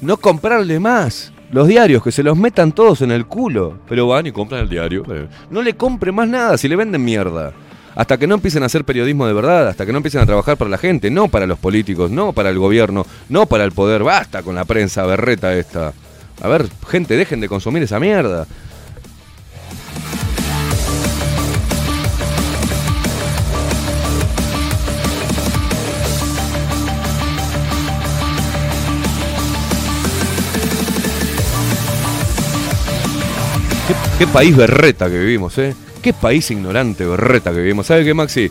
[0.00, 1.32] no comprarle más.
[1.52, 3.76] Los diarios, que se los metan todos en el culo.
[3.86, 5.04] Pero van y compran el diario.
[5.14, 5.26] eh.
[5.50, 7.52] No le compre más nada si le venden mierda.
[7.94, 10.56] Hasta que no empiecen a hacer periodismo de verdad, hasta que no empiecen a trabajar
[10.56, 14.02] para la gente, no para los políticos, no para el gobierno, no para el poder.
[14.02, 15.92] Basta con la prensa berreta esta.
[16.40, 18.46] A ver, gente, dejen de consumir esa mierda.
[34.20, 35.74] ¿Qué, país berreta que vivimos, ¿eh?
[36.02, 37.86] Qué país ignorante, berreta que vivimos.
[37.86, 38.50] ¿Sabe qué, Maxi?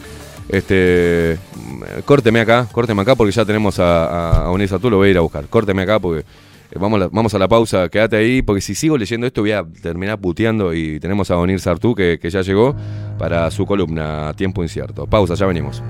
[0.50, 4.98] Este, mm, córteme acá, córteme acá porque ya tenemos a, a, a Unisa, tú lo
[4.98, 5.46] voy a ir a buscar.
[5.46, 8.74] Córteme acá porque eh, vamos, a la, vamos a la pausa, quédate ahí porque si
[8.74, 12.42] sigo leyendo esto voy a terminar puteando y tenemos a Onir Sartú que, que ya
[12.42, 12.76] llegó
[13.20, 15.06] para su columna Tiempo Incierto.
[15.06, 15.84] Pausa, ya venimos.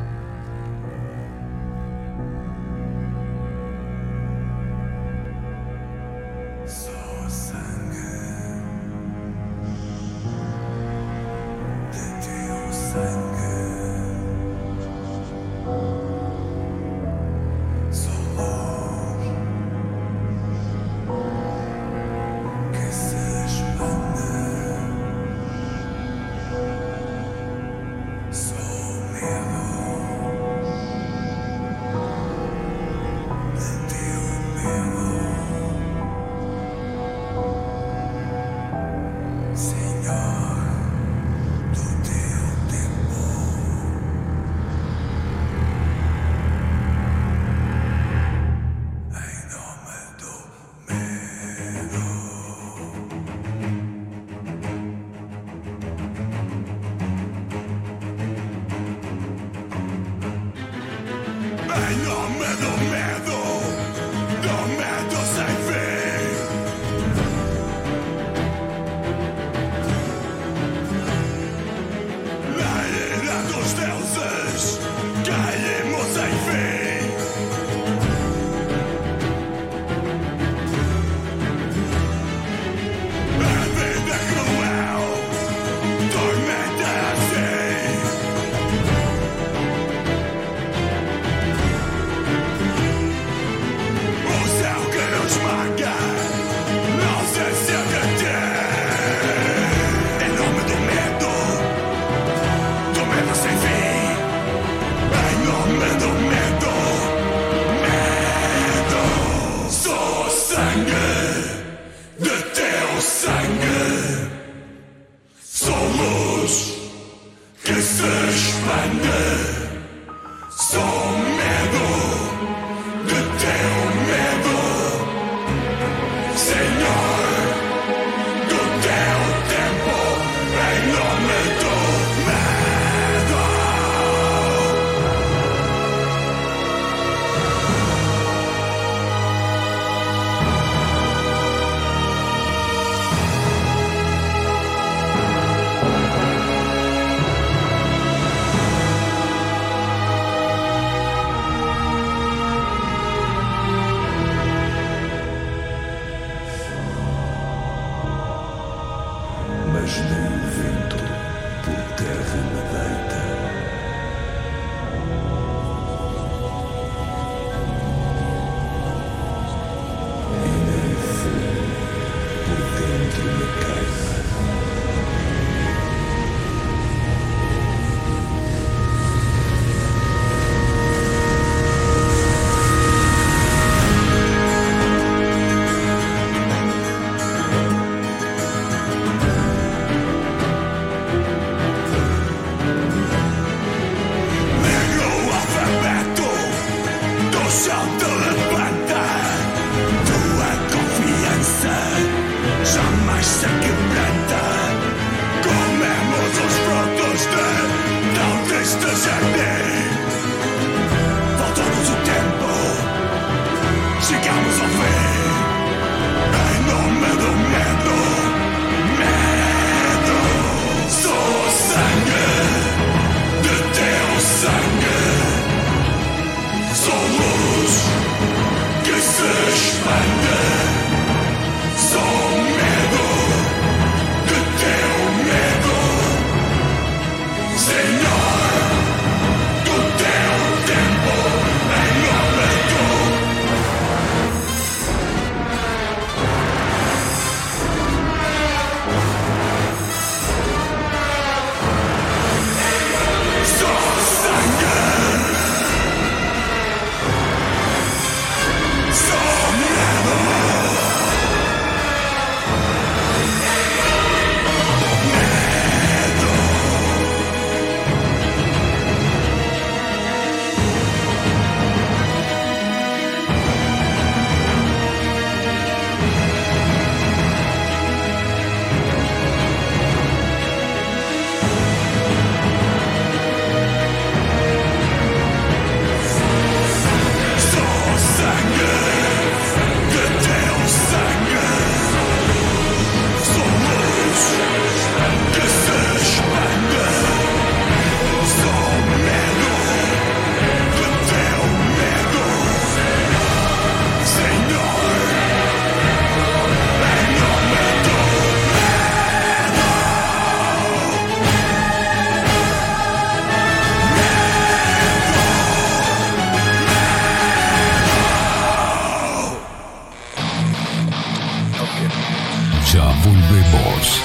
[323.09, 324.01] Volvemos.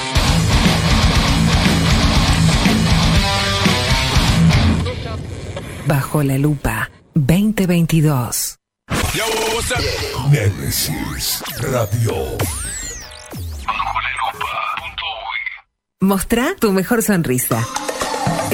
[5.87, 8.55] Bajo la lupa 2022.
[9.13, 9.23] Yo,
[9.53, 10.31] what's up?
[10.31, 12.37] Nemesis Radio.
[13.65, 14.51] Bajo la lupa.
[16.01, 17.63] Mostra tu mejor sonrisa.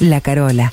[0.00, 0.72] La Carola.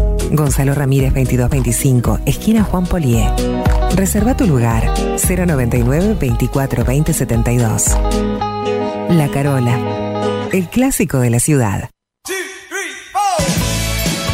[0.33, 3.29] Gonzalo Ramírez 2225, esquina Juan Polié.
[3.95, 4.83] Reserva tu lugar
[5.17, 7.97] 099 24 20 72.
[9.09, 11.89] La Carola, el clásico de la ciudad.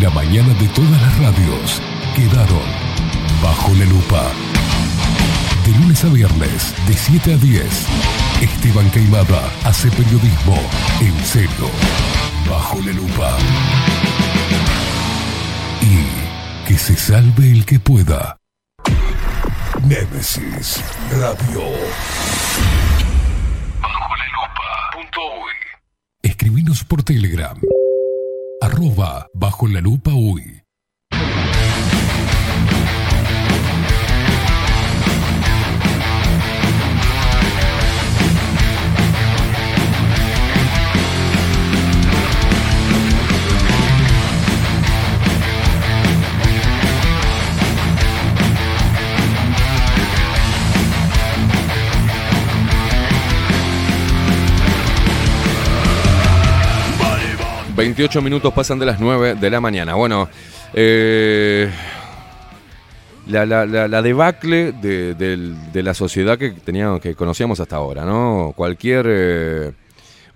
[0.01, 1.83] La mañana de todas las radios
[2.17, 2.63] quedaron
[3.43, 4.33] bajo la lupa.
[5.73, 7.65] De lunes a viernes, de 7 a 10,
[8.43, 10.55] Esteban Queimada hace periodismo
[11.01, 11.71] en serio,
[12.47, 13.39] bajo la lupa.
[15.81, 18.37] Y que se salve el que pueda.
[19.87, 21.63] Nemesis Radio.
[23.81, 24.91] Bajo la lupa.
[26.23, 27.59] Escribinos por Telegram.
[28.61, 30.62] Arroba bajo la lupa uy.
[57.83, 59.95] 28 minutos pasan de las 9 de la mañana.
[59.95, 60.29] Bueno,
[60.73, 61.69] eh,
[63.27, 68.53] la, debacle de, la sociedad que teníamos, que conocíamos hasta ahora, ¿no?
[68.55, 69.73] Cualquier eh,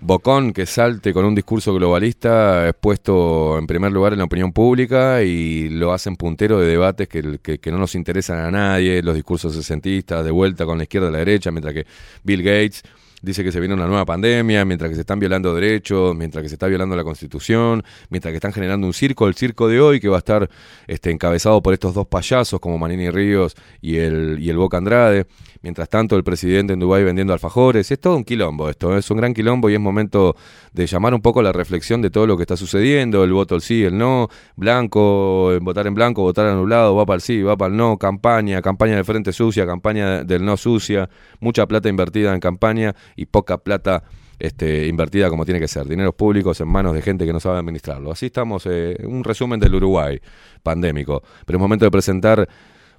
[0.01, 4.51] bocón que salte con un discurso globalista es puesto en primer lugar en la opinión
[4.51, 9.01] pública y lo hacen puntero de debates que, que- que no nos interesan a nadie,
[9.01, 11.85] los discursos sesentistas, de vuelta con la izquierda y la derecha, mientras que
[12.23, 12.83] Bill Gates
[13.21, 16.49] dice que se viene una nueva pandemia, mientras que se están violando derechos, mientras que
[16.49, 19.99] se está violando la constitución, mientras que están generando un circo, el circo de hoy
[19.99, 20.49] que va a estar
[20.87, 25.25] este, encabezado por estos dos payasos como Manini Ríos y el, y el Boca Andrade.
[25.61, 27.89] Mientras tanto, el presidente en Dubái vendiendo alfajores.
[27.91, 28.99] Es todo un quilombo esto, ¿eh?
[28.99, 30.35] es un gran quilombo y es momento
[30.73, 33.61] de llamar un poco la reflexión de todo lo que está sucediendo, el voto el
[33.61, 37.57] sí, el no, blanco, eh, votar en blanco, votar anulado, va para el sí, va
[37.57, 41.09] para el no, campaña, campaña del frente sucia, campaña del no sucia,
[41.39, 44.03] mucha plata invertida en campaña y poca plata
[44.39, 47.57] este, invertida como tiene que ser, dineros públicos en manos de gente que no sabe
[47.59, 48.11] administrarlo.
[48.11, 50.19] Así estamos, eh, un resumen del Uruguay
[50.61, 52.47] pandémico, pero es momento de presentar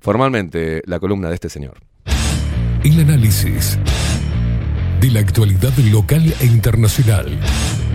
[0.01, 1.88] formalmente la columna de este señor.
[2.85, 3.79] El análisis
[5.01, 7.39] de la actualidad local e internacional.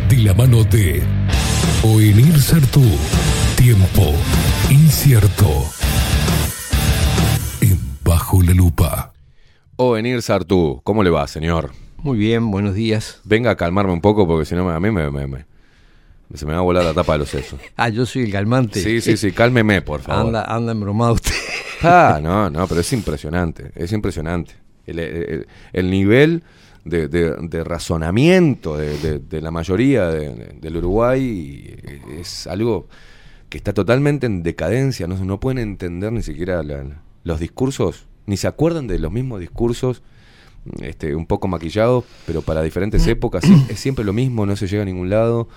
[0.10, 1.02] De la mano de
[1.84, 2.84] Oenir Sartú.
[3.56, 4.14] Tiempo
[4.70, 5.48] incierto.
[7.62, 9.14] En Bajo la Lupa.
[9.76, 11.72] Ovenir Sartú, ¿cómo le va, señor?
[11.98, 13.20] Muy bien, buenos días.
[13.24, 15.46] Venga a calmarme un poco porque si no me- a mí me, me- me-
[16.36, 17.60] se me va a volar la tapa de los sesos.
[17.78, 18.82] Ah, yo soy el calmante.
[18.84, 20.28] Sí, sí, sí, cálmeme, por favor.
[20.28, 21.32] Anda, anda embromado usted.
[21.82, 24.54] Ah, no, no, pero es impresionante, es impresionante.
[24.86, 26.44] El, el- el nivel
[26.86, 31.76] de, de- de razonamiento de, de- la mayoría de- de- del Uruguay
[32.20, 32.88] es algo
[33.50, 38.36] que está totalmente en decadencia, no, no pueden entender ni siquiera la- los discursos, ni
[38.38, 40.02] se acuerdan de los mismos discursos,
[40.82, 44.68] este, un poco maquillados, pero para diferentes épocas, sí, es siempre lo mismo, no se
[44.68, 45.48] llega a ningún lado.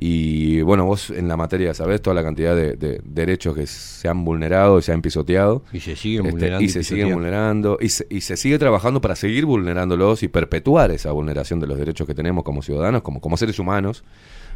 [0.00, 4.06] Y bueno, vos en la materia sabés toda la cantidad de, de derechos que se
[4.08, 5.64] han vulnerado y se han pisoteado.
[5.72, 6.64] Y se siguen Este, vulnerando.
[6.64, 7.78] y se siguen vulnerando.
[7.80, 11.78] Y se, y se sigue trabajando para seguir vulnerándolos y perpetuar esa vulneración de los
[11.78, 14.04] derechos que tenemos como ciudadanos, como, como seres humanos.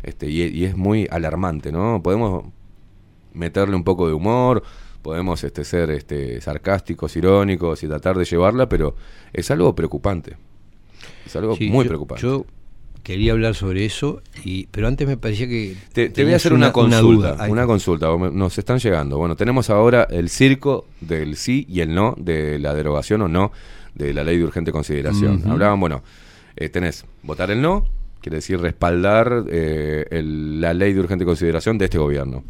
[0.05, 2.01] Este, y, y es muy alarmante, ¿no?
[2.03, 2.45] Podemos
[3.33, 4.63] meterle un poco de humor,
[5.03, 8.95] podemos este, ser este, sarcásticos, irónicos y tratar de llevarla, pero
[9.33, 10.37] es algo preocupante.
[11.27, 12.23] Es algo Sí, muy yo- preocupante.
[12.23, 12.45] Yo
[13.03, 15.77] quería hablar sobre eso, y, pero antes me parecía que.
[15.93, 17.01] Te, te voy a hacer una, consulta.
[17.33, 17.37] duda.
[17.45, 17.67] Ahí Una, está.
[17.73, 18.09] consulta.
[18.33, 19.19] Nos están llegando.
[19.19, 23.53] Bueno, tenemos ahora el circo del sí y el no, de la derogación o no
[23.95, 25.43] de la ley de urgente consideración.
[25.49, 26.03] Hablaban, bueno,
[26.57, 27.85] eh, tenés votar el no,
[28.21, 32.43] quiere decir respaldar eh, el- la ley de urgente consideración de este gobierno.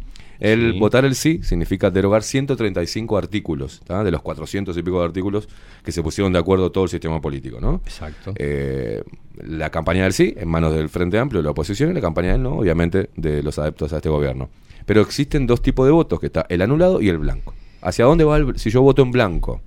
[0.43, 0.79] El Sí.
[0.79, 4.03] votar el sí significa derogar 135 artículos, ¿tá?
[4.03, 5.47] de los 400 y pico de artículos
[5.83, 7.81] que se pusieron de acuerdo todo el sistema político, ¿no?
[7.85, 8.33] Exacto.
[8.35, 9.01] Eh,
[9.47, 12.33] la campaña del sí en manos del Frente Amplio de la oposición y la campaña
[12.33, 14.49] del no, obviamente, de los adeptos a este gobierno.
[14.85, 17.53] Pero existen dos tipos de votos, que está el anulado y el blanco.
[17.81, 19.61] ¿Hacia dónde va el, si yo voto en blanco?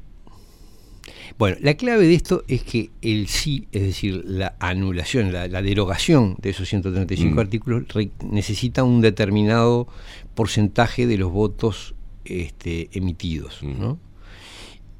[1.38, 5.60] Bueno, la clave de esto es que el sí, es decir, la anulación, la, la
[5.60, 7.38] derogación de esos 135 Mm.
[7.38, 9.86] artículos re- necesita un determinado
[10.36, 13.64] porcentaje de los votos este, emitidos.
[13.64, 13.98] ¿no?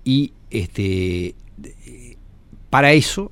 [0.03, 1.37] Y este,
[2.71, 3.31] para eso,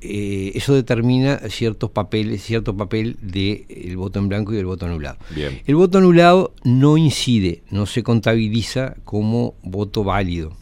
[0.00, 5.18] eh, eso determina ciertos papeles, cierto papel del voto en blanco y del voto anulado.
[5.34, 5.60] Bien.
[5.66, 10.56] El voto anulado no incide, no se contabiliza como voto válido.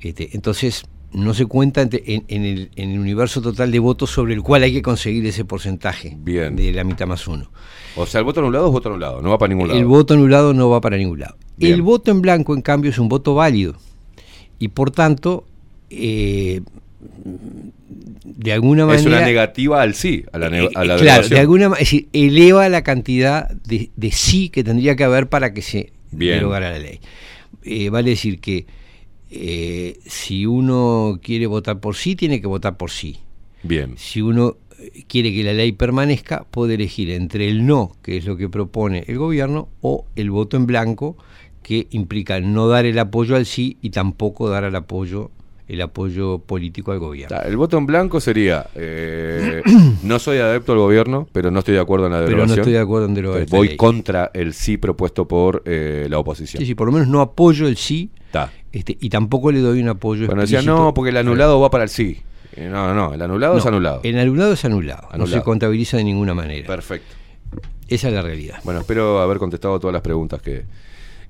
[0.00, 4.34] Este, entonces, no se cuenta en, en el, en el universo total de votos sobre
[4.34, 6.54] el cual hay que conseguir ese porcentaje Bien.
[6.54, 7.50] de la mitad más uno.
[7.96, 9.80] O sea, el voto anulado es voto anulado, no va para ningún lado.
[9.80, 11.36] El voto anulado no va para ningún lado.
[11.56, 11.72] Bien.
[11.74, 13.76] El voto en blanco, en cambio, es un voto válido.
[14.58, 15.46] Y por tanto,
[15.90, 16.60] eh,
[18.24, 19.16] de alguna es manera...
[19.18, 21.30] una negativa al sí, a la, Eh, a la eh, claro, derogación.
[21.30, 25.28] de alguna manera, es decir, eleva la cantidad de, de sí que tendría que haber
[25.28, 26.34] para que se Bien.
[26.36, 27.00] derogara la ley.
[27.64, 28.66] Eh, vale decir que
[29.30, 33.18] eh, si uno quiere votar por sí, tiene que votar por sí.
[33.62, 33.94] Bien.
[33.96, 38.24] Si uno eh, quiere que la ley permanezca, puede elegir entre el no, que es
[38.24, 41.16] lo que propone el gobierno, o el voto en blanco,
[41.62, 45.30] que implica no dar el apoyo al sí y tampoco dar el apoyo
[45.68, 47.36] el apoyo político al gobierno.
[47.42, 49.62] El voto en blanco sería, eh,
[50.02, 52.58] no soy adepto al gobierno, pero no estoy de acuerdo en la Pero no derogación.
[52.60, 56.60] estoy de acuerdo en esta Voy contra el sí propuesto por eh, la oposición.
[56.60, 58.50] Sí, sí, por lo menos no apoyo el sí Ta.
[58.72, 61.84] este, y tampoco le doy un apoyo Bueno, decía, no, porque el anulado va para
[61.84, 62.22] el sí.
[62.56, 64.00] Eh, No, no, no, el anulado No, es anulado.
[64.04, 66.66] El anulado es anulado, no se contabiliza de ninguna manera.
[66.66, 67.14] Perfecto.
[67.88, 68.58] Esa es la realidad.
[68.64, 70.64] Bueno, espero haber contestado todas las preguntas que,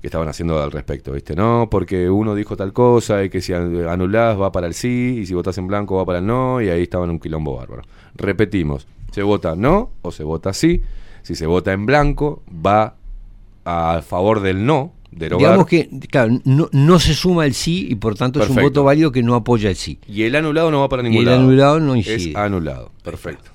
[0.01, 1.35] que estaban haciendo al respecto, ¿viste?
[1.35, 5.25] No, porque uno dijo tal cosa y que si anulás va para el sí y
[5.25, 7.81] si votás en blanco va para el no y ahí estaba en un quilombo bárbaro.
[8.15, 10.81] Repetimos, ¿se vota no o se vota sí?
[11.21, 12.95] Si se vota en blanco, va
[13.65, 15.47] a favor del no, derogar.
[15.47, 18.83] Digamos que, claro, no, no se suma el sí y por tanto es un voto
[18.85, 19.99] válido que no apoya el sí.
[20.07, 21.39] Y el anulado no va para Y ningún el lado.
[21.41, 22.37] anulado no Es incide.
[22.39, 22.91] anulado.
[23.03, 23.51] Perfecto.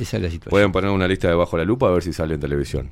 [0.00, 0.50] Esa es la situación.
[0.50, 2.90] Pueden poner una lista debajo de la lupa a ver si sale en televisión.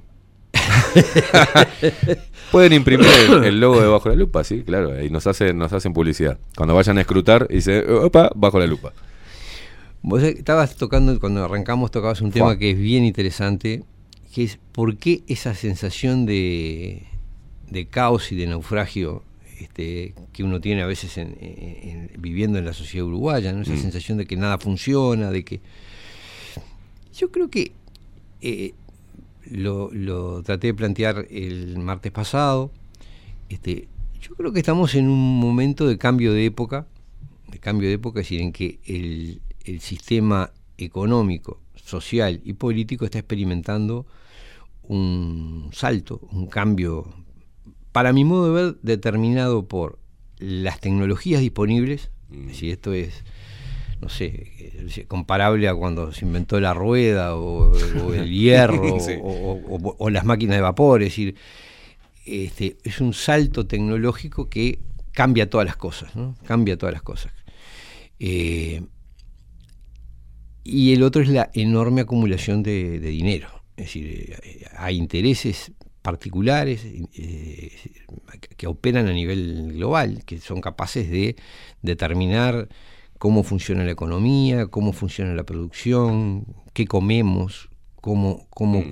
[2.53, 5.93] Pueden imprimir el, el logo de la lupa, sí, claro, y nos hacen, nos hacen
[5.93, 6.39] publicidad.
[6.57, 8.93] Cuando vayan a escrutar, dice, opa, bajo la lupa.
[10.03, 13.85] Vos estabas tocando, cuando arrancamos, tocabas un tema que es bien interesante,
[14.35, 17.05] que es por qué esa sensación de,
[17.69, 19.23] de caos y de naufragio
[19.61, 23.61] este, que uno tiene a veces en- en- en- viviendo en la sociedad uruguaya, ¿no?
[23.63, 23.79] esa Mm.
[23.83, 25.61] sensación de que nada funciona, de que...
[27.17, 27.73] Yo creo que
[28.41, 28.73] eh,
[29.49, 32.71] lo, lo traté de plantear el martes pasado,
[33.49, 33.89] este,
[34.21, 36.87] yo creo que estamos en un momento de cambio de época,
[37.49, 43.05] de cambio de época, es decir, en que el, el sistema económico, social y político
[43.05, 44.07] está experimentando
[44.83, 47.07] un salto, un cambio,
[47.93, 49.99] para mi modo de ver, determinado por
[50.39, 53.25] las tecnologías disponibles, es decir, esto es,
[54.01, 59.15] no sé, eh, comparable a cuando se inventó la rueda o, o el hierro Sí.
[59.23, 61.35] o, las máquinas de vapor, es decir,
[62.25, 64.79] este, es un salto tecnológico que
[65.13, 66.37] cambia todas las cosas, ¿no?
[66.47, 67.33] Cambia todas las cosas.
[68.19, 68.83] Eh,
[70.63, 73.49] y el otro es la enorme acumulación de, de dinero.
[73.77, 75.73] Es decir, eh, hay intereses
[76.03, 77.73] particulares eh,
[78.57, 81.37] que operan a nivel global, que son capaces de
[81.83, 82.69] determinar
[83.21, 87.69] cómo funciona la economía, cómo funciona la producción, qué comemos,
[88.01, 88.83] cómo, cómo,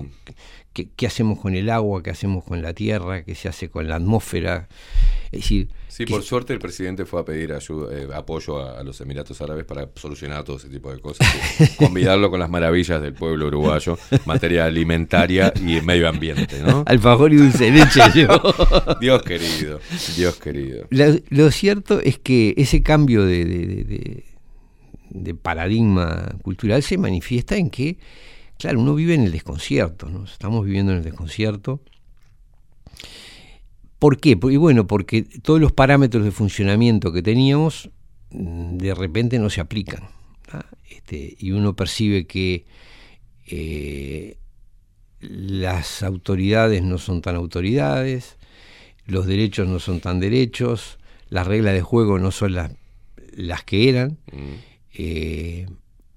[0.73, 3.89] qué, qué hacemos con el agua, qué hacemos con la tierra, qué se hace con
[3.89, 4.69] la atmósfera.
[5.33, 8.79] Es decir, Sí, que- por suerte el presidente fue a pedir ayuda, eh, apoyo a,
[8.79, 11.27] a los Emiratos Árabes para solucionar todo ese tipo de cosas.
[11.77, 16.85] convidarlo con las maravillas del pueblo uruguayo, materia alimentaria y medio ambiente, ¿no?
[16.87, 18.01] Alfajor y dulce leche.
[18.15, 18.41] llevó.
[19.01, 19.81] Dios querido,
[20.17, 20.87] Dios querido.
[20.91, 24.25] La- lo cierto es que ese cambio de- de- de-
[25.11, 27.99] de paradigma cultural se manifiesta en que,
[28.59, 30.25] claro, uno vive en el desconcierto, ¿no?
[30.25, 31.81] Estamos viviendo en el desconcierto.
[33.99, 34.37] ¿Por qué?
[34.37, 37.91] Porque, bueno, porque todos los parámetros de funcionamiento que teníamos
[38.31, 40.09] mm, de repente no se aplican.
[40.91, 42.65] Este, y uno percibe que
[43.47, 44.39] eh,
[45.21, 48.37] las autoridades no son tan autoridades,
[49.07, 50.99] los derechos no son tan derechos,
[51.29, 52.73] las reglas de juego no son las,
[53.33, 54.19] las que eran.
[54.95, 55.67] Eh,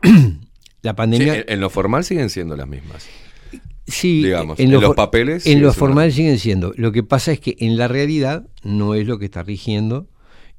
[0.82, 1.36] la Sí, pandemia...
[1.36, 3.08] en, en lo formal siguen siendo las mismas.
[3.88, 6.72] Sí, digamos, en los papeles En lo formal siguen siendo.
[6.78, 10.08] Lo que pasa es que en la realidad no es lo que está rigiendo.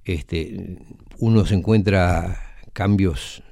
[0.04, 0.78] Este,
[1.18, 3.42] uno se encuentra cambios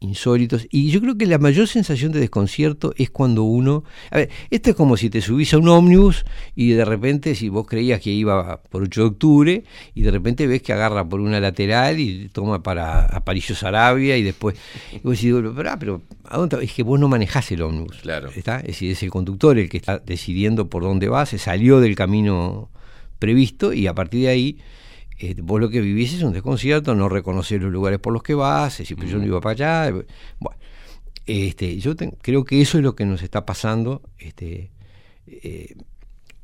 [0.00, 4.30] insólitos y yo creo que la mayor sensación de desconcierto es cuando uno a ver
[4.50, 8.00] esto es como si te subís a un ómnibus y de repente si vos creías
[8.00, 9.64] que iba por 8 de octubre
[9.94, 14.22] y de repente ves que agarra por una lateral y toma para Aparicio Sarabia y
[14.22, 14.56] después
[14.92, 17.98] y vos decís, pero, ah, pero ¿a dónde es que vos no manejás el ómnibus
[17.98, 18.30] Claro.
[18.34, 18.60] ¿está?
[18.60, 21.96] Es decir, es el conductor el que está decidiendo por dónde va, se salió del
[21.96, 22.70] camino
[23.18, 24.58] previsto y a partir de ahí
[25.18, 28.34] eh, vos lo que vivís es un desconcierto, no reconocer los lugares por los que
[28.34, 29.88] vas, decir, pues yo no iba para allá.
[29.98, 30.06] eh,
[30.38, 30.58] Bueno,
[31.26, 34.02] este, yo te- creo que eso es lo que nos está pasando.
[34.18, 34.70] Este,
[35.26, 35.74] eh,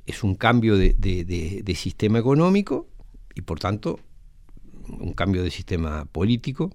[0.06, 2.88] es un cambio de, de- de- de sistema económico
[3.34, 3.98] y por tanto
[4.88, 6.70] un cambio de sistema político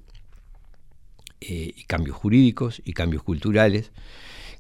[1.42, 3.92] eh, y cambios jurídicos y cambios culturales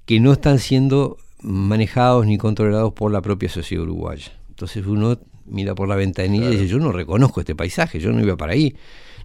[0.05, 4.31] que no están siendo manejados ni controlados por la propia sociedad uruguaya.
[4.49, 5.17] Entonces uno
[5.49, 8.53] mira por la ventanilla y dice, yo no reconozco este paisaje, yo no iba para
[8.53, 8.75] ahí,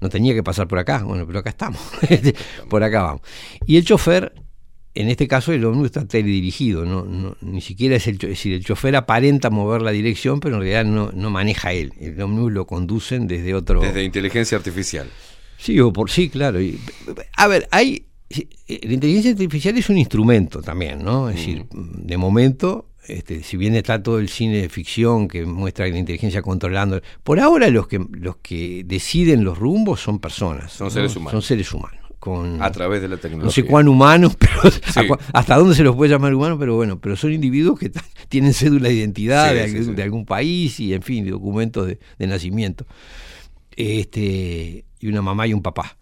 [0.00, 1.80] no tenía que pasar por acá, bueno, pero acá estamos,
[2.68, 3.22] por acá vamos.
[3.66, 4.32] Y el chofer,
[4.94, 8.54] en este caso el ómnibus está teledirigido, no, no, ni siquiera es el, es decir,
[8.54, 12.52] el chofer aparenta mover la dirección, pero en realidad no, no maneja él, el ómnibus
[12.52, 13.80] lo conducen desde otro...
[13.80, 15.08] Desde inteligencia artificial.
[15.56, 16.60] Sí, o por sí, claro.
[16.60, 16.78] Y,
[17.36, 21.28] a ver, hay eh, la inteligencia artificial es un instrumento también, ¿no?
[21.28, 25.86] Es decir, de momento, este, si bien está todo el cine de ficción que muestra
[25.88, 30.86] la inteligencia controlando, por ahora los que los que deciden los rumbos son personas, Son
[30.86, 30.90] ¿no?
[30.90, 31.32] seres humanos.
[31.32, 32.00] son seres humanos.
[32.18, 33.44] Con, A través de la tecnología.
[33.44, 34.80] no sé cuán humanos, pero Sí.
[35.00, 37.90] a cua- hasta dónde se los puede llamar humanos, pero bueno, pero son individuos que
[38.30, 39.92] tienen cédula de identidad Sí, de, algún, sí.
[39.92, 42.86] de algún país y en fin, documentos de, de nacimiento.
[43.76, 45.96] Este, y una mamá y un papá.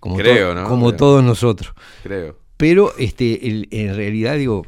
[0.00, 0.68] Como, Creo, to- ¿no?
[0.68, 0.96] como Creo.
[0.98, 1.72] todos nosotros.
[2.02, 2.36] Creo.
[2.56, 4.66] Pero este, el- en realidad, digo,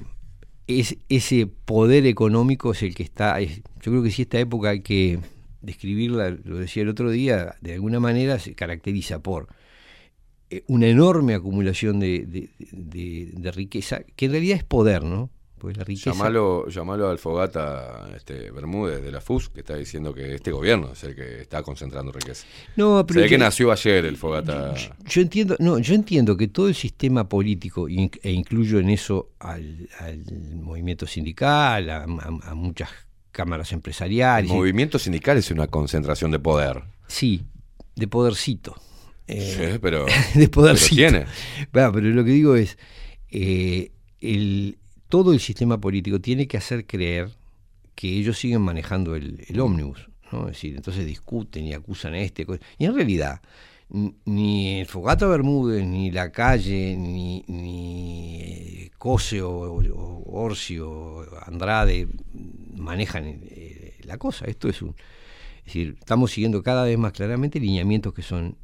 [0.66, 3.40] es, ese poder económico es el que está.
[3.40, 5.18] es- yo creo que si esta época hay que
[5.62, 9.48] describirla, lo decía el otro día, de alguna manera se caracteriza por
[10.50, 15.30] eh, una enorme acumulación de- de- de riqueza, que en realidad es poder, ¿no?
[15.64, 16.10] Porque la riqueza...
[16.12, 20.90] Llamalo, llamalo al Fogata este, Bermúdez de la FUS, que está diciendo que este gobierno
[20.92, 22.46] es el que está concentrando riqueza.
[22.76, 24.74] No, Se ve que nació ayer el Fogata.
[25.06, 29.88] Yo entiendo, no, yo entiendo que todo el sistema político, e incluyo en eso al,
[29.98, 30.22] al
[30.54, 32.90] movimiento sindical, a, a- a muchas
[33.32, 36.82] cámaras El empresariales, y- movimiento sindical es una concentración de poder.
[37.08, 37.42] sí,
[37.96, 38.74] de podercito.
[39.26, 40.04] Eh, Sí, pero,
[40.34, 41.24] de poder pero tiene.
[41.72, 42.76] pero lo que digo es,
[43.30, 44.78] eh, el,
[45.14, 47.30] todo el sistema político tiene que hacer creer
[47.94, 50.08] que ellos siguen manejando el, ómnibus.
[50.32, 50.48] ¿no?
[50.48, 52.44] Es decir, entonces discuten y acusan a este.
[52.78, 53.40] Y en realidad,
[53.90, 61.24] ni el Fogata Bermúdez, ni la calle, ni, ni eh, Cose o, o Orsi o
[61.46, 62.08] Andrade
[62.74, 64.46] manejan eh, la cosa.
[64.46, 64.96] Esto es un.
[65.58, 68.56] Es decir, estamos siguiendo cada vez más claramente lineamientos que son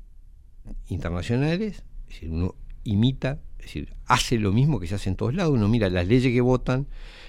[0.89, 5.35] internacionales, es decir, uno imita, es decir, hace lo mismo que se hace en todos
[5.35, 6.87] lados, uno mira las leyes que votan,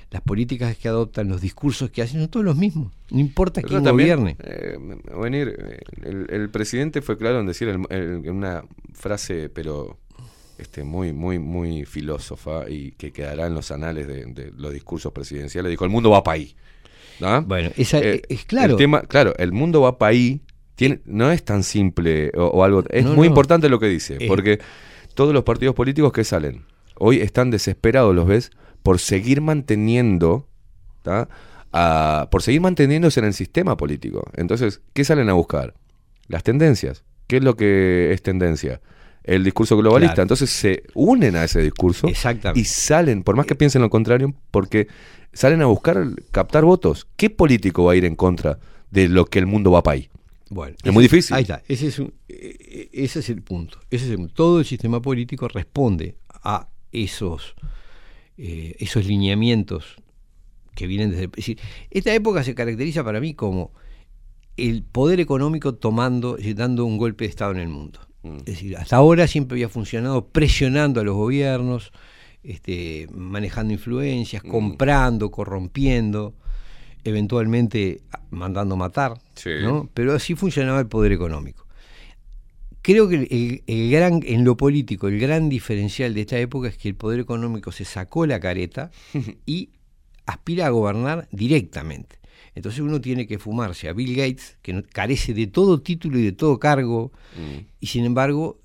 [0.10, 3.70] las políticas que adoptan, los discursos que hacen, son todos los mismos, no importa Pero
[3.70, 4.38] quién también, gobierne.
[4.44, 4.78] eh,
[5.22, 5.56] venir,
[6.04, 8.64] el, el presidente fue claro en decir el- el- una
[8.94, 9.98] frase, pero
[10.58, 15.12] este, muy, muy, muy filósofa y que quedará en los anales de, de los discursos
[15.12, 15.70] presidenciales.
[15.72, 16.56] Dijo: el mundo va para ahí.
[17.20, 17.42] ¿no?
[17.44, 18.74] Bueno, esa, Eh, es claro.
[18.74, 20.42] El tema, claro, el mundo va para ahí.
[20.76, 22.84] Tiene, no es tan simple o, o algo.
[22.90, 23.32] Es No, muy no.
[23.32, 24.28] importante lo que dice, Eh.
[24.28, 24.60] porque
[25.16, 26.66] todos los partidos políticos que salen
[26.98, 28.52] hoy están desesperados, los ves,
[28.84, 30.48] por seguir manteniendo,
[31.74, 34.24] a- por seguir manteniéndose en el sistema político.
[34.36, 35.74] Entonces, ¿qué salen a buscar?
[36.28, 37.04] Las tendencias.
[37.28, 38.82] ¿Qué es lo que es tendencia?
[39.24, 40.16] El discurso globalista.
[40.16, 40.24] Claro.
[40.24, 42.08] Entonces se unen a ese discurso
[42.56, 44.88] y salen, por más que piensen lo contrario, porque
[45.34, 47.08] salen a buscar captar votos.
[47.16, 48.60] ¿Qué político va a ir en contra
[48.90, 50.10] de lo que el mundo va para ahí?
[50.54, 51.34] Bueno, Es muy difícil.
[51.36, 53.80] Ahí está, ese es, un- ese es el punto.
[53.90, 54.32] Ese es el.
[54.34, 57.56] Todo el sistema político responde a esos,
[58.38, 59.96] eh, esos lineamientos
[60.76, 61.24] que vienen desde...
[61.26, 61.60] Es decir,
[61.90, 63.72] esta época se caracteriza para mí como
[64.58, 68.02] el poder económico tomando, dando un golpe de Estado en el mundo.
[68.24, 68.38] Mm.
[68.40, 71.94] Es decir, hasta ahora siempre había funcionado presionando a los gobiernos,
[72.44, 74.50] este, manejando influencias, Mm.
[74.50, 76.36] comprando, corrompiendo,
[77.04, 79.50] eventualmente mandando matar, Sí.
[79.62, 79.90] ¿no?
[79.94, 81.66] pero así funcionaba el poder económico.
[82.84, 86.78] Creo que el, el gran, en lo político, el gran diferencial de esta época es
[86.78, 88.90] que el poder económico se sacó la careta
[89.46, 89.70] y
[90.26, 92.18] aspira a gobernar directamente.
[92.56, 96.32] Entonces uno tiene que fumarse a Bill Gates, que carece de todo título y de
[96.32, 97.66] todo cargo, Mm.
[97.80, 98.60] y sin embargo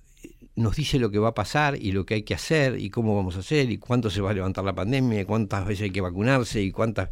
[0.57, 3.15] nos dice lo que va a pasar y lo que hay que hacer y cómo
[3.15, 5.91] vamos a hacer y cuánto se va a levantar la pandemia y cuántas veces hay
[5.91, 7.11] que vacunarse y cuántas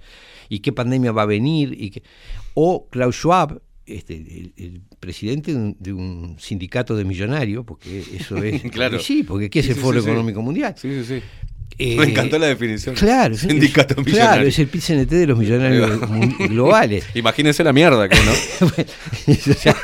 [0.48, 2.02] y qué pandemia va a venir y qué-
[2.54, 8.00] o Klaus Schwab este, el, el presidente de un, de un sindicato de millonarios porque
[8.14, 8.98] eso es Claro.
[8.98, 10.06] sí porque qué es Sí, el sí, Foro sí.
[10.08, 11.22] Económico Mundial Sí, sí, sí.
[11.78, 12.94] Eh, Me encantó la definición.
[12.94, 14.30] Claro, es- Sindicato es- millonario.
[14.32, 16.00] Claro, es el PIT-CNT de los millonarios
[16.48, 17.04] globales.
[17.14, 18.66] Imagínense la mierda que, ¿no?
[19.64, 19.74] ya,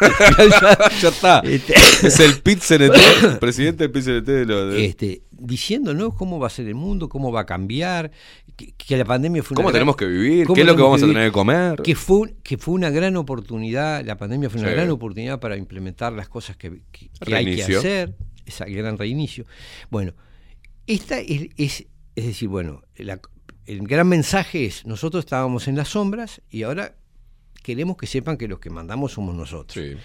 [1.00, 1.40] ya está.
[1.40, 4.72] Este- Es el pit CNT, presidente del pit CNT de los.
[4.72, 8.10] de- este, diciéndonos cómo va a ser el mundo, cómo va a cambiar,
[8.56, 10.46] que, que la pandemia fue una ¿Cómo gran- tenemos que vivir?
[10.54, 11.80] ¿Qué es lo que vamos a tener que comer?
[11.82, 14.74] Que fue, que fue una gran oportunidad, la pandemia fue una Sí.
[14.76, 18.14] gran oportunidad para implementar las cosas que, que- que hay que hacer,
[18.46, 19.44] ese gran reinicio.
[19.90, 20.12] Bueno,
[20.86, 21.86] esta es, es,
[22.16, 23.20] es decir, bueno, la-
[23.66, 26.96] el gran mensaje es, nosotros estábamos en las sombras y ahora
[27.62, 29.74] queremos que sepan que los que mandamos somos nosotros.
[29.84, 29.96] Sí.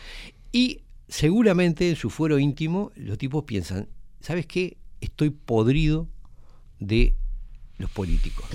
[0.51, 3.87] Y seguramente en su fuero íntimo los tipos piensan,
[4.19, 4.77] ¿sabes qué?
[5.01, 6.07] Estoy podrido
[6.79, 7.15] de
[7.77, 8.45] los políticos.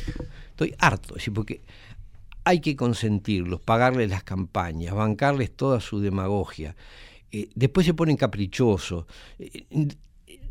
[0.51, 1.63] Estoy harto, es decir, porque
[2.45, 6.77] hay que consentirlos, pagarles las campañas, bancarles toda su demagogia.
[7.33, 9.07] Eh, después se ponen caprichosos,
[9.39, 9.65] eh,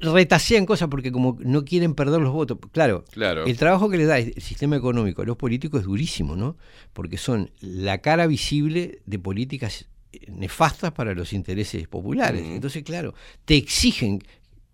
[0.02, 2.58] retasean cosas porque como no quieren perder los votos.
[2.72, 3.46] Claro, Claro.
[3.46, 6.58] el trabajo que le da el sistema económico a los políticos es durísimo, ¿no?
[6.94, 12.44] Porque son la cara visible de políticas eh, nefastas para los intereses populares.
[12.46, 13.14] Entonces, claro,
[13.46, 14.24] te exigen,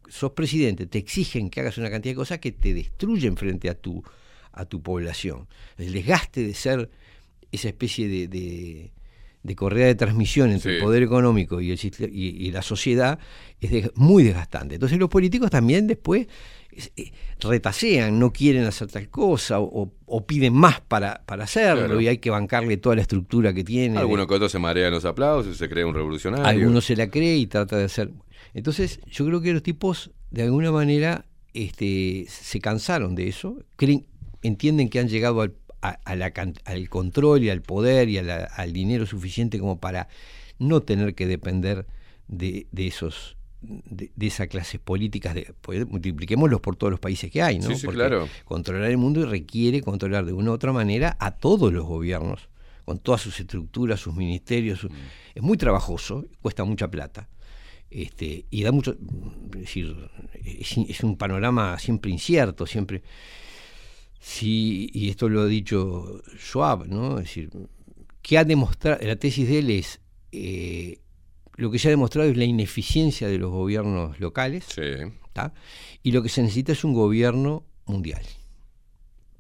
[0.07, 3.73] sos presidente, te exigen que hagas una cantidad de cosas que te destruyen frente a
[3.76, 4.03] tu,
[4.52, 5.47] a tu población.
[5.77, 6.89] El desgaste de ser
[7.52, 8.91] esa especie de, de,
[9.45, 10.77] de correa de transmisión entre Sí.
[10.77, 11.80] el poder económico y, el,
[12.11, 13.19] y, y la sociedad
[13.61, 14.76] es de- muy desgastante.
[14.76, 16.27] Entonces los políticos también después
[16.72, 19.91] es- eh, retasean, no quieren hacer tal cosa o,
[20.26, 22.01] piden más para, para hacerlo Claro.
[22.01, 23.97] y hay que bancarle toda la estructura que tiene.
[23.99, 26.45] Algunos que otros se marean los aplausos y se cree un revolucionario.
[26.45, 28.11] Algunos se la cree y trata de hacer.
[28.53, 34.05] Entonces, yo creo que los tipos, de alguna manera, este, se cansaron de eso, creen,
[34.41, 35.53] entienden que han llegado al,
[35.89, 36.31] a- a la
[36.65, 40.07] al control y al poder y a la- al dinero suficiente como para
[40.59, 41.85] no tener que depender
[42.27, 47.31] de, de esos de, de esas clases políticas, de, pues, multipliquémoslos por todos los países
[47.31, 47.69] que hay, ¿no?
[47.69, 48.29] Sí, sí, Porque claro.
[48.43, 52.47] controlar el mundo requiere controlar de una u otra manera a todos los gobiernos,
[52.85, 54.83] con todas sus estructuras, sus ministerios.
[54.83, 54.87] Mm.
[54.87, 54.93] su-
[55.33, 57.27] Es muy trabajoso, cuesta mucha plata.
[57.89, 58.91] Este, y da mucho,
[59.55, 59.95] es decir,
[60.43, 63.01] es, es un panorama siempre incierto, siempre.
[64.27, 67.19] Sí, y esto lo ha dicho Schwab, ¿no?
[67.19, 67.52] Es decir,
[68.23, 70.97] que ha demostrado, la tesis de él es, eh,
[71.57, 74.65] lo que se ha demostrado es la ineficiencia de los gobiernos locales,
[76.02, 78.23] y lo que se necesita es un gobierno mundial.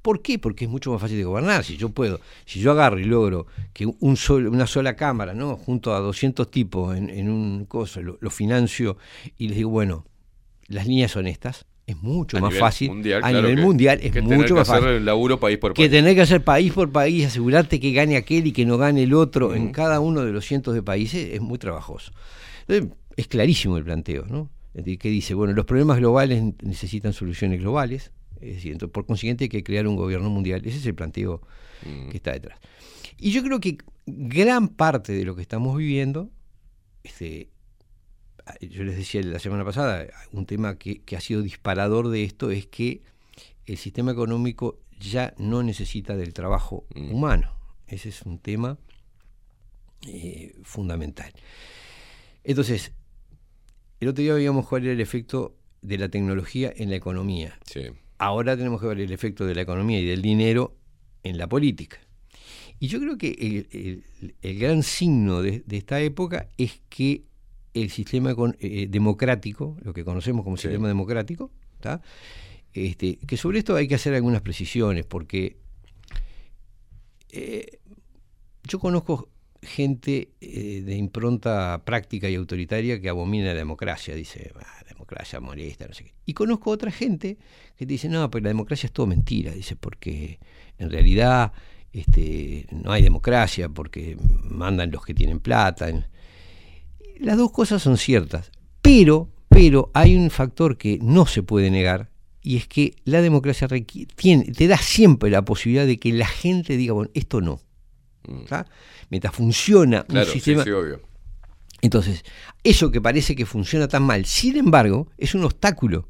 [0.03, 0.37] ¿Por qué?
[0.37, 1.63] Porque es mucho más fácil de gobernar.
[1.63, 5.57] Si yo puedo, si yo agarro y logro que un solo, una sola cámara, ¿no?
[5.57, 8.97] junto a 200 tipos en, en un coso, lo, lo financio
[9.35, 10.05] y les digo, bueno,
[10.67, 12.89] las líneas son estas, es mucho A más fácil.
[12.89, 14.95] mundial, a claro nivel que- mundial es que tener mucho que más hacer fácil.
[14.97, 15.91] el laburo país por Que país.
[15.91, 19.13] tener que hacer país por país, asegurarte que gane aquel y que no gane el
[19.13, 22.11] otro en cada uno de los cientos de países es muy trabajoso.
[22.67, 24.49] Entonces, es clarísimo el planteo, ¿no?
[24.73, 29.49] Que dice, bueno, los problemas globales necesitan soluciones globales, es decir, entonces, por consiguiente hay
[29.49, 30.61] que crear un gobierno mundial.
[30.65, 31.41] Ese es el planteo
[32.11, 32.59] que está detrás.
[33.19, 36.29] Y yo creo que gran parte de lo que estamos viviendo,
[37.03, 37.47] este,
[38.61, 42.51] yo les decía la semana pasada, un tema que, que ha sido disparador de esto
[42.51, 43.01] es que
[43.65, 47.51] el sistema económico ya no necesita del trabajo humano.
[47.87, 48.77] Ese es un tema
[50.07, 51.31] eh, fundamental.
[52.43, 52.91] Entonces,
[53.99, 57.57] el otro día veíamos cuál era el efecto de la tecnología en la economía.
[58.17, 60.77] Ahora tenemos que ver el efecto de la economía y del dinero
[61.23, 61.97] en la política.
[62.79, 63.67] Y yo creo que el,
[64.21, 67.23] el- el gran signo de, de esta época es que
[67.75, 72.01] el sistema econ- eh, democrático, lo que conocemos como sistema democrático, ¿tá?
[72.73, 75.57] Este, que sobre esto hay que hacer algunas precisiones, porque
[77.31, 77.79] eh,
[78.63, 79.29] yo conozco
[79.61, 85.39] gente eh, de impronta práctica y autoritaria que abomina la democracia, dice, "Ah, la democracia
[85.39, 86.13] molesta, no sé qué.
[86.25, 87.37] Y conozco otra gente
[87.75, 90.39] que dice, no, pero la democracia es todo mentira, dice, porque
[90.77, 91.51] en realidad
[91.93, 95.89] este, no hay democracia, porque mandan los que tienen plata.
[97.19, 98.51] Las dos cosas son ciertas,
[98.81, 102.09] pero, pero hay un factor que no se puede negar,
[102.41, 103.67] y es que la democracia
[104.15, 107.59] tiene, te da siempre la posibilidad de que la gente diga, bueno, esto no.
[108.47, 108.65] ¿tá?
[109.09, 110.11] Mientras funciona Mm.
[110.11, 110.63] Claro, un sí, sistema...
[110.63, 110.99] sí, obvio.
[111.81, 112.23] Entonces,
[112.63, 116.07] eso que parece que funciona tan mal, sin embargo, es un obstáculo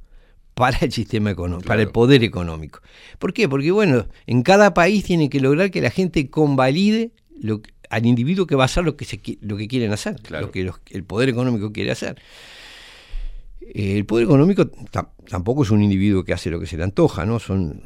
[0.54, 2.80] para el sistema económico, para el poder económico.
[3.20, 3.50] ¿Por qué?
[3.50, 8.06] Porque, bueno, en cada país tienen que lograr que la gente convalide lo que- al
[8.06, 10.80] individuo que va a hacer lo que, se, lo que quieren hacer, lo que los-
[10.92, 12.20] el poder económico quiere hacer.
[13.62, 16.84] Eh, El poder económico ta- tampoco es un individuo que hace lo que se le
[16.84, 17.40] antoja, ¿no?
[17.40, 17.82] Son,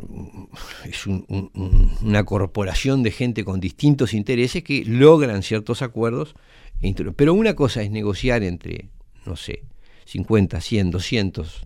[0.85, 6.35] es un- un- un- una corporación de gente con distintos intereses que logran ciertos acuerdos.
[6.81, 8.89] e Pero una cosa es negociar entre,
[9.25, 9.63] no sé,
[10.05, 11.61] 50, 100, 200,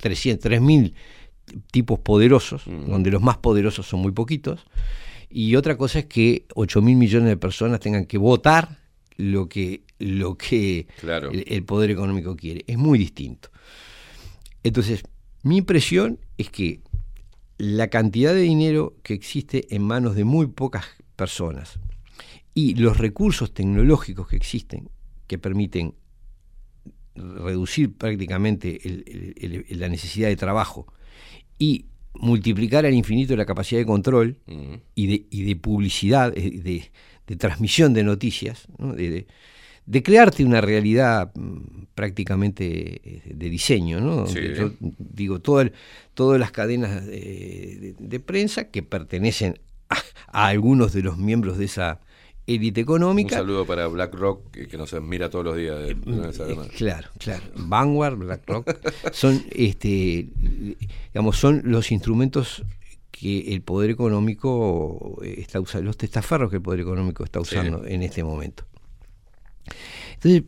[0.00, 0.94] 300, 3000
[1.70, 4.64] tipos poderosos, donde los más poderosos son muy poquitos.
[5.34, 8.78] Y otra cosa es que 8 mil millones de personas tengan que votar
[9.16, 11.30] lo que, lo que Claro.
[11.30, 12.64] el, el poder económico quiere.
[12.66, 13.50] Es muy distinto.
[14.62, 15.02] Entonces,
[15.42, 16.80] mi impresión es que
[17.58, 20.84] la cantidad de dinero que existe en manos de muy pocas
[21.16, 21.78] personas
[22.54, 24.90] y los recursos tecnológicos que existen,
[25.26, 25.94] que permiten
[27.14, 29.04] reducir prácticamente el-
[29.36, 30.86] el- el- la necesidad de trabajo
[31.58, 34.36] y multiplicar al infinito la capacidad de control
[34.94, 36.90] y, de, y de publicidad, eh, de,
[37.26, 38.92] de transmisión de noticias, ¿no?
[38.92, 39.26] de, de-
[40.02, 44.00] crearte una realidad mm, prácticamente eh, de diseño.
[44.00, 44.26] ¿no?
[44.26, 44.38] Sí.
[44.56, 45.72] Yo digo, todo el-
[46.14, 49.58] todas las cadenas de, prensa que pertenecen
[49.88, 52.00] a, a algunos de los miembros de esa
[52.46, 53.36] élite Un económica.
[53.36, 55.78] saludo para BlackRock, que, que nos mira todos los días.
[55.78, 56.68] de- de esa Eh, gana.
[56.76, 57.42] Claro, claro.
[57.56, 58.66] Vanguard, BlackRock,
[59.12, 60.28] son, este,
[61.12, 62.64] digamos, son los instrumentos
[63.10, 67.56] que el poder económico está usando, los testaferros que el poder económico está Sí.
[67.56, 68.64] usando en este momento.
[70.14, 70.42] Entonces,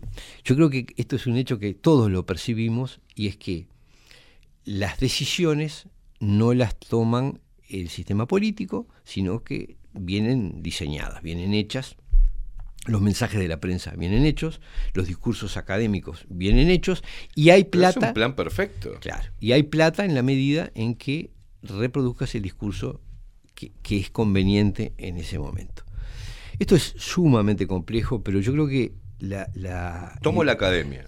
[0.44, 3.66] yo creo que esto es un hecho que todos lo percibimos y es que
[4.64, 5.88] las decisiones
[6.20, 11.96] no las toman el sistema político, sino que vienen diseñadas, vienen hechas
[12.86, 14.60] los mensajes de la prensa vienen hechos,
[14.92, 17.02] los discursos académicos vienen hechos
[17.34, 18.08] y hay Pero es plata.
[18.08, 18.92] un plan perfecto.
[19.00, 19.24] Claro.
[19.40, 21.30] Y hay plata en la medida en que
[21.62, 23.00] reproduzcas el discurso
[23.54, 25.82] que, que es conveniente en ese momento.
[26.58, 29.48] Esto es sumamente complejo, pero yo creo que la...
[29.54, 31.06] la- Tomo la academia,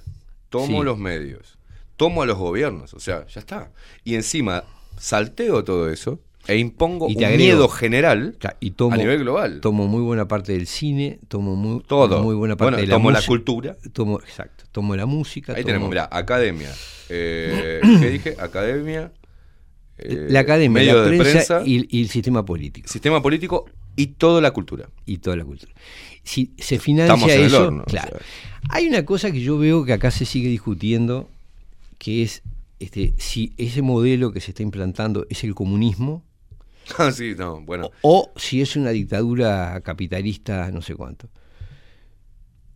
[0.48, 0.84] tomo Sí.
[0.86, 1.58] los medios,
[1.98, 3.70] tomo a los gobiernos, o sea, ya está.
[4.02, 4.64] Y encima
[4.96, 9.60] salteo todo eso e impongo Y un agrego- miedo general y tomo, a nivel global.
[9.60, 12.22] Tomo muy buena parte del cine, tomo muy, Todo.
[12.22, 13.76] muy buena parte Bueno, de la tomo la cultura.
[13.92, 15.52] Tomo, exacto, tomo la música.
[15.52, 16.72] Ahí tomo- tenemos, mira, academia.
[17.08, 18.36] Eh, ¿Qué dije?
[18.38, 19.12] Academia.
[19.98, 22.88] eh, la academia, medio la de prensa, prensa, y, y el sistema político.
[22.88, 23.64] sistema político
[23.96, 24.88] y toda la cultura.
[25.06, 25.72] y toda la cultura.
[26.22, 28.08] Si se financia Estamos en el eso, horno, o claro.
[28.18, 28.20] sea.
[28.70, 31.30] Hay una cosa que yo veo que acá se sigue discutiendo,
[31.98, 32.42] que es
[32.78, 36.22] este, si ese modelo que se está implantando es el comunismo
[36.98, 37.90] Ah, sí, no, bueno.
[38.02, 41.28] o si es una dictadura capitalista, no sé cuánto.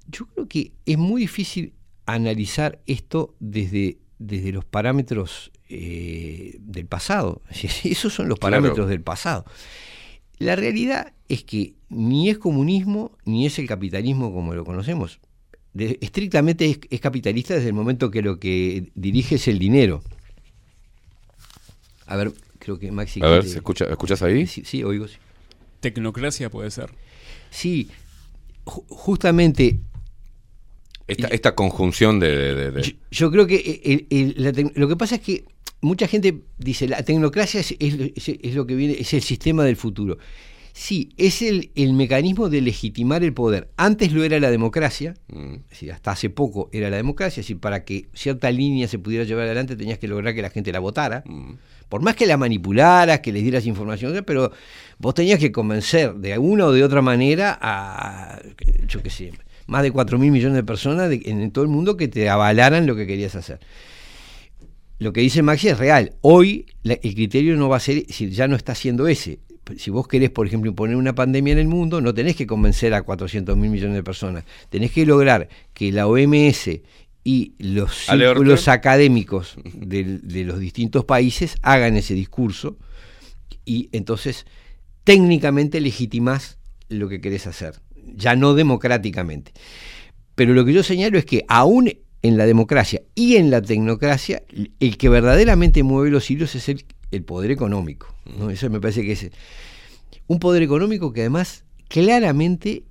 [0.08, 1.74] Yo creo que es muy difícil
[2.06, 7.42] analizar esto desde, desde los parámetros eh, del pasado.
[7.84, 8.56] Esos son los Claro.
[8.56, 9.44] parámetros del pasado.
[10.38, 15.20] La realidad es que ni es comunismo ni es el capitalismo como lo conocemos.
[15.74, 20.02] De- estrictamente es, es capitalista desde el momento que lo que dirige es el dinero.
[22.06, 23.20] A ver, creo que Maxi.
[23.22, 24.46] A ver, ¿se escucha, ¿escuchas ahí?
[24.46, 25.08] Sí, sí, oigo.
[25.08, 25.16] sí.
[25.80, 26.90] Tecnocracia puede ser.
[27.50, 27.88] Sí,
[28.64, 29.80] ju- justamente
[31.08, 32.28] Esta, esta conjunción de...
[32.36, 35.20] de- de- de- yo, yo creo que el- el- la tec- lo que pasa es
[35.22, 35.44] que
[35.80, 39.64] mucha gente dice la tecnocracia es, es- es- es lo que viene, es el sistema
[39.64, 40.18] del futuro.
[40.72, 43.70] Sí, es el, el mecanismo de legitimar el poder.
[43.76, 45.54] Antes lo era la democracia, Mm.
[45.68, 49.24] decir, hasta hace poco era la democracia, es decir, para que cierta línea se pudiera
[49.24, 51.24] llevar adelante tenías que lograr que la gente la votara.
[51.26, 51.54] Mm.
[51.90, 54.52] Por más que la manipularas, que les dieras información, pero
[54.98, 58.40] vos tenías que convencer de una o de otra manera a,
[58.86, 59.32] yo qué sé,
[59.66, 62.94] más de 4 mil millones de personas en, todo el mundo que te avalaran lo
[62.94, 63.58] que querías hacer.
[65.00, 66.12] Lo que dice Maxi es real.
[66.20, 69.40] Hoy el criterio no va a ser, si ya no está siendo ese.
[69.76, 72.94] Si vos querés, por ejemplo, imponer una pandemia en el mundo, no tenés que convencer
[72.94, 74.44] a 400 mil millones de personas.
[74.68, 76.70] Tenés que lograr que la OMS
[77.22, 82.78] y los círculos académicos de los distintos países hagan ese discurso
[83.64, 84.46] y entonces
[85.04, 87.80] técnicamente legitimás lo que querés hacer,
[88.14, 89.52] ya no democráticamente.
[90.34, 91.92] Pero lo que yo señalo es que aún
[92.22, 94.42] en la democracia y en la tecnocracia,
[94.80, 98.14] el que verdaderamente mueve los hilos es el, el poder económico.
[98.38, 98.50] ¿no?
[98.50, 99.30] Eso me parece que es
[100.26, 102.84] un poder económico que además claramente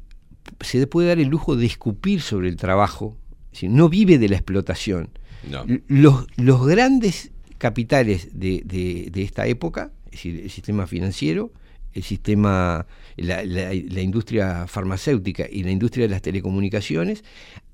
[0.61, 3.17] se puede dar el lujo de escupir sobre el trabajo,
[3.63, 5.09] no vive de la explotación.
[5.49, 5.65] No.
[5.87, 11.51] Los, los grandes capitales de, de- de esta época, es decir, el sistema financiero,
[11.93, 12.85] el sistema,
[13.17, 17.23] la, la- la industria farmacéutica y la industria de las telecomunicaciones,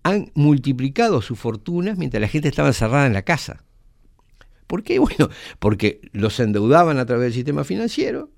[0.03, 3.64] han multiplicado sus fortunas mientras la gente estaba encerrada en la casa.
[4.68, 4.99] ¿Por qué?
[4.99, 5.30] Bueno,
[5.60, 8.31] porque los endeudaban a través del sistema financiero,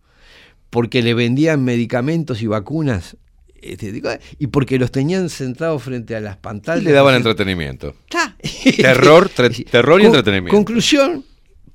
[0.70, 3.16] porque le vendían medicamentos y vacunas,
[3.62, 4.10] este, digo,
[4.40, 6.84] y porque los tenían sentados frente a las Y pantallas.
[6.84, 7.96] le daban entretenimiento.
[8.78, 9.30] Terror,
[9.72, 10.56] terror y Con- entretenimiento.
[10.56, 11.26] Conclusión,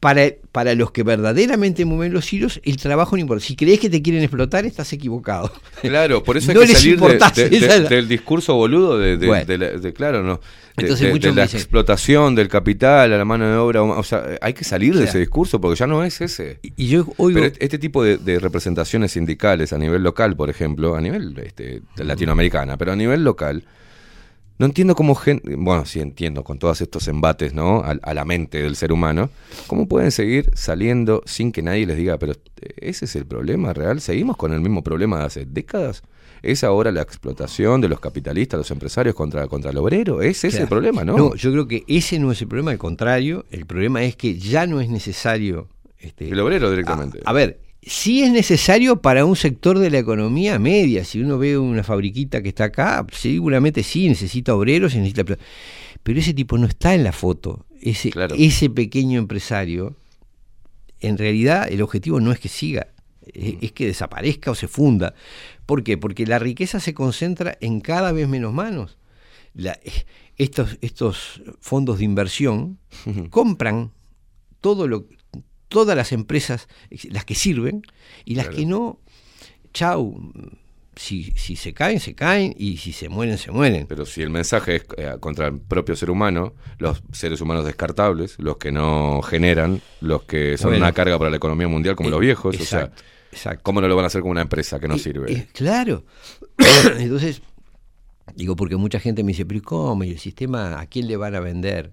[0.02, 3.44] para, para los que verdaderamente mueven los hilos, el trabajo no importa.
[3.44, 5.52] Si crees que te quieren explotar, estás equivocado.
[5.80, 9.46] Claro, por eso hay No que salir de- de- del discurso boludo de, Bueno.
[9.94, 10.40] claro, no.
[10.76, 14.54] De, Entonces la dicen- explotación del capital a la mano de obra, o sea, hay
[14.54, 16.58] que salir de ese discurso porque ya no es ese.
[16.76, 20.96] Y yo oigo, Pero este tipo de, de representaciones sindicales a nivel local, por ejemplo,
[20.96, 23.62] a nivel este, latinoamericana, pero a nivel local,
[24.62, 27.80] no entiendo cómo gente, bueno, sí entiendo con todos estos embates, ¿no?
[27.80, 29.28] A, a la mente del ser humano,
[29.66, 32.34] cómo pueden seguir saliendo sin que nadie les diga, pero
[32.76, 36.04] ese es el problema real, seguimos con el mismo problema de hace décadas.
[36.42, 40.22] ¿Es ahora la explotación de los capitalistas, los empresarios contra, contra el obrero?
[40.22, 40.62] ¿Es ese Claro.
[40.62, 41.16] el problema, no?
[41.16, 44.38] No, yo creo que ese no es el problema, al contrario, el problema es que
[44.38, 45.66] ya no es necesario.
[45.98, 47.18] Este, El obrero directamente.
[47.24, 51.04] A, a ver, sí es necesario para un sector de la economía media.
[51.04, 55.24] Si uno ve una fabriquita que está acá, seguramente sí necesita obreros, y necesita.
[56.02, 57.66] Pero ese tipo no está en la foto.
[57.80, 58.34] Ese, Claro.
[58.38, 59.96] ese pequeño empresario,
[61.00, 62.88] en realidad, el objetivo no es que siga,
[63.32, 65.14] es, es que desaparezca o se funda.
[65.66, 65.98] ¿Por qué?
[65.98, 68.98] Porque la riqueza se concentra en cada vez menos manos.
[69.54, 69.78] La-
[70.38, 72.78] estos, estos fondos de inversión
[73.30, 73.90] compran
[74.60, 75.06] todo lo,
[75.72, 76.68] todas las empresas,
[77.10, 77.82] las que sirven,
[78.24, 78.56] y las Claro.
[78.58, 78.98] que no,
[79.72, 80.32] chau,
[80.94, 83.86] si, si se caen, se caen, y si se mueren, se mueren.
[83.86, 88.36] Pero si el mensaje es eh, contra el propio ser humano, los seres humanos descartables,
[88.38, 90.84] los que no generan, los que son Bueno.
[90.84, 93.02] una carga para la economía mundial como Eh, los viejos, exacto, o sea,
[93.32, 93.60] exacto.
[93.62, 95.48] ¿cómo no lo van a hacer con una empresa que no Eh, sirve?
[95.54, 96.04] claro.
[96.98, 97.40] Entonces,
[98.36, 100.04] digo, porque mucha gente me dice, pero ¿y ¿cómo?
[100.04, 101.92] ¿Y el sistema a quién le van a vender?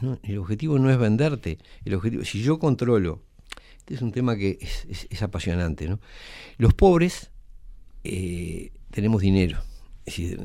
[0.00, 1.58] No, el objetivo no es venderte.
[1.84, 3.22] El objetivo, si yo controlo,
[3.78, 6.00] este es un tema que es, es- es apasionante, ¿no?
[6.58, 7.30] Los pobres
[8.04, 9.58] eh, tenemos dinero.
[10.04, 10.40] Es decir,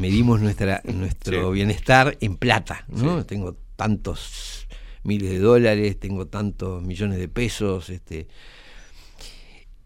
[0.00, 1.54] medimos nuestra, nuestro Sí.
[1.54, 3.20] bienestar en plata, ¿no?
[3.20, 3.26] Sí.
[3.28, 4.66] Tengo tantos
[5.04, 8.26] miles de dólares, tengo tantos millones de pesos, este,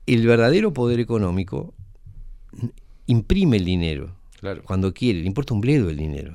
[0.07, 1.75] el verdadero poder económico
[3.07, 4.63] imprime el dinero Claro.
[4.65, 6.35] cuando quiere, le importa un bledo el dinero.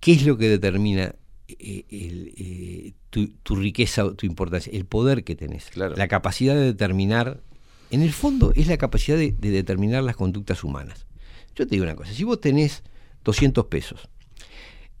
[0.00, 1.14] ¿Qué es lo que determina
[1.58, 4.72] eh, el, eh, tu, tu riqueza tu importancia?
[4.72, 5.94] El poder que tenés, Claro.
[5.96, 7.40] la capacidad de determinar,
[7.90, 11.06] en el fondo es la capacidad de, de determinar las conductas humanas.
[11.54, 12.82] Yo te digo una cosa, si vos tenés
[13.24, 14.08] 200 pesos,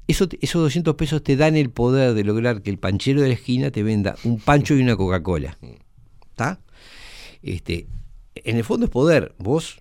[0.08, 3.34] eso esos 200 pesos te dan el poder de lograr que el panchero de la
[3.34, 5.56] esquina te venda un pancho y una Coca-Cola.
[6.30, 6.60] ¿Está?
[7.42, 7.86] Este,
[8.34, 9.34] en el fondo es poder.
[9.38, 9.80] Vos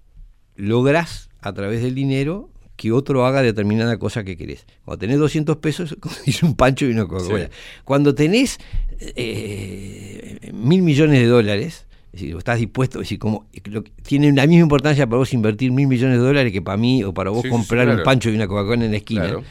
[0.56, 4.66] lográs a través del dinero que otro haga determinada cosa que querés.
[4.84, 7.46] Cuando tenés 200 pesos, conseguís un pancho y una Coca-Cola.
[7.46, 7.52] Sí.
[7.84, 8.60] Cuando tenés
[9.00, 14.46] eh, mil millones de dólares, es decir, estás dispuesto, es decir, como, lo tiene la
[14.46, 17.42] misma importancia para vos invertir mil millones de dólares que para mí o para vos
[17.42, 19.24] Sí, sí, sí, comprar un pancho y una Coca-Cola en la esquina.
[19.24, 19.44] Claro.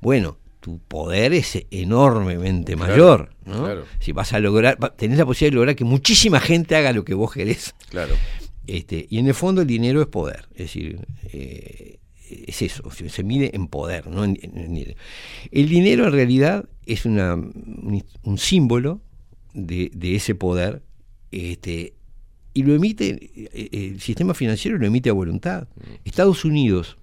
[0.00, 3.30] Bueno, tu poder es enormemente Claro, mayor.
[3.44, 3.64] ¿no?
[3.64, 3.84] claro.
[3.98, 7.14] Si vas a lograr, tenés la posibilidad de lograr que muchísima gente haga lo que
[7.14, 7.74] vos querés.
[7.90, 8.14] Claro.
[8.66, 11.00] Este, y en el fondo el dinero es poder, es decir,
[11.32, 11.98] eh,
[12.46, 14.94] es eso, se, se mide en poder, no en, en- en dinero.
[15.50, 19.00] El dinero en realidad es una, un, un símbolo
[19.52, 20.82] de, de ese poder,
[21.30, 21.94] este,
[22.52, 25.68] y lo emite, eh, el sistema financiero lo emite a voluntad.
[26.04, 26.96] Estados Unidos,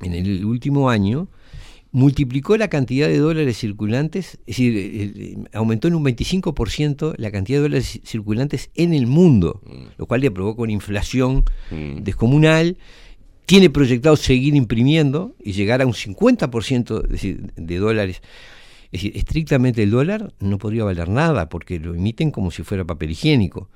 [0.00, 1.28] en el último año,
[1.94, 7.30] multiplicó la cantidad de dólares circulantes, es decir, eh, eh, aumentó en un 25% la
[7.30, 9.60] cantidad de dólares circulantes en el mundo,
[9.98, 11.44] lo cual le provoca una inflación
[12.00, 12.76] descomunal.
[13.46, 18.22] Tiene proyectado seguir imprimiendo y llegar a un 50% es decir, de dólares.
[18.86, 22.84] Es decir, estrictamente el dólar no podría valer nada porque lo emiten como si fuera
[22.84, 23.68] papel higiénico.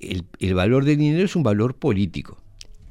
[0.00, 2.38] El, el valor del dinero es un valor político.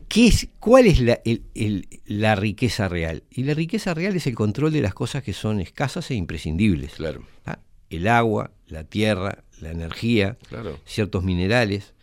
[0.10, 3.24] ¿Qué es, ¿Cuál es la, el- el- la riqueza real?
[3.30, 6.94] Y la riqueza real es el control de las cosas que son escasas e imprescindibles.
[6.94, 7.24] Claro.
[7.44, 7.60] ¿tá?
[7.90, 10.80] El agua, la tierra, la energía, Claro.
[10.86, 11.94] ciertos minerales.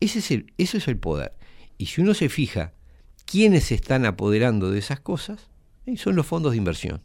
[0.00, 1.32] Ese es el, eso es el poder.
[1.78, 2.72] Y si uno se fija
[3.26, 5.48] quiénes se están apoderando de esas cosas,
[5.84, 7.02] eh, son los fondos de inversión.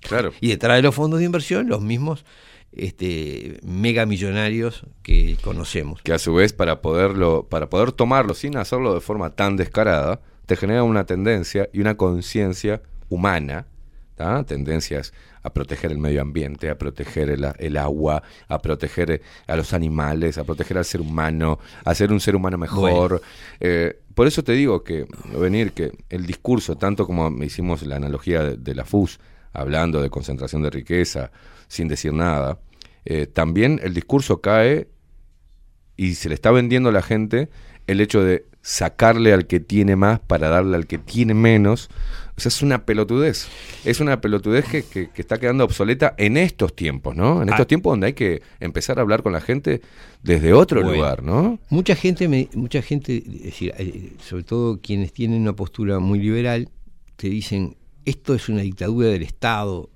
[0.00, 0.32] Claro.
[0.40, 2.24] Y detrás de los fondos de inversión, los mismos
[2.72, 6.02] este, megamillonarios que conocemos.
[6.02, 10.20] que a su vez para poderlo para poder tomarlo sin hacerlo de forma tan descarada
[10.46, 13.66] te genera una tendencia y una conciencia humana
[14.16, 14.44] ¿tá?
[14.44, 15.12] tendencias
[15.44, 19.72] a proteger el medio ambiente a proteger el, el agua a proteger eh, a los
[19.72, 23.22] animales a proteger al ser humano a ser un ser humano mejor
[23.60, 25.06] Eh, por eso te digo que
[25.38, 29.20] venir que el discurso tanto como hicimos la analogía de, de la FUS
[29.52, 31.30] hablando de concentración de riqueza
[31.68, 32.58] sin decir nada
[33.04, 34.88] eh, también el discurso cae
[35.96, 37.50] y se le está vendiendo a la gente
[37.86, 41.90] el hecho de sacarle al que tiene más para darle al que tiene menos.
[42.36, 43.46] O sea, es una pelotudez.
[43.84, 47.42] Es una pelotudez que, que- que está quedando obsoleta en estos tiempos, ¿no?
[47.42, 47.68] En estos Ah.
[47.68, 49.80] tiempos donde hay que empezar a hablar con la gente
[50.22, 50.96] desde otro Bueno.
[50.96, 51.60] lugar, ¿no?
[51.68, 53.72] Mucha gente, me- mucha gente, es decir,
[54.20, 56.68] sobre todo quienes tienen una postura muy liberal,
[57.16, 59.90] te dicen, esto es una dictadura del Estado.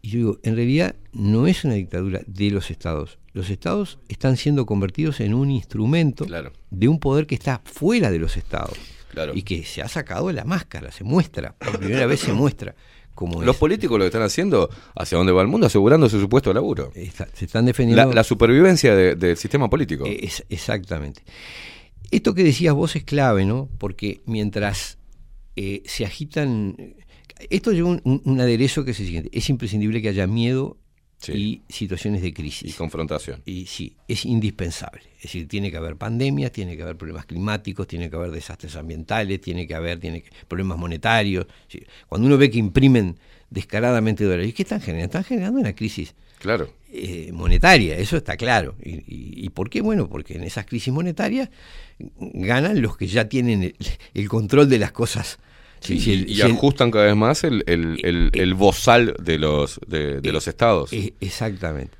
[0.00, 3.18] Y yo digo, en realidad no es una dictadura de los Estados.
[3.34, 6.52] Los Estados están siendo convertidos en un instrumento Claro.
[6.70, 8.78] de un poder que está fuera de los Estados.
[9.18, 9.32] Claro.
[9.36, 12.74] Y que se ha sacado la máscara, se muestra, por primera vez se muestra
[13.14, 13.60] como Los es.
[13.60, 16.92] políticos lo que están haciendo, hacia dónde va el mundo, asegurándose su puesto de laburo.
[16.94, 20.04] Está- se están defendiendo La, la supervivencia de- del sistema político.
[20.06, 21.22] Es- exactamente.
[22.12, 23.68] Esto que decías vos es clave, ¿no?
[23.78, 24.98] Porque mientras
[25.56, 26.76] eh, se agitan...
[27.50, 29.30] Esto lleva un- un aderezo que es el siguiente.
[29.32, 30.76] Es imprescindible que haya miedo
[31.20, 31.32] Sí.
[31.68, 32.74] y situaciones de y crisis.
[32.76, 33.42] confrontación.
[33.44, 35.02] Y sí, es indispensable.
[35.16, 38.76] Es decir, tiene que haber pandemias, tiene que haber problemas climáticos, tiene que haber desastres
[38.76, 41.46] ambientales, tiene que haber tiene que- problemas monetarios.
[41.66, 43.18] Sí, Cuando uno ve que imprimen
[43.50, 45.06] descaradamente dólares, ¿y qué están generando?
[45.18, 46.72] Están generando una crisis Claro.
[46.92, 48.76] eh, monetaria, eso está claro.
[48.80, 49.80] ¿Y, y- y por qué?
[49.80, 51.50] Bueno, porque en esas crisis monetarias
[51.98, 53.74] ganan los que ya tienen el,
[54.14, 55.38] el control de las cosas.
[55.80, 59.38] Sí, Si el- y, el- ajustan cada vez más el, el, el, el bozal de
[59.38, 61.96] los, de, de los estados, eh, exactamente.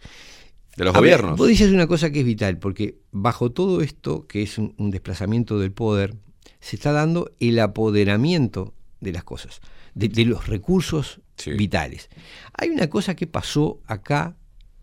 [0.76, 1.38] de los A ver, gobiernos.
[1.38, 4.90] vos dices una cosa que es vital, porque bajo todo esto, que es un, un
[4.90, 6.14] desplazamiento del poder,
[6.60, 9.60] se está dando el apoderamiento de las cosas,
[9.94, 11.52] de, de los recursos Sí.
[11.52, 12.08] vitales.
[12.54, 14.36] Hay una cosa que pasó acá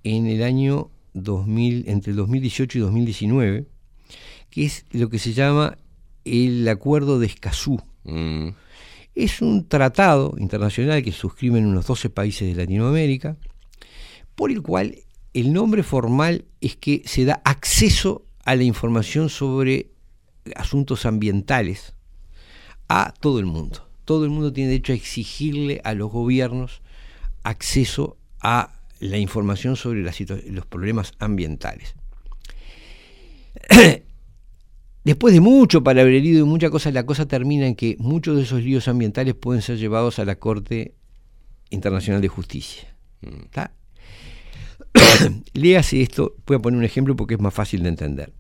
[0.06, 3.66] en el año 2000, entre el 2018 y 2019,
[4.50, 5.78] que es lo que se llama
[6.24, 7.82] el Acuerdo de Escazú.
[8.06, 8.50] Mm,
[9.16, 13.38] Es un tratado internacional que suscriben unos 12 países de Latinoamérica,
[14.36, 14.98] por el cual
[15.34, 19.92] el nombre formal es que se da acceso a la información sobre
[20.56, 21.94] asuntos ambientales
[22.88, 23.88] a todo el mundo.
[24.04, 26.82] Todo el mundo tiene derecho a exigirle a los gobiernos
[27.44, 31.96] acceso a la información sobre los problemas ambientales.
[35.06, 38.64] Después de mucho palabrerío y muchas cosas, la cosa termina en que muchos de esos
[38.64, 40.96] líos ambientales pueden ser llevados a la Corte
[41.70, 42.98] Internacional de Justicia.
[43.22, 43.72] ¿Está?
[45.54, 48.34] Léase esto, voy a poner un ejemplo porque es más fácil de entender.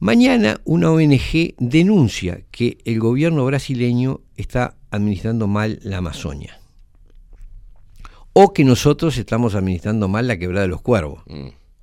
[0.00, 6.60] Mañana una ONG denuncia que el gobierno brasileño está administrando mal la Amazonia.
[8.32, 11.22] O que nosotros estamos administrando mal la quebrada de los cuervos.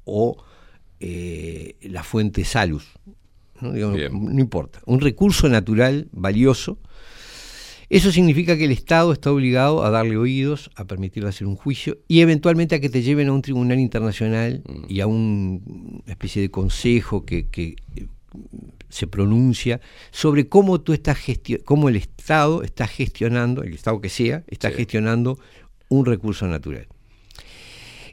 [0.06, 0.44] O
[1.00, 2.88] eh, la fuente Salus.
[3.62, 3.72] ¿No?
[3.74, 4.80] Digamos, no importa.
[4.86, 6.78] Un recurso natural valioso.
[7.90, 11.98] Eso significa que el Estado está obligado a darle oídos, a permitirle hacer un juicio
[12.08, 16.42] y eventualmente a que te lleven a un tribunal internacional y a un- una especie
[16.42, 18.08] de consejo que, que, eh,
[18.88, 19.82] se pronuncia
[20.12, 21.18] sobre cómo tú estás
[21.66, 25.38] cómo el Estado está gestionando, el Estado que sea, está gestionando
[25.90, 26.88] un recurso natural.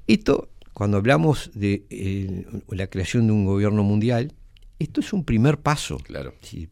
[0.08, 4.32] Esto, cuando hablamos de eh, la creación de un gobierno mundial,
[4.78, 5.98] esto es un primer paso.
[5.98, 6.34] Claro.
[6.40, 6.68] Sí.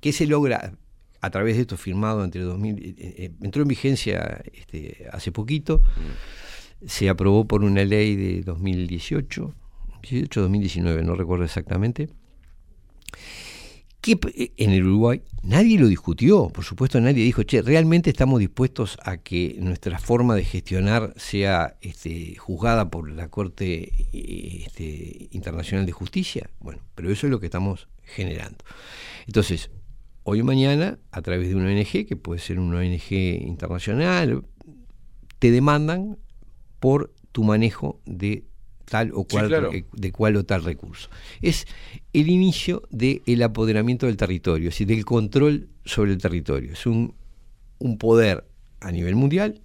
[0.00, 0.72] ¿Qué se logra
[1.20, 2.78] a través de esto firmado entre 2000?
[2.78, 5.82] eh, eh, entró en vigencia este, hace poquito,
[6.86, 9.54] se aprobó por una ley de 2018,
[10.02, 12.10] 18, 2019, no recuerdo exactamente,
[14.06, 18.38] que p- en el Uruguay nadie lo discutió, por supuesto nadie dijo, che, ¿realmente estamos
[18.38, 25.28] dispuestos a que nuestra forma de gestionar sea este, juzgada por la Corte eh, este,
[25.32, 26.48] Internacional de Justicia?
[26.60, 28.58] Bueno, pero eso es lo que estamos generando.
[29.26, 29.70] Entonces,
[30.22, 34.44] hoy o mañana, a través de una ONG, que puede ser una ONG internacional,
[35.40, 36.16] te demandan
[36.78, 38.44] por tu manejo de
[38.86, 39.72] tal o Sí, cual claro.
[39.72, 41.10] eh, de cual o tal recurso.
[41.42, 41.66] Es
[42.12, 46.72] el inicio del apoderamiento del territorio, es decir, del control sobre el territorio.
[46.72, 47.14] Es un,
[47.78, 48.44] un poder
[48.80, 49.60] a nivel mundial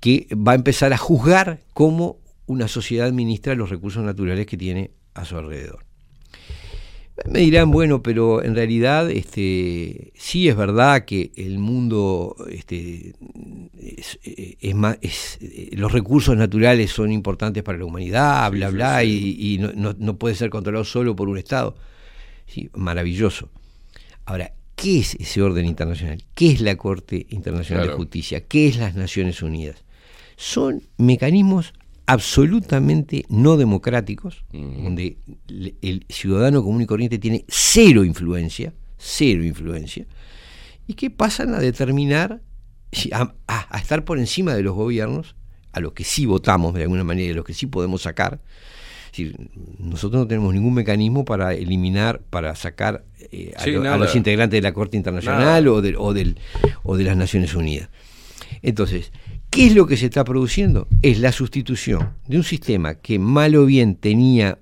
[0.00, 4.90] que va a empezar a juzgar cómo una sociedad administra los recursos naturales que tiene
[5.14, 5.83] a su alrededor.
[7.30, 13.14] Me dirán, bueno, pero en realidad este, sí es verdad que el mundo este,
[13.80, 18.68] es, eh, es más, es, eh, los recursos naturales son importantes para la humanidad, bla,
[18.68, 19.36] sí, bla, sí.
[19.38, 21.76] y, y no, no- no puede ser controlado solo por un Estado.
[22.46, 23.48] Sí, maravilloso.
[24.26, 26.22] Ahora, ¿qué es ese orden internacional?
[26.34, 27.94] ¿Qué es la Corte Internacional de.
[27.94, 28.40] Justicia?
[28.44, 29.84] ¿Qué es las Naciones Unidas?
[30.36, 31.74] Son mecanismos
[32.06, 40.06] absolutamente no democráticos, donde le- el ciudadano común y corriente tiene cero influencia, cero influencia,
[40.86, 42.40] y que pasan a determinar,
[43.12, 45.34] a, a- a estar por encima de los gobiernos,
[45.72, 48.40] a los que sí votamos de alguna manera, a los que sí podemos sacar.
[49.06, 53.80] Es decir, nosotros no tenemos ningún mecanismo para eliminar, para sacar eh, a, Sí, lo-
[53.92, 56.38] a los integrantes de la Corte Internacional o de, o, del,
[56.82, 57.88] o de las Naciones Unidas.
[58.62, 59.12] Entonces,
[59.54, 60.88] ¿qué es lo que se está produciendo?
[61.00, 64.58] Es la sustitución de un sistema que mal o bien tenía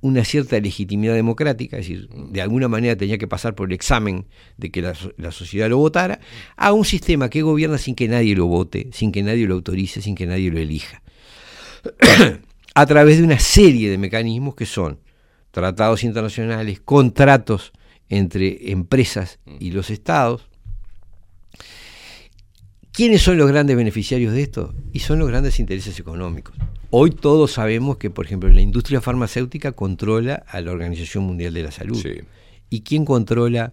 [0.00, 4.26] una cierta legitimidad democrática, es decir, de alguna manera tenía que pasar por el examen
[4.56, 6.20] de que la, la sociedad lo votara,
[6.56, 10.00] a un sistema que gobierna sin que nadie lo vote, sin que nadie lo autorice,
[10.00, 11.02] sin que nadie lo elija.
[12.74, 15.00] a través de una serie de mecanismos que son
[15.50, 17.72] tratados internacionales, contratos
[18.08, 20.47] entre empresas y los estados.
[22.98, 24.74] ¿Quiénes son los grandes beneficiarios de esto?
[24.92, 26.56] Y son los grandes intereses económicos.
[26.90, 31.62] Hoy todos sabemos que, por ejemplo, la industria farmacéutica controla a la Organización Mundial de
[31.62, 32.04] la Salud.
[32.70, 33.72] ¿Y quién controla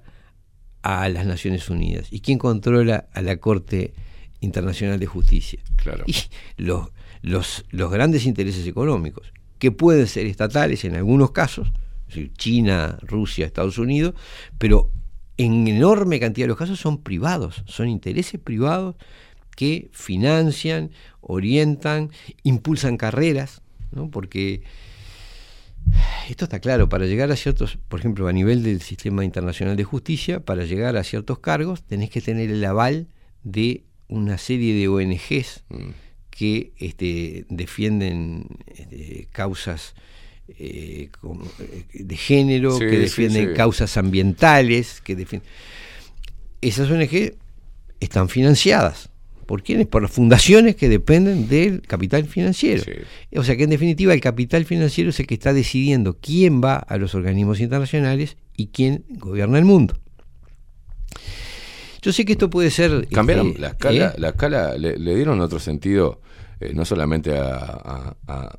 [0.83, 2.05] a las Naciones Unidas?
[2.11, 3.95] ¿Y quién controla a la Corte
[4.41, 5.59] Internacional de Justicia?
[5.77, 6.03] Claro.
[6.05, 6.13] Y
[6.57, 6.89] los,
[7.23, 11.69] los, los grandes intereses económicos, que pueden ser estatales en algunos casos,
[12.37, 14.13] China, Rusia, Estados Unidos,
[14.59, 14.91] pero
[15.37, 18.95] en enorme cantidad de los casos son privados, son intereses privados
[19.55, 20.91] que financian,
[21.21, 22.11] orientan,
[22.43, 24.09] impulsan carreras, ¿no?
[24.09, 24.63] porque
[26.29, 29.83] esto está claro, para llegar a ciertos, por ejemplo, a nivel del sistema internacional de
[29.83, 33.07] justicia, para llegar a ciertos cargos tenés que tener el aval
[33.43, 35.63] de una serie de ONGs
[36.29, 39.95] que este, defienden este, causas
[40.47, 43.53] eh, como, eh, de género, Sí, que defienden sí.
[43.55, 45.49] causas ambientales, que defienden...
[46.61, 47.33] Esas ONG
[47.99, 49.09] están financiadas.
[49.45, 49.85] ¿Por quiénes?
[49.85, 52.83] Por las fundaciones que dependen del capital financiero.
[53.35, 56.77] O sea que en definitiva el capital financiero es el que está decidiendo quién va
[56.77, 59.99] a los organismos internacionales y quién gobierna el mundo.
[62.01, 63.07] Yo sé que esto puede ser...
[63.11, 64.13] Cambiaron este, la escala, ¿eh?
[64.19, 66.21] la escala le, le dieron otro sentido,
[66.59, 68.57] eh, no solamente a, a- a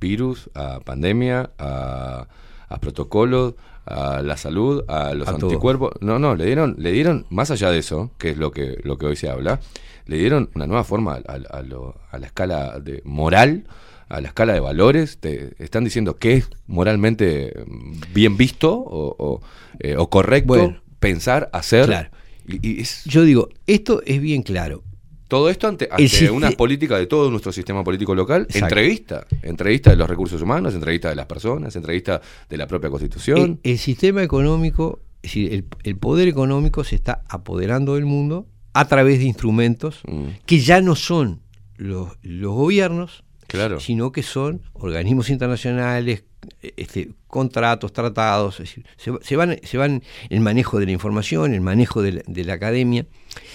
[0.00, 2.26] virus, a pandemia, a,
[2.68, 3.54] a protocolos,
[3.86, 5.46] a la salud, a los A todo.
[5.50, 5.92] anticuerpos.
[6.00, 8.98] No, no, le dieron, le dieron, más allá de eso, que es lo que, lo
[8.98, 9.60] que hoy se habla,
[10.06, 13.64] le dieron una nueva forma a, a lo- a la escala de moral
[14.10, 19.14] a la escala de valores, te están diciendo qué es moralmente mm, bien visto o,
[19.18, 19.42] o,
[19.80, 20.80] eh, o correcto Bueno.
[20.98, 21.84] pensar, hacer.
[21.84, 22.08] Claro.
[22.46, 24.82] Y, y es- Yo digo, esto es bien claro.
[25.28, 25.88] Todo esto ante,
[26.32, 28.66] una política de todo nuestro sistema político local, Exacto.
[28.66, 33.60] entrevista, entrevista de los recursos humanos, entrevista de las personas, entrevista de la propia constitución.
[33.62, 38.46] El, el sistema económico, es decir, el, el poder económico se está apoderando del mundo
[38.72, 41.40] a través de instrumentos Mm, que ya no son
[41.76, 43.80] los, los gobiernos, claro.
[43.80, 46.24] sino que son organismos internacionales,
[46.62, 50.92] eh, este, contratos, tratados, es decir, se, se van, se van el manejo de la
[50.92, 53.06] información, el manejo de la, de la academia.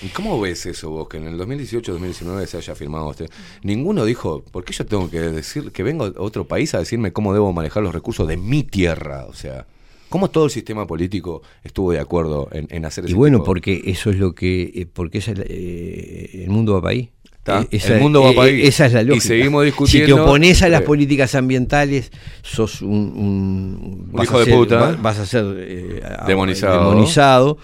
[0.02, 3.28] ¿Y cómo ves eso vos, que en el 2018-2019 se haya firmado este?
[3.64, 7.14] Ninguno dijo, ¿por qué yo tengo que decir que vengo a otro país a decirme
[7.14, 9.26] cómo debo manejar los recursos de mi tierra?
[9.26, 9.66] O sea,
[10.10, 13.46] ¿cómo todo el sistema político estuvo de acuerdo en, en hacer Y ese bueno, tipo-
[13.46, 17.10] porque eso es lo que, eh, porque es la- eh, el mundo va para ahí.
[17.46, 18.62] Eh, esa- el mundo va eh, para ahí.
[18.62, 19.28] eh, Esa es la Y lógica.
[19.28, 24.46] seguimos Si discutiendo, te opones a las eh, políticas ambientales, sos un, un- hijo de
[24.46, 24.76] ser- puta.
[24.78, 26.90] va- Vas a ser eh, Demonizado.
[26.90, 27.58] demonizado.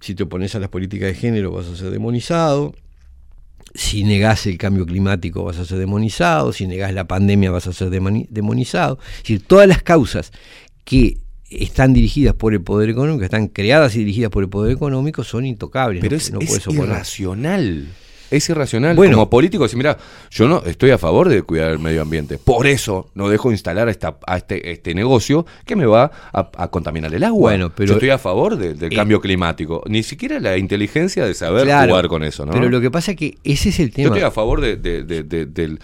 [0.00, 2.74] Si te opones a las políticas de género, vas a ser demonizado.
[3.74, 6.52] Si negás el cambio climático, vas a ser demonizado.
[6.52, 8.98] Si negás la pandemia, vas a ser demoni- demonizado.
[9.16, 10.30] Es decir, todas las causas
[10.84, 11.18] que
[11.50, 15.44] están dirigidas por el poder económico, están creadas y dirigidas por el poder económico, son
[15.46, 16.00] intocables.
[16.02, 17.88] Pero no- es, no irracional.
[18.30, 18.96] Es irracional.
[18.96, 19.14] Bueno.
[19.16, 19.96] Como político, decir, mira,
[20.30, 22.38] yo no estoy a favor de cuidar el medio ambiente.
[22.38, 26.50] Por eso no dejo instalar a, esta, a este, este negocio que me va a,
[26.56, 27.50] a contaminar el agua.
[27.50, 29.82] Bueno, pero- yo estoy a favor de- del Eh, cambio climático.
[29.86, 32.52] Ni siquiera la inteligencia de saber Claro, jugar con eso, ¿no?
[32.52, 34.08] Pero lo que pasa es que ese es el Yo tema.
[34.08, 35.78] estoy a favor de, de- de-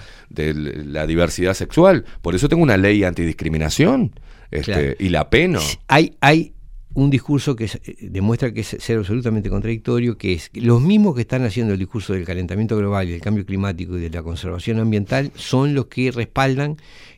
[0.86, 2.04] la diversidad sexual.
[2.22, 4.12] Por eso tengo una ley antidiscriminación.
[4.50, 4.92] Este, Claro.
[4.98, 5.60] Y la peno.
[5.88, 6.52] hay, hay
[6.94, 10.80] un discurso que es- eh, demuestra que es ser absolutamente contradictorio, que es que los
[10.82, 14.10] mismos que están haciendo el discurso del calentamiento global y del cambio climático y de
[14.10, 16.76] la conservación ambiental son los que respaldan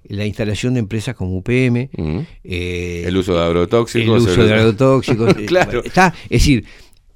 [0.08, 1.88] la instalación de empresas como UPM,
[2.44, 4.22] eh, El uso de agrotóxicos.
[4.24, 5.30] el uso de agrotóxicos.
[5.38, 5.82] eh, Claro.
[5.84, 6.64] Está, es decir,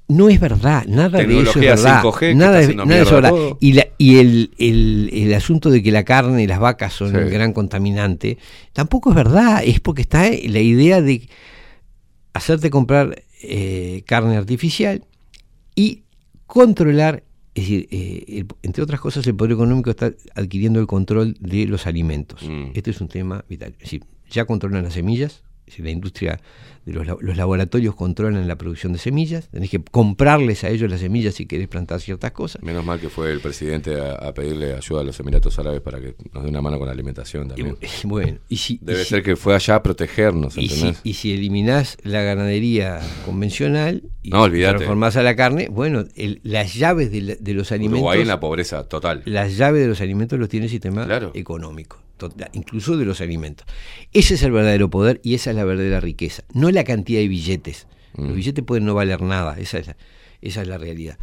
[0.09, 2.01] no es verdad, nada de eso es verdad.
[2.01, 3.29] 5G que nada nada es verdad.
[3.29, 3.57] todo.
[3.59, 7.11] Y, la- y el, el- el asunto de que la carne y las vacas son
[7.11, 7.17] Sí.
[7.17, 8.37] el gran contaminante,
[8.73, 9.61] tampoco es verdad.
[9.65, 11.27] Es porque está la idea de
[12.37, 15.03] hacerte comprar eh, carne artificial
[15.75, 16.03] y
[16.45, 17.23] controlar,
[17.55, 21.65] es decir, eh, el- entre otras cosas, el poder económico está adquiriendo el control de
[21.65, 22.41] los alimentos.
[22.43, 22.71] Mm.
[22.73, 23.73] Este es un tema vital.
[23.73, 26.39] Es decir, ya controlan las semillas, decir, la industria
[26.85, 30.89] de los, la- los laboratorios controlan la producción de semillas, tenés que comprarles a ellos
[30.89, 32.63] las semillas si querés plantar ciertas cosas.
[32.63, 35.99] Menos mal que fue el presidente a, a pedirle ayuda a los Emiratos Árabes para
[35.99, 37.77] que nos dé una mano con la alimentación también.
[38.03, 40.93] Y bueno, y si, Debe y si- ser que fue allá a protegernos, y si,
[41.03, 46.73] y si eliminás la ganadería convencional y No, transformás a la carne, bueno, el- las
[46.73, 47.99] llaves de, la- de los alimentos.
[47.99, 49.23] Uruguay en la pobreza total.
[49.25, 51.31] Las llaves de los alimentos los tiene el sistema Claro.
[51.33, 51.97] económico,
[52.53, 53.65] incluso de los alimentos.
[54.13, 57.27] Ese es el verdadero poder y esa es la verdadera riqueza, no la cantidad de
[57.27, 57.87] billetes.
[58.15, 58.25] Mm.
[58.25, 59.97] Los billetes pueden no valer nada, esa es la,
[60.41, 61.17] esa es la realidad.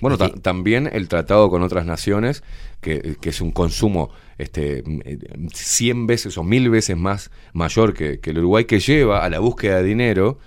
[0.00, 2.42] Bueno, Este, también el tratado con otras naciones,
[2.80, 5.18] que, que es un consumo este, eh,
[5.52, 9.38] 100 veces o 1000 veces más mayor que, que el Uruguay, que lleva a la
[9.38, 10.38] búsqueda de dinero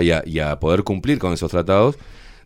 [0.00, 1.96] y, a, y a poder cumplir con esos tratados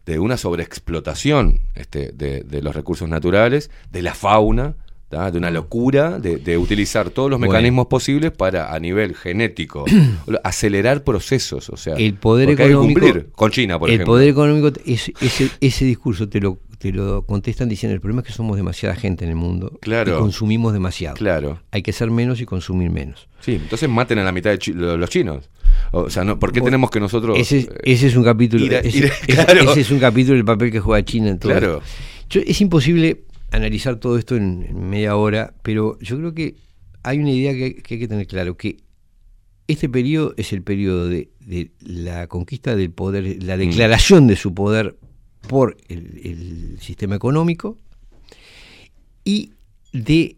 [0.06, 4.76] de una sobreexplotación este, de, de los recursos naturales, de la fauna,
[5.14, 5.30] ¿tá?
[5.30, 7.52] de una locura de, de utilizar todos los Bueno.
[7.52, 9.84] mecanismos posibles para, a nivel genético,
[10.44, 11.68] acelerar procesos.
[11.70, 13.28] O sea, el poder porque hay que económico cumplir.
[13.32, 14.12] Con China, por el ejemplo.
[14.14, 18.26] poder económico es- ese, ese discurso te lo te lo contestan diciendo el problema es
[18.26, 20.16] que somos demasiada gente en el mundo Claro.
[20.16, 21.58] y consumimos demasiado Claro.
[21.70, 24.74] hay que ser menos y consumir menos Sí, entonces maten a la mitad de chi-
[24.74, 25.48] los chinos.
[25.92, 27.38] O sea, no, ¿por qué Bueno, tenemos que nosotros...
[27.38, 29.70] ese, ese es un capítulo ir a- ese, ir a- ese- claro.
[29.70, 31.80] ese es un capítulo del papel que juega China en todo Claro.
[32.28, 33.22] Yo- es imposible
[33.54, 36.56] analizar todo esto en, en media hora pero yo creo que
[37.02, 38.78] hay una idea que, que hay que tener claro que
[39.66, 44.54] este periodo es el periodo de, de la conquista del poder, la declaración de su
[44.54, 44.98] poder
[45.48, 47.78] por el, el sistema económico
[49.24, 49.52] y
[49.92, 50.36] de,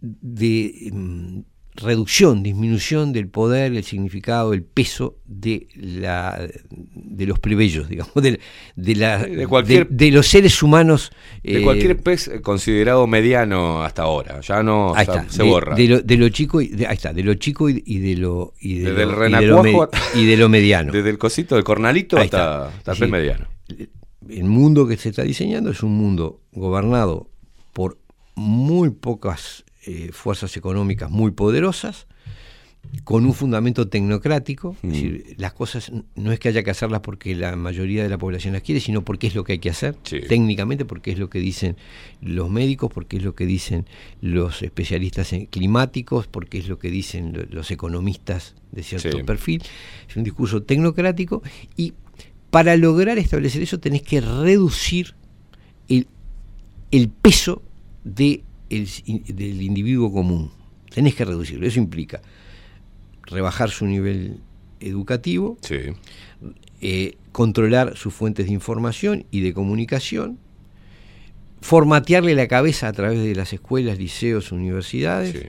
[0.00, 1.40] de mm,
[1.74, 6.38] reducción, disminución del poder, el significado, el peso de la
[6.70, 8.40] de los plebeyos, digamos, de,
[8.76, 13.82] de la De cualquier- de, de los seres humanos de eh, cualquier pez considerado mediano
[13.82, 14.40] hasta ahora.
[14.42, 15.74] Ya no ahí o sea, está, se borra.
[15.74, 18.16] de lo, de lo chico y de, ahí está, de lo chico y, y de
[18.16, 20.92] lo y de Desde lo, el y de lo me- renacuajo y de lo mediano.
[20.92, 23.00] Desde el cosito, del cornalito Ahí hasta, hasta el Sí.
[23.02, 23.46] pez mediano.
[24.28, 27.30] el mundo que se está diseñando es un mundo gobernado
[27.72, 27.98] por
[28.34, 32.06] muy pocas eh, fuerzas económicas muy poderosas,
[33.04, 34.92] con un fundamento tecnocrático, es Mm.
[34.92, 38.54] decir, las cosas no es que haya que hacerlas porque la mayoría de la población
[38.54, 40.18] las quiere, sino porque es lo que hay que hacer, Sí.
[40.28, 41.76] técnicamente porque es lo que dicen
[42.20, 43.86] los médicos, porque es lo que dicen
[44.20, 49.22] los especialistas en climáticos, porque es lo que dicen lo- los economistas de cierto Sí.
[49.22, 49.62] perfil.
[50.08, 51.40] Es un discurso tecnocrático
[51.76, 51.94] y
[52.50, 55.14] para lograr establecer eso tenés que reducir
[55.88, 56.08] el,
[56.90, 57.62] el peso
[58.04, 58.42] de
[58.76, 60.50] el- del individuo común.
[60.94, 61.66] Tenés que reducirlo.
[61.66, 62.20] Eso implica
[63.24, 64.40] rebajar su nivel
[64.80, 65.76] educativo, Sí.
[66.80, 70.38] eh, controlar sus fuentes de información y de comunicación,
[71.60, 75.48] formatearle la cabeza a través de las escuelas, liceos, universidades, Sí.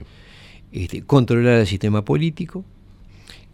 [0.72, 2.64] este, controlar el sistema político,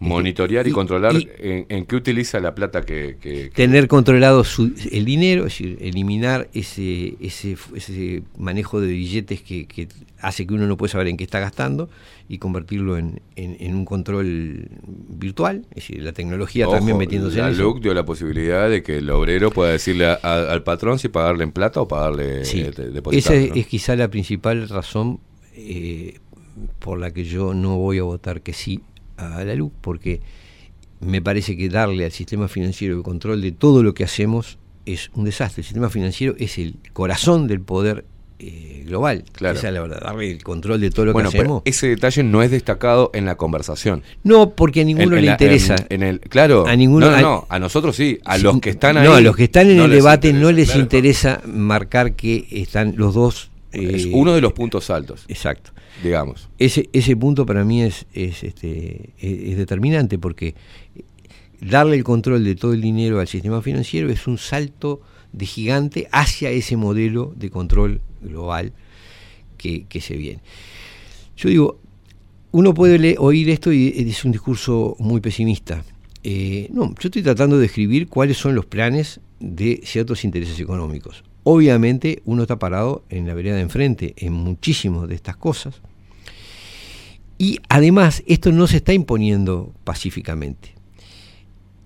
[0.00, 3.16] Monitorear y, y- controlar y- en, en qué utiliza la plata que...
[3.20, 8.88] que- que- tener controlado su- el dinero, es decir, eliminar ese, ese, ese manejo de
[8.88, 9.88] billetes que, que
[10.20, 11.90] hace que uno no puede saber en qué está gastando
[12.30, 14.68] y convertirlo en, en- en un control
[15.08, 17.62] virtual, es decir, la tecnología Ojo, también metiéndose la en eso.
[17.62, 21.08] LUC dio la posibilidad de que el obrero pueda decirle a- a- al patrón si
[21.08, 22.72] pagarle en plata o pagarle Sí, eh,
[23.12, 23.54] esa es, ¿no?
[23.54, 25.20] es quizá la principal razón
[25.54, 26.18] eh,
[26.78, 28.80] por la que yo no voy a votar que sí
[29.20, 30.20] a la luz, porque
[31.00, 35.10] me parece que darle al sistema financiero el control de todo lo que hacemos es
[35.14, 35.60] un desastre.
[35.62, 38.04] El sistema financiero es el corazón del poder
[38.42, 39.24] eh, global.
[39.32, 39.58] Claro.
[39.58, 41.62] Esa es la verdad, darle el control de todo lo Bueno, que pero hacemos.
[41.66, 44.02] ese detalle no es destacado en la conversación.
[44.24, 45.76] No, porque a ninguno En- en le la- interesa.
[45.90, 48.42] En, en el, claro, A ninguno- no, no, a- no, a nosotros sí, a Sí,
[48.42, 49.06] los que están ahí.
[49.06, 50.80] No, a los que están en no el debate interesa, no les claro.
[50.80, 53.50] interesa marcar que están los dos.
[53.72, 55.72] Es eh, uno de los puntos altos, Exacto.
[56.02, 56.48] digamos.
[56.58, 60.54] Ese, ese punto para mí es, es, este, es, es determinante porque
[61.60, 66.08] darle el control de todo el dinero al sistema financiero es un salto de gigante
[66.10, 68.72] hacia ese modelo de control global
[69.56, 70.40] que, que se viene.
[71.36, 71.80] Yo digo,
[72.52, 75.84] uno puede oír esto y es un discurso muy pesimista.
[76.22, 81.24] Eh, no, yo estoy tratando de describir cuáles son los planes de ciertos intereses económicos.
[81.42, 85.80] Obviamente uno está parado en la vereda de enfrente en muchísimas de estas cosas.
[87.38, 90.74] Y además, esto no se está imponiendo pacíficamente.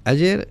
[0.02, 0.48] Ayer,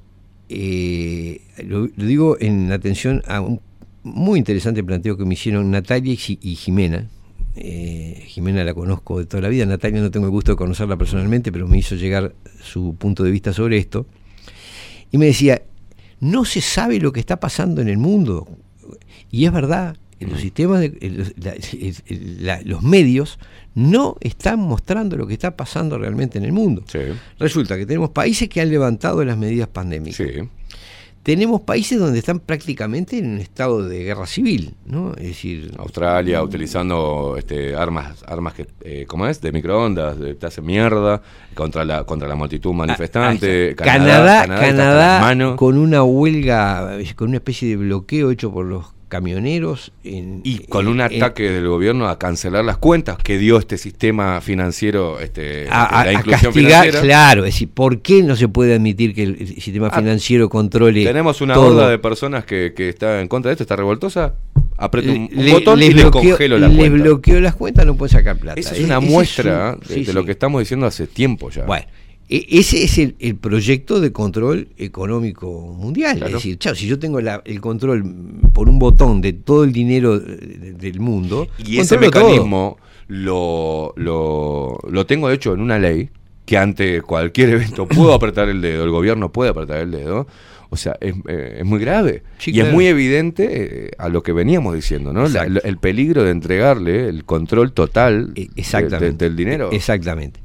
[0.48, 3.59] eh, lo, digo en atención a un
[4.03, 7.09] muy interesante planteo que me hicieron Natalia y Jimena.
[7.56, 10.98] Eh, Jimena la conozco de toda la vida, Natalia no tengo el gusto de conocerla
[10.98, 14.06] personalmente, pero me hizo llegar su punto de vista sobre esto.
[15.11, 15.61] Y me decía,
[16.19, 18.48] no se sabe lo que está pasando en el mundo.
[19.31, 23.39] Y es verdad, en los sistemas, de, en la- los medios
[23.75, 26.83] no están mostrando lo que está pasando realmente en el mundo.
[26.87, 26.99] Sí,
[27.39, 30.17] Resulta que tenemos países que han levantado las medidas pandémicas.
[30.17, 30.47] sí.
[31.24, 35.14] Tenemos países donde están prácticamente en un estado de guerra civil, ¿no?
[35.16, 39.40] Es decir, Australia utilizando este, armas, armas que, eh, ¿cómo es?
[39.40, 41.22] De microondas, de, te hacen mierda
[41.56, 43.72] contra la contra la multitud manifestante.
[43.72, 45.56] Ah, Canadá, Canadá, manos.
[45.56, 49.92] con una huelga, con una especie de bloqueo hecho por los camioneros.
[50.03, 53.77] En, y con un en- ataque del gobierno a cancelar las cuentas que dio este
[53.77, 57.01] sistema financiero, este, a, a- la a inclusión castigar, financiera.
[57.01, 61.03] claro, es decir, ¿por qué no se puede admitir que el, sistema Ah, financiero controle
[61.03, 61.67] Tenemos una todo?
[61.77, 64.33] horda de personas que, que está en contra de esto, está revoltosa.
[64.75, 66.90] Aprieto un, un Le- botón y le congelo la cuenta.
[67.03, 68.59] bloqueo las cuentas, no pueden sacar plata.
[68.59, 71.66] Esa es una muestra un- de, sí, de lo que estamos diciendo hace tiempo ya.
[71.66, 71.85] Bueno,
[72.49, 76.17] ese es el, el proyecto de control económico mundial.
[76.17, 76.27] Claro.
[76.37, 78.03] Es decir, chao, si yo tengo la- el control
[78.53, 84.79] por un botón de todo el dinero de- del mundo, Y ese mecanismo lo, lo,
[84.89, 86.09] lo tengo hecho en una ley
[86.45, 90.27] que ante cualquier evento puedo apretar el dedo, el gobierno puede apretar el dedo.
[90.69, 92.23] O sea, es, eh, es muy grave.
[92.39, 92.69] Sí, y claro.
[92.69, 93.47] es muy evidente
[93.87, 95.27] eh, a lo que veníamos diciendo, ¿no?
[95.27, 99.25] La- el peligro de entregarle el control total E- de- Exactamente.
[99.25, 99.69] de- del dinero.
[99.71, 100.39] Exactamente.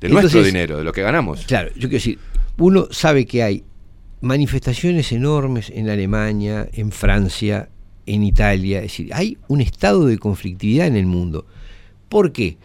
[0.00, 1.44] De nuestro dinero, de lo que ganamos.
[1.46, 2.18] Claro, yo quiero decir,
[2.56, 3.64] uno sabe que hay
[4.20, 7.68] manifestaciones enormes en Alemania, en Francia,
[8.06, 11.46] en Italia, es decir, hay un estado de conflictividad en el mundo.
[12.08, 12.58] ¿Por qué?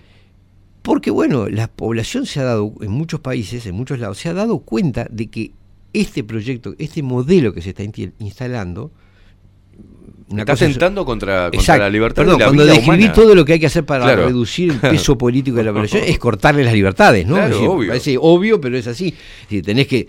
[0.81, 4.33] Porque, bueno, la población se ha dado, en muchos países, en muchos lados, se ha
[4.33, 5.51] dado cuenta de que
[5.93, 7.83] este proyecto, este modelo que se está
[8.19, 8.91] instalando,
[10.27, 11.83] una Está contra, contra Exacto.
[11.83, 14.25] la libertad Perdón, y la cuando describí todo lo que hay que hacer para Claro.
[14.25, 17.35] reducir el peso político de la población es cortarle las libertades, ¿no?
[17.35, 17.87] Claro, Es decir, obvio.
[17.89, 19.09] Parece obvio, pero es así.
[19.09, 20.07] Es decir, tenés que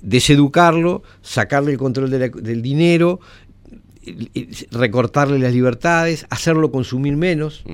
[0.00, 3.20] deseducarlo, sacarle el control de la- del dinero,
[4.70, 7.64] recortarle las libertades, hacerlo consumir menos.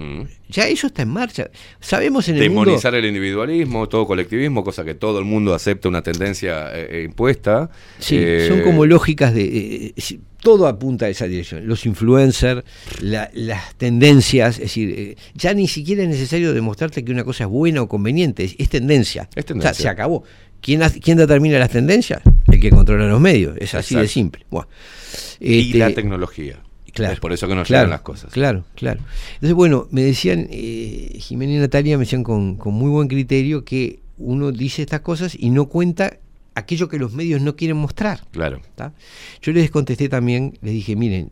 [0.49, 1.51] Ya eso está en marcha.
[1.81, 2.65] Sabemos en el mundo...
[2.67, 7.03] Demonizar el individualismo, todo colectivismo, cosa que todo el mundo acepta una tendencia eh, eh,
[7.05, 7.71] impuesta.
[7.99, 9.93] Sí, Eh, son como lógicas de...
[9.97, 11.67] eh, todo apunta a esa dirección.
[11.67, 12.63] Los influencers,
[13.01, 17.51] la- las tendencias, es decir, ya ni siquiera es necesario demostrarte que una cosa es
[17.51, 19.29] buena o conveniente, es, es tendencia.
[19.35, 19.71] Es tendencia.
[19.71, 20.23] O sea, se acabó.
[20.61, 22.23] ¿Quién, ¿Quién determina las tendencias?
[22.57, 23.57] El que controla los medios.
[23.59, 24.47] Es así de simple.
[24.51, 24.69] Bueno,
[25.41, 26.61] Y este, la tecnología.
[26.93, 28.33] Claro, Es por eso que nos claro, llegan las cosas.
[28.33, 29.01] Claro, claro.
[29.35, 33.67] Entonces, bueno, me decían, eh, Jimena y Natalia me decían con, con muy buen criterio
[33.67, 36.19] que uno dice estas cosas y no cuenta
[36.55, 38.21] aquello que los medios no quieren mostrar.
[38.31, 38.63] Claro.
[38.75, 38.95] ¿tá?
[39.43, 41.31] Yo les contesté también, les dije, miren,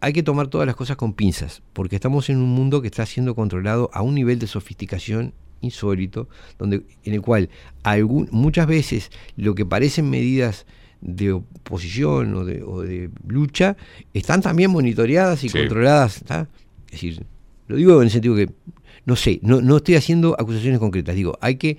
[0.00, 3.06] hay que tomar todas las cosas con pinzas, porque estamos en un mundo que está
[3.06, 5.32] siendo controlado a un nivel de sofisticación
[5.62, 7.48] insólito, donde, en el cual
[7.82, 10.66] algún, muchas veces lo que parecen medidas
[11.00, 13.76] de oposición o de, o de lucha
[14.14, 15.58] están también monitoreadas y Sí.
[15.58, 16.22] controladas.
[16.22, 17.24] Es decir,
[17.68, 18.50] lo digo en el sentido que,
[19.04, 21.78] no sé, no, no estoy haciendo acusaciones concretas, digo, hay que...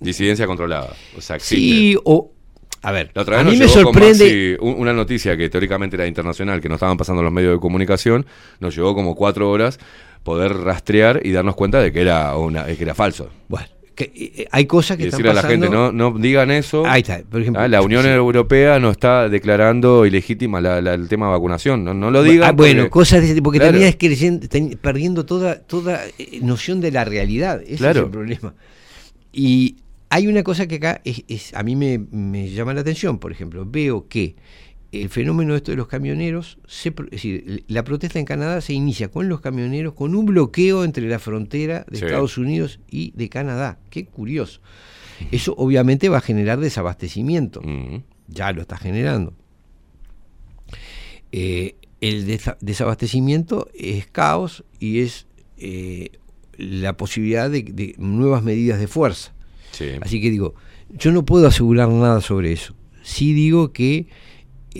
[0.00, 0.94] Disidencia controlada.
[1.16, 1.56] O sea, existe.
[1.56, 2.32] Sí, o...
[2.80, 4.56] A ver, La otra vez a nos mí me llegó con sorprende...
[4.60, 8.24] Maxi una noticia que teóricamente era internacional, que nos estaban pasando los medios de comunicación,
[8.60, 9.80] nos llevó como cuatro horas
[10.28, 13.30] poder rastrear y darnos cuenta de que era una, que era falso.
[13.48, 15.66] Bueno, que, eh, hay cosas que y están decirle a la pasando...
[15.66, 16.84] gente, no, no digan eso.
[16.86, 17.62] Ahí está, por ejemplo.
[17.62, 18.08] Ah, la Unión sí.
[18.10, 21.82] Europea no está declarando ilegítima la- la- el tema de vacunación.
[21.82, 22.48] No, no lo digan.
[22.50, 23.72] Ah, bueno, porque- cosas de ese tipo, porque Claro.
[23.72, 27.60] terminas creyendo- ten- perdiendo toda, toda eh, noción de la realidad.
[27.66, 28.00] Ese Claro.
[28.00, 28.54] es el problema.
[29.32, 29.76] Y
[30.10, 33.32] hay una cosa que acá es, es- a mí me, me llama la atención, por
[33.32, 34.36] ejemplo, veo que
[34.92, 39.08] el fenómeno esto de los camioneros, se es decir, la protesta en Canadá se inicia
[39.10, 42.04] con los camioneros, con un bloqueo entre la frontera de Sí.
[42.06, 43.78] Estados Unidos y de Canadá.
[43.90, 44.60] Qué curioso.
[45.30, 47.60] Eso obviamente va a generar desabastecimiento.
[48.28, 49.34] Ya lo está generando.
[51.32, 55.26] Eh, el desa- desabastecimiento es caos y es
[55.58, 56.12] eh,
[56.56, 59.34] la posibilidad de, de nuevas medidas de fuerza.
[59.72, 59.86] Sí.
[60.00, 60.54] Así que digo,
[60.90, 62.74] yo no puedo asegurar nada sobre eso.
[63.02, 64.06] Sí digo que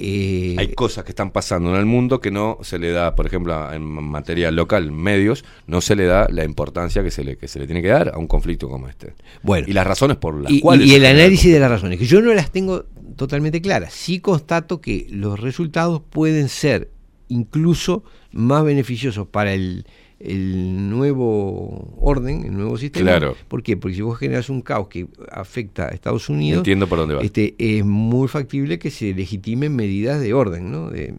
[0.00, 3.26] eh, Hay cosas que están pasando en el mundo que no se le da, por
[3.26, 7.48] ejemplo, en materia local, medios, no se le da la importancia que se le, que
[7.48, 9.14] se le tiene que dar a un conflicto como este.
[9.42, 9.66] Bueno.
[9.68, 10.86] Y las razones por las y, cuales.
[10.86, 12.84] y el análisis de las razones, que yo no las tengo
[13.16, 13.92] totalmente claras.
[13.92, 16.90] Sí constato que los resultados pueden ser
[17.28, 19.86] incluso más beneficiosos para el,
[20.20, 23.04] el nuevo orden, el nuevo sistema.
[23.10, 23.36] Claro.
[23.46, 23.76] ¿Por qué?
[23.76, 27.22] Porque si vos generas un caos que afecta a Estados Unidos, Entiendo por dónde va.
[27.22, 30.90] este, es muy factible que se legitimen medidas de orden, ¿no?
[30.90, 31.14] De,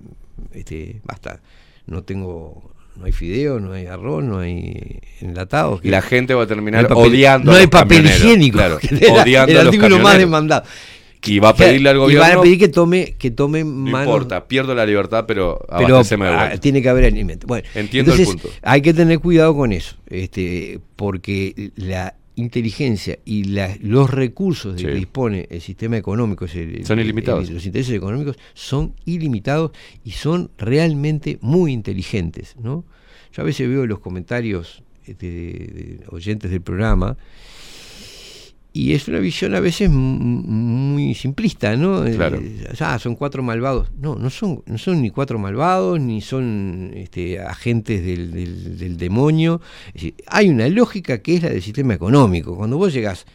[0.54, 1.42] este, basta,
[1.88, 5.80] no tengo, no hay fideo, no hay arroz, no hay enlatados.
[5.84, 8.80] Y la gente va a terminar papel- odiando No a hay los papel higiénico, claro,
[8.80, 10.64] que era odiando el los artículo más demandado.
[11.26, 12.28] Y va a pedirle al Y gobierno.
[12.28, 16.02] van a pedir que tome, que tome no manos- importa, pierdo la libertad, pero pero
[16.04, 17.46] de ah, tiene que haber alimento.
[17.46, 18.50] Bueno, Entiendo el punto.
[18.62, 24.80] Hay que tener cuidado con eso, este, porque la inteligencia y la- los recursos de
[24.80, 24.86] Sí.
[24.86, 27.50] que dispone el sistema económico, el- Son ilimitados.
[27.50, 29.72] el- los intereses económicos son ilimitados
[30.06, 32.86] y son realmente muy inteligentes, ¿no?
[33.34, 37.18] Yo a veces veo los comentarios este, de, de oyentes del programa
[38.72, 42.04] y es una visión a veces muy simplista, ¿no?
[42.06, 42.38] Claro.
[42.42, 43.90] Eh, ah, son cuatro malvados.
[44.00, 48.98] No, no son, no son ni cuatro malvados, ni son este, agentes del, del- del
[48.98, 49.62] demonio.
[49.88, 52.56] Es decir, hay una lógica que es la del sistema económico.
[52.56, 53.26] Cuando vos llegás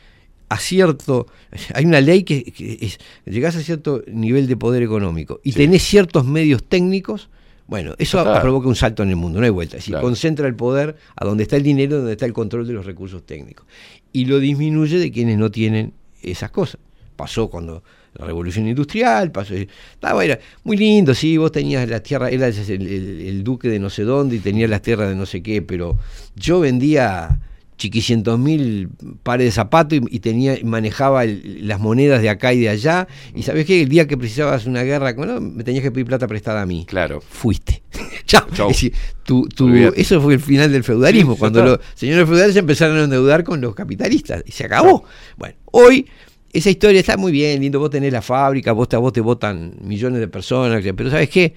[0.49, 1.27] a cierto,
[1.75, 5.59] hay una ley que, que es, llegás a cierto nivel de poder económico y Sí.
[5.59, 7.29] tenés ciertos medios técnicos,
[7.67, 8.41] bueno, eso Claro.
[8.43, 9.77] provoca un salto en el mundo, no hay vuelta.
[9.79, 10.07] Es decir, Claro.
[10.07, 13.25] concentra el poder a donde está el dinero, donde está el control de los recursos
[13.25, 13.67] técnicos.
[14.15, 16.81] Y lo disminuye de quienes no tienen esas cosas.
[17.17, 17.83] Pasó cuando
[18.15, 19.55] la revolución industrial, pasó.
[19.55, 23.78] Estaba, era muy lindo, sí, vos tenías la tierra, eras el, el- el duque de
[23.78, 25.99] no sé dónde y tenías las tierras de no sé qué, pero
[26.36, 27.41] yo vendía
[27.77, 28.89] chiquicientos mil
[29.23, 33.09] pares de zapatos y, y tenía manejaba el- las monedas de acá y de allá.
[33.35, 36.07] Y sabes qué el día que precisabas una guerra con- no, me tenías que pedir
[36.07, 36.85] plata prestada a mí.
[36.89, 37.20] Claro.
[37.20, 37.83] fuiste.
[38.27, 38.47] Chao.
[38.55, 38.70] Chau.
[38.70, 38.93] Es decir,
[39.25, 40.01] tu- tu- Olvídate.
[40.01, 41.35] eso fue el final del feudalismo.
[41.35, 41.70] Sí, cuando está.
[41.73, 45.05] los señores feudales se empezaron a endeudar con los capitalistas y se acabó.
[45.36, 46.07] Bueno hoy
[46.53, 47.81] esa historia está muy bien lindo.
[47.81, 51.28] Vos tenés la fábrica vos te, a vos te votan millones de personas pero sabes
[51.28, 51.55] qué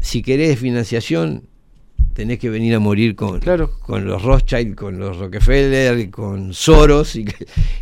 [0.00, 1.42] si querés financiación
[2.14, 3.40] tenés que venir a morir con,
[3.80, 7.24] con los Rothschild, con los Rockefeller, con Soros, y,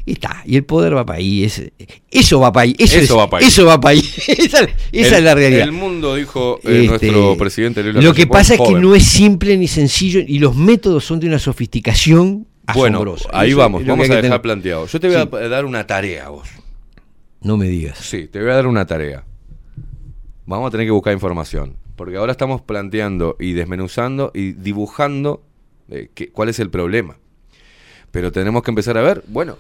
[0.07, 1.70] está, y el poder va para ahí, es-
[2.11, 3.44] eso va para ahí, eso, Eso es- va pa' ahí.
[3.44, 5.62] eso va para ahí, esa, esa El- es la realidad.
[5.65, 9.05] El mundo, dijo eh, Este, nuestro presidente Luis Lo que pasa es que no es
[9.05, 13.28] simple ni sencillo y los métodos son de una sofisticación Bueno, asombrosa.
[13.33, 14.41] ahí Eso vamos, vamos a dejar tener.
[14.41, 14.86] planteado.
[14.86, 15.28] Yo te voy Sí.
[15.44, 16.49] a dar una tarea a vos.
[17.43, 17.99] No me digas.
[17.99, 19.25] Sí, te voy a dar una tarea.
[20.47, 21.77] Vamos a tener que buscar información.
[21.96, 25.42] Porque ahora estamos planteando y desmenuzando y dibujando
[25.88, 27.16] eh, cuál es el problema.
[28.10, 29.56] Pero tenemos que empezar a ver, bueno,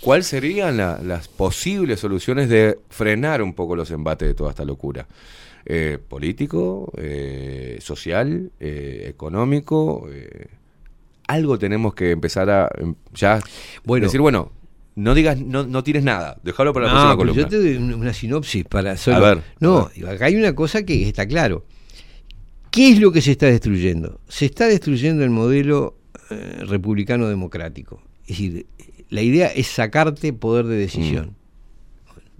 [0.00, 4.64] cuáles serían la- las posibles soluciones de frenar un poco los embates de toda esta
[4.64, 5.06] locura.
[5.66, 10.08] Eh, político, eh, social, eh, económico.
[11.26, 13.40] algo tenemos que empezar a em, ya
[13.84, 14.06] Bueno.
[14.06, 14.50] decir, bueno,
[14.98, 17.42] no digas, no, no tires nada, déjalo para la No, próxima columna.
[17.42, 19.16] yo te doy un- una sinopsis para solo.
[19.16, 21.64] A ver, no, a acá hay una cosa que está claro.
[22.70, 24.20] ¿Qué es lo que se está destruyendo?
[24.28, 25.96] Se está destruyendo el modelo
[26.30, 28.02] eh, republicano democrático.
[28.26, 28.66] Es decir,
[29.08, 31.36] la idea es sacarte poder de decisión.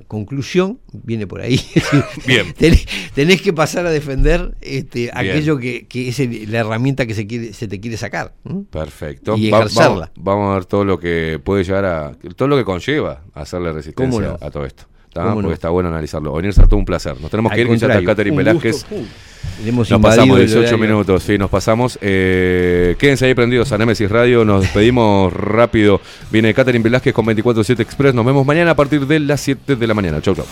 [0.09, 1.61] Conclusión viene por ahí.
[2.27, 2.53] Bien.
[2.59, 7.15] tenés, tenés que pasar a defender este, aquello que, que es el- la herramienta que
[7.15, 8.33] se, quiere, se te quiere sacar.
[8.45, 8.65] ¿m?
[8.71, 9.37] Perfecto.
[9.37, 10.11] Y Va- ejercerla.
[10.17, 12.13] vamos, vamos a ver todo lo que puede llegar a.
[12.35, 14.85] todo lo que conlleva hacerle resistencia a todo esto.
[15.13, 15.23] ¿tá?
[15.23, 15.55] ¿Cómo Porque no?
[15.55, 16.33] está bueno analizarlo.
[16.33, 17.21] Venir ser todo un placer.
[17.21, 18.87] Nos tenemos Al que ir, que ya está Catherine Velázquez.
[18.89, 18.97] gusto.
[19.67, 20.79] Hemos Nos pasamos el 18 horario.
[20.79, 21.99] minutos, sí, nos pasamos.
[22.01, 24.45] Eh, quédense ahí prendidos a Nemesis Radio.
[24.45, 26.01] Nos despedimos rápido.
[26.31, 28.15] Viene Catherine Velázquez con 24-7 Express.
[28.15, 30.21] Nos vemos mañana a partir de las 7 de la mañana.
[30.23, 30.47] Chau, chau.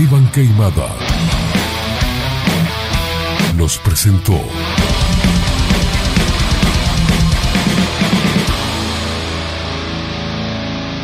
[0.00, 0.96] Esteban Queimada
[3.54, 4.40] nos presentó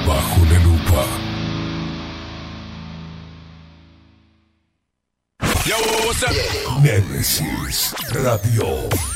[0.07, 1.05] Bajo la lupa.
[6.81, 9.16] Némesis Radio.